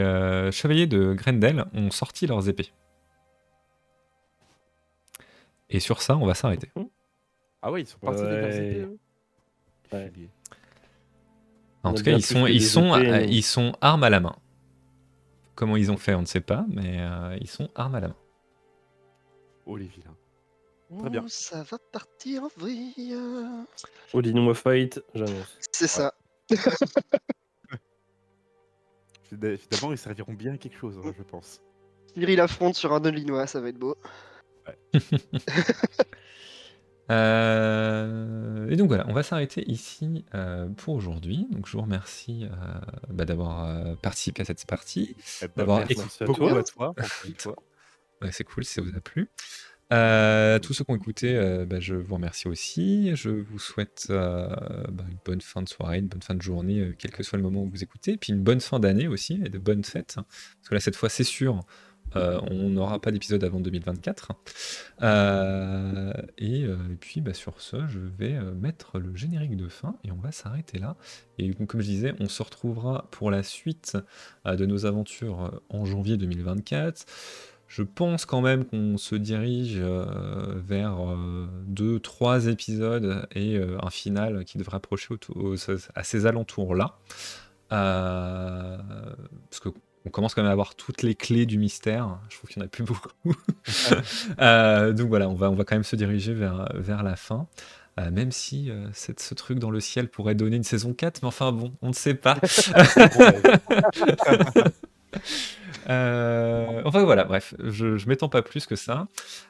[0.51, 2.71] chevaliers de Grendel ont sorti leurs épées.
[5.69, 6.69] Et sur ça, on va s'arrêter.
[7.61, 8.87] Ah oui, ils sont partis avec leurs épées.
[9.91, 10.11] Ouais.
[11.83, 14.35] En tout cas, ils sont, ils, sont, ils sont armes à la main.
[15.55, 16.99] Comment ils ont fait, on ne sait pas, mais
[17.41, 18.15] ils sont armes à la main.
[19.65, 20.15] Oh les vilains.
[20.99, 21.23] Très bien.
[21.27, 23.15] Ça va partir en vrille?
[24.13, 25.57] Odin fight, j'annonce.
[25.71, 26.13] C'est ça.
[29.29, 31.61] Finalement, ils serviront bien à quelque chose, hein, je pense.
[32.13, 33.95] Cyril affronte sur un Olinois, ça va être beau.
[34.67, 34.73] Euh,
[37.11, 41.47] Euh, et donc voilà, on va s'arrêter ici euh, pour aujourd'hui.
[41.51, 42.55] Donc je vous remercie euh,
[43.09, 46.25] bah, d'avoir participé à cette partie, Eh ben, d'avoir écouté.
[46.25, 46.93] beaucoup à toi.
[48.21, 49.29] Ouais, c'est cool si ça vous a plu.
[49.93, 53.15] Euh, tous ceux qui ont écouté, euh, bah, je vous remercie aussi.
[53.15, 54.47] Je vous souhaite euh,
[54.91, 57.43] bah, une bonne fin de soirée, une bonne fin de journée, quel que soit le
[57.43, 58.17] moment où vous écoutez.
[58.17, 60.15] Puis une bonne fin d'année aussi et de bonnes fêtes.
[60.15, 61.59] Parce que là, cette fois, c'est sûr,
[62.15, 64.31] on n'aura pas d'épisode avant 2024.
[65.01, 66.65] Euh, et,
[66.99, 70.79] puis, bah, sur ce, je vais mettre le générique de fin et on va s'arrêter
[70.79, 70.95] là.
[71.37, 73.95] Et comme je disais, on se retrouvera pour la suite
[74.45, 77.05] de nos aventures en janvier 2024.
[77.75, 80.05] Je pense quand même qu'on se dirige euh,
[80.63, 85.15] vers euh, deux, trois épisodes et euh, un final qui devrait approcher
[85.95, 86.99] à ces alentours-là.
[87.71, 88.77] Euh,
[89.49, 89.69] parce que
[90.05, 92.19] on commence quand même à avoir toutes les clés du mystère.
[92.29, 93.09] Je trouve qu'il n'y en a plus beaucoup.
[94.95, 97.47] Donc voilà, on va, on va quand même se diriger vers, vers la fin.
[97.99, 101.23] Euh, même si euh, cette- ce truc dans le ciel pourrait donner une saison 4,
[101.23, 102.37] mais enfin bon, on ne sait pas.
[105.89, 109.07] Euh, enfin voilà, bref, je, je m'étends pas plus que ça.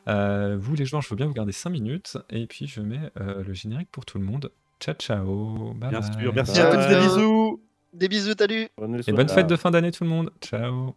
[0.07, 3.11] Euh, vous les joueurs, je veux bien vous garder 5 minutes, et puis je mets
[3.19, 4.51] euh, le générique pour tout le monde.
[4.79, 6.21] Ciao ciao, bye Bien bye.
[6.21, 7.61] sûr, merci à tous, des bisous
[7.93, 10.31] Des bisous, salut Bonne Et bonne fête de fin d'année tout le monde.
[10.41, 10.95] Ciao.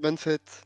[0.00, 0.64] Bonne fête